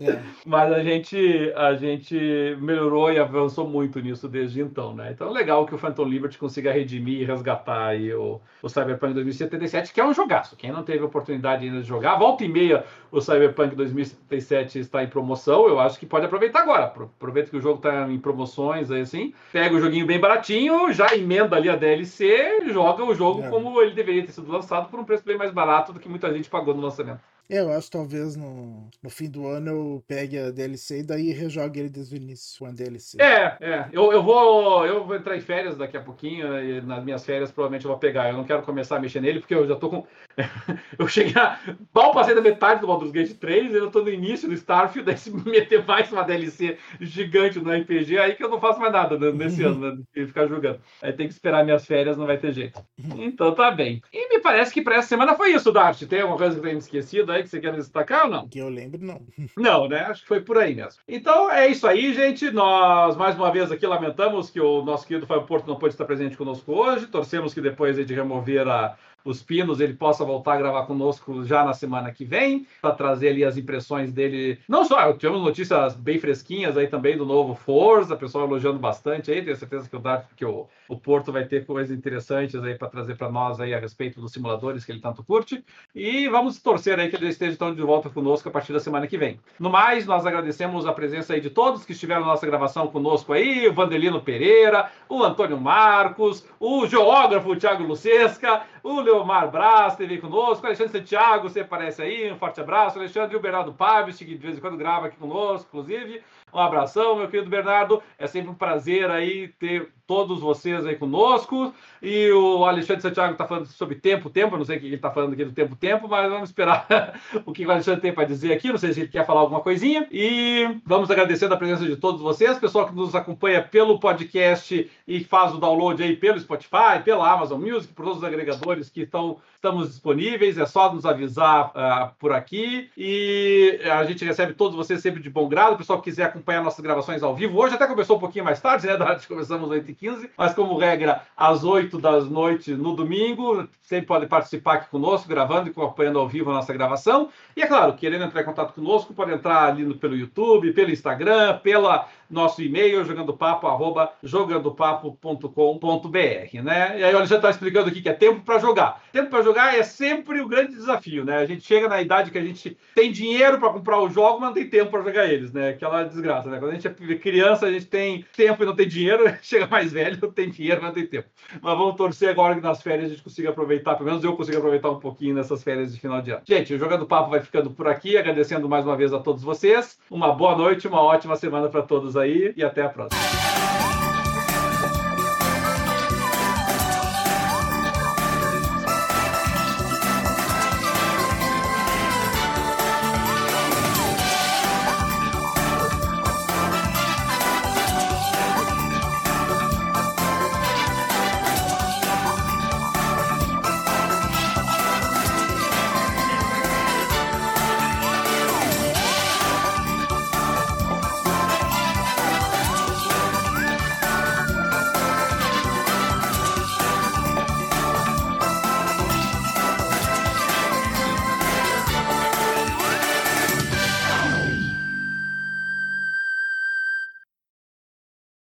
Yeah. 0.00 0.20
É. 0.20 0.22
Mas 0.46 0.72
a 0.72 0.82
gente, 0.82 1.52
a 1.54 1.74
gente 1.74 2.56
melhorou 2.60 3.12
e 3.12 3.18
avançou 3.18 3.66
muito 3.68 4.00
nisso 4.00 4.28
desde 4.28 4.60
então, 4.60 4.94
né? 4.94 5.10
Então 5.12 5.28
é 5.28 5.32
legal 5.32 5.66
que 5.66 5.74
o 5.74 5.78
Phantom 5.78 6.04
Liberty 6.04 6.38
consiga 6.38 6.72
redimir 6.72 7.20
e 7.22 7.24
resgatar 7.24 7.88
aí 7.88 8.12
o, 8.14 8.40
o 8.62 8.68
Cyberpunk 8.68 9.14
2077, 9.14 9.92
que 9.92 10.00
é 10.00 10.04
um 10.04 10.14
jogaço. 10.14 10.56
Quem 10.56 10.72
não 10.72 10.82
teve 10.82 11.02
oportunidade 11.04 11.64
ainda 11.66 11.82
de 11.82 11.86
jogar, 11.88 12.16
volta 12.16 12.44
e 12.44 12.48
meia 12.48 12.84
o 13.10 13.20
Cyberpunk 13.20 13.76
2077 13.76 14.78
está 14.78 15.04
em 15.04 15.08
promoção. 15.08 15.66
Eu 15.68 15.78
acho 15.78 15.98
que 15.98 16.06
pode 16.06 16.24
aproveitar 16.24 16.60
agora. 16.62 16.84
Aproveita 16.84 17.50
que 17.50 17.56
o 17.56 17.60
jogo 17.60 17.76
está 17.76 18.10
em 18.10 18.18
promoções 18.18 18.90
aí 18.90 19.02
assim. 19.02 19.34
Pega 19.52 19.74
o 19.74 19.80
joguinho 19.80 20.06
bem 20.06 20.18
baratinho, 20.18 20.92
já 20.92 21.14
emenda 21.14 21.56
ali 21.56 21.68
a 21.68 21.76
DLC, 21.76 22.68
joga 22.70 23.04
o 23.04 23.14
jogo 23.14 23.42
é. 23.44 23.48
como 23.50 23.80
ele 23.82 23.92
deveria 23.94 24.24
ter 24.24 24.32
sido 24.32 24.50
lançado 24.50 24.88
por 24.88 24.98
um 24.98 25.04
preço 25.04 25.24
bem 25.24 25.36
mais 25.36 25.50
barato 25.52 25.92
do 25.92 26.00
que 26.00 26.08
muita 26.08 26.32
gente 26.32 26.48
pagou 26.48 26.74
no 26.74 26.80
lançamento 26.80 27.01
инструмент. 27.02 27.22
É, 27.50 27.60
eu 27.60 27.72
acho 27.72 27.90
que 27.90 27.96
talvez 27.98 28.36
no, 28.36 28.88
no 29.02 29.10
fim 29.10 29.28
do 29.28 29.46
ano 29.46 29.70
eu 29.70 30.04
pegue 30.06 30.38
a 30.38 30.50
DLC 30.50 31.00
e 31.00 31.02
daí 31.02 31.32
rejogue 31.32 31.80
ele 31.80 31.88
desde 31.90 32.14
o 32.14 32.16
início, 32.16 32.64
a 32.64 32.70
DLC. 32.70 33.20
É, 33.20 33.56
é. 33.60 33.86
Eu, 33.92 34.12
eu, 34.12 34.22
vou, 34.22 34.86
eu 34.86 35.04
vou 35.04 35.16
entrar 35.16 35.36
em 35.36 35.40
férias 35.40 35.76
daqui 35.76 35.96
a 35.96 36.00
pouquinho 36.00 36.56
e 36.62 36.80
nas 36.80 37.04
minhas 37.04 37.24
férias 37.26 37.50
provavelmente 37.50 37.84
eu 37.84 37.90
vou 37.90 37.98
pegar. 37.98 38.28
Eu 38.30 38.36
não 38.36 38.44
quero 38.44 38.62
começar 38.62 38.96
a 38.96 39.00
mexer 39.00 39.20
nele 39.20 39.40
porque 39.40 39.54
eu 39.54 39.66
já 39.66 39.76
tô 39.76 39.90
com. 39.90 40.06
eu 40.98 41.06
cheguei. 41.08 41.34
A... 41.40 41.58
Mal 41.94 42.12
passei 42.12 42.34
da 42.34 42.40
metade 42.40 42.80
do 42.80 42.86
Baldur's 42.86 43.10
Gate 43.12 43.32
3, 43.36 43.74
eu 43.74 43.90
tô 43.90 44.02
no 44.02 44.10
início 44.10 44.48
do 44.48 44.54
Starfield, 44.54 45.04
daí 45.06 45.18
se 45.18 45.30
meter 45.30 45.84
mais 45.84 46.10
uma 46.10 46.22
DLC 46.22 46.78
gigante 47.00 47.58
no 47.60 47.70
RPG, 47.76 48.18
aí 48.18 48.34
que 48.34 48.44
eu 48.44 48.48
não 48.48 48.60
faço 48.60 48.80
mais 48.80 48.92
nada 48.92 49.18
né, 49.18 49.30
nesse 49.30 49.62
ano, 49.62 49.80
né? 49.94 50.02
De 50.14 50.26
ficar 50.26 50.46
jogando. 50.46 50.80
Aí 51.02 51.12
tem 51.12 51.26
que 51.26 51.32
esperar 51.34 51.64
minhas 51.64 51.84
férias, 51.84 52.16
não 52.16 52.26
vai 52.26 52.38
ter 52.38 52.52
jeito. 52.52 52.82
Então 53.22 53.54
tá 53.54 53.70
bem. 53.70 54.02
E 54.12 54.28
me 54.28 54.40
parece 54.40 54.72
que 54.72 54.82
para 54.82 54.96
essa 54.96 55.08
semana 55.08 55.34
foi 55.34 55.52
isso, 55.52 55.70
Dart. 55.72 56.02
Tem 56.08 56.20
alguma 56.22 56.36
coisa 56.36 56.54
que 56.54 56.60
eu 56.60 56.64
tenho 56.64 56.78
esquecido? 56.78 57.31
aí 57.32 57.42
que 57.42 57.48
você 57.48 57.60
quer 57.60 57.74
destacar 57.74 58.26
ou 58.26 58.30
não? 58.30 58.48
Que 58.48 58.58
eu 58.58 58.68
lembro, 58.68 59.04
não. 59.04 59.22
Não, 59.56 59.88
né? 59.88 60.00
Acho 60.00 60.22
que 60.22 60.28
foi 60.28 60.40
por 60.40 60.58
aí 60.58 60.74
mesmo. 60.74 61.00
Então 61.06 61.50
é 61.50 61.66
isso 61.68 61.86
aí, 61.86 62.12
gente. 62.14 62.50
Nós, 62.50 63.16
mais 63.16 63.34
uma 63.36 63.50
vez, 63.50 63.70
aqui 63.72 63.86
lamentamos 63.86 64.50
que 64.50 64.60
o 64.60 64.82
nosso 64.84 65.06
querido 65.06 65.26
Fábio 65.26 65.46
Porto 65.46 65.66
não 65.66 65.76
pôde 65.76 65.94
estar 65.94 66.04
presente 66.04 66.36
conosco 66.36 66.72
hoje. 66.72 67.06
Torcemos 67.06 67.54
que 67.54 67.60
depois 67.60 67.96
de 68.04 68.14
remover 68.14 68.66
a 68.68 68.96
os 69.24 69.42
pinos, 69.42 69.80
ele 69.80 69.94
possa 69.94 70.24
voltar 70.24 70.54
a 70.54 70.56
gravar 70.56 70.82
conosco 70.86 71.44
já 71.44 71.64
na 71.64 71.72
semana 71.72 72.12
que 72.12 72.24
vem, 72.24 72.66
para 72.80 72.92
trazer 72.94 73.28
ali 73.30 73.44
as 73.44 73.56
impressões 73.56 74.12
dele. 74.12 74.58
Não 74.68 74.84
só, 74.84 75.12
tivemos 75.12 75.42
notícias 75.42 75.94
bem 75.94 76.18
fresquinhas 76.18 76.76
aí 76.76 76.88
também 76.88 77.16
do 77.16 77.24
novo 77.26 77.54
Forza, 77.54 78.14
o 78.14 78.18
pessoal 78.18 78.46
elogiando 78.46 78.78
bastante 78.78 79.30
aí, 79.30 79.42
tenho 79.42 79.56
certeza 79.56 79.88
que 79.88 79.96
o, 79.96 80.00
Dart, 80.00 80.26
que 80.36 80.44
o, 80.44 80.66
o 80.88 80.96
Porto 80.96 81.32
vai 81.32 81.44
ter 81.44 81.64
coisas 81.64 81.96
interessantes 81.96 82.56
aí 82.62 82.74
para 82.74 82.88
trazer 82.88 83.14
para 83.16 83.30
nós 83.30 83.60
aí 83.60 83.74
a 83.74 83.78
respeito 83.78 84.20
dos 84.20 84.32
simuladores 84.32 84.84
que 84.84 84.92
ele 84.92 85.00
tanto 85.00 85.22
curte. 85.22 85.64
E 85.94 86.28
vamos 86.28 86.60
torcer 86.60 86.98
aí 86.98 87.08
que 87.08 87.16
ele 87.16 87.28
esteja 87.28 87.52
então, 87.52 87.74
de 87.74 87.82
volta 87.82 88.10
conosco 88.10 88.48
a 88.48 88.52
partir 88.52 88.72
da 88.72 88.80
semana 88.80 89.06
que 89.06 89.18
vem. 89.18 89.38
No 89.58 89.70
mais, 89.70 90.06
nós 90.06 90.26
agradecemos 90.26 90.86
a 90.86 90.92
presença 90.92 91.34
aí 91.34 91.40
de 91.40 91.50
todos 91.50 91.84
que 91.84 91.92
estiveram 91.92 92.22
na 92.22 92.28
nossa 92.28 92.46
gravação 92.46 92.86
conosco 92.88 93.32
aí, 93.32 93.68
o 93.68 93.72
Vandelino 93.74 94.20
Pereira, 94.20 94.90
o 95.08 95.22
Antônio 95.22 95.60
Marcos, 95.60 96.46
o 96.58 96.86
geógrafo 96.86 97.54
Tiago 97.56 97.82
Lucesca, 97.82 98.62
o 98.82 99.00
Leo 99.00 99.11
Mar 99.24 99.50
Braz 99.50 99.92
esteve 99.92 100.18
conosco, 100.18 100.64
Alexandre 100.64 100.92
Santiago, 100.98 101.48
você 101.50 101.60
aparece 101.60 102.00
aí, 102.00 102.32
um 102.32 102.38
forte 102.38 102.60
abraço. 102.62 102.98
Alexandre 102.98 103.34
e 103.34 103.36
o 103.36 103.40
Bernardo 103.40 103.74
Paves, 103.74 104.16
que 104.16 104.24
de 104.24 104.34
vez 104.36 104.56
em 104.56 104.60
quando 104.60 104.78
grava 104.78 105.08
aqui 105.08 105.16
conosco, 105.18 105.68
inclusive. 105.68 106.22
Um 106.52 106.58
abração, 106.58 107.16
meu 107.16 107.28
querido 107.28 107.50
Bernardo. 107.50 108.02
É 108.18 108.26
sempre 108.26 108.50
um 108.50 108.54
prazer 108.54 109.10
aí 109.10 109.48
ter 109.48 109.92
todos 110.06 110.40
vocês 110.40 110.84
aí 110.86 110.96
conosco. 110.96 111.72
E 112.00 112.30
o 112.32 112.64
Alexandre 112.64 113.02
Santiago 113.02 113.32
está 113.32 113.46
falando 113.46 113.66
sobre 113.66 113.96
tempo, 113.96 114.28
tempo. 114.30 114.56
Não 114.56 114.64
sei 114.64 114.76
o 114.76 114.80
que 114.80 114.86
ele 114.86 114.96
está 114.96 115.10
falando 115.10 115.32
aqui 115.34 115.44
do 115.44 115.52
tempo, 115.52 115.76
tempo, 115.76 116.08
mas 116.08 116.30
vamos 116.30 116.48
esperar 116.48 116.86
o 117.46 117.52
que 117.52 117.64
o 117.66 117.70
Alexandre 117.70 118.00
tem 118.00 118.12
para 118.12 118.24
dizer 118.24 118.52
aqui. 118.52 118.68
Não 118.70 118.78
sei 118.78 118.92
se 118.92 119.00
ele 119.00 119.08
quer 119.08 119.24
falar 119.26 119.40
alguma 119.40 119.60
coisinha. 119.60 120.06
E 120.10 120.78
vamos 120.84 121.10
agradecendo 121.10 121.54
a 121.54 121.56
presença 121.56 121.84
de 121.84 121.96
todos 121.96 122.20
vocês, 122.20 122.58
pessoal 122.58 122.86
que 122.88 122.94
nos 122.94 123.14
acompanha 123.14 123.62
pelo 123.62 123.98
podcast 123.98 124.90
e 125.06 125.24
faz 125.24 125.54
o 125.54 125.58
download 125.58 126.02
aí 126.02 126.16
pelo 126.16 126.40
Spotify, 126.40 127.00
pela 127.04 127.30
Amazon 127.30 127.60
Music, 127.60 127.92
por 127.92 128.02
todos 128.04 128.18
os 128.18 128.24
agregadores 128.24 128.90
que 128.90 129.02
estão 129.02 129.38
estamos 129.56 129.88
disponíveis. 129.90 130.58
É 130.58 130.66
só 130.66 130.92
nos 130.92 131.06
avisar 131.06 131.68
uh, 131.68 132.12
por 132.18 132.32
aqui 132.32 132.90
e 132.96 133.78
a 133.84 134.02
gente 134.04 134.24
recebe 134.24 134.54
todos 134.54 134.76
vocês 134.76 135.00
sempre 135.00 135.22
de 135.22 135.30
bom 135.30 135.48
grado. 135.48 135.74
O 135.74 135.78
pessoal 135.78 136.00
que 136.00 136.10
quiser 136.10 136.24
acompanhar 136.24 136.64
nossas 136.64 136.80
gravações 136.80 137.22
ao 137.22 137.34
vivo, 137.34 137.56
hoje 137.58 137.74
até 137.76 137.86
começou 137.86 138.16
um 138.16 138.20
pouquinho 138.20 138.44
mais 138.44 138.60
tarde, 138.60 138.86
né? 138.86 138.96
Da 138.96 139.14
começamos 139.26 139.70
oito 139.70 139.91
15 139.94 140.30
mas 140.36 140.54
como 140.54 140.76
regra, 140.76 141.22
às 141.36 141.64
8 141.64 141.98
das 141.98 142.28
noites 142.28 142.76
no 142.76 142.94
domingo. 142.94 143.68
Sempre 143.82 144.06
pode 144.06 144.26
participar 144.26 144.74
aqui 144.74 144.88
conosco, 144.90 145.28
gravando 145.28 145.68
e 145.68 145.70
acompanhando 145.70 146.18
ao 146.18 146.28
vivo 146.28 146.50
a 146.50 146.54
nossa 146.54 146.72
gravação. 146.72 147.28
E 147.56 147.62
é 147.62 147.66
claro, 147.66 147.94
querendo 147.94 148.24
entrar 148.24 148.42
em 148.42 148.44
contato 148.44 148.72
conosco, 148.74 149.12
pode 149.14 149.32
entrar 149.32 149.64
ali 149.66 149.84
no, 149.84 149.96
pelo 149.96 150.16
YouTube, 150.16 150.72
pelo 150.72 150.90
Instagram, 150.90 151.58
pela 151.58 152.08
nosso 152.32 152.62
e-mail, 152.62 153.04
jogandopapo, 153.04 153.66
arroba 153.68 154.12
jogandopapo.com.br, 154.22 156.62
né? 156.62 156.98
E 156.98 157.04
aí 157.04 157.14
o 157.14 157.18
Alexandre 157.18 157.36
está 157.36 157.50
explicando 157.50 157.90
aqui 157.90 158.00
que 158.00 158.08
é 158.08 158.12
tempo 158.12 158.40
para 158.40 158.58
jogar. 158.58 159.02
Tempo 159.12 159.28
para 159.28 159.42
jogar 159.42 159.76
é 159.78 159.82
sempre 159.82 160.40
o 160.40 160.48
grande 160.48 160.72
desafio, 160.72 161.24
né? 161.24 161.36
A 161.36 161.46
gente 161.46 161.62
chega 161.64 161.88
na 161.88 162.00
idade 162.00 162.30
que 162.30 162.38
a 162.38 162.44
gente 162.44 162.76
tem 162.94 163.12
dinheiro 163.12 163.58
para 163.58 163.68
comprar 163.70 164.00
os 164.00 164.12
jogos, 164.12 164.40
mas 164.40 164.48
não 164.48 164.54
tem 164.54 164.68
tempo 164.68 164.90
para 164.90 165.02
jogar 165.02 165.26
eles, 165.26 165.52
né? 165.52 165.70
Aquela 165.70 166.02
desgraça, 166.04 166.48
né? 166.48 166.58
Quando 166.58 166.70
a 166.70 166.74
gente 166.74 166.88
é 166.88 166.90
criança, 167.16 167.66
a 167.66 167.70
gente 167.72 167.86
tem 167.86 168.24
tempo 168.34 168.62
e 168.62 168.66
não 168.66 168.74
tem 168.74 168.88
dinheiro, 168.88 169.24
chega 169.42 169.66
mais 169.66 169.92
velho, 169.92 170.18
não 170.22 170.30
tem 170.32 170.48
dinheiro, 170.48 170.80
mas 170.80 170.88
não 170.94 171.00
tem 171.00 171.06
tempo. 171.06 171.28
Mas 171.60 171.76
vamos 171.78 171.96
torcer 171.96 172.30
agora 172.30 172.54
que 172.54 172.62
nas 172.62 172.80
férias 172.82 173.06
a 173.06 173.10
gente 173.10 173.22
consiga 173.22 173.50
aproveitar, 173.50 173.94
pelo 173.94 174.08
menos 174.08 174.24
eu 174.24 174.34
consigo 174.34 174.56
aproveitar 174.56 174.90
um 174.90 174.98
pouquinho 174.98 175.34
nessas 175.34 175.62
férias 175.62 175.94
de 175.94 176.00
final 176.00 176.22
de 176.22 176.30
ano. 176.30 176.42
Gente, 176.44 176.74
o 176.74 176.78
Jogando 176.78 177.06
Papo 177.06 177.30
vai 177.30 177.40
ficando 177.40 177.70
por 177.70 177.86
aqui, 177.86 178.16
agradecendo 178.16 178.68
mais 178.68 178.86
uma 178.86 178.96
vez 178.96 179.12
a 179.12 179.18
todos 179.18 179.42
vocês. 179.42 179.98
Uma 180.10 180.32
boa 180.32 180.56
noite, 180.56 180.88
uma 180.88 181.00
ótima 181.02 181.36
semana 181.36 181.68
para 181.68 181.82
todos 181.82 182.16
aí 182.16 182.21
aí 182.22 182.52
e 182.56 182.64
até 182.64 182.82
a 182.82 182.88
próxima. 182.88 183.91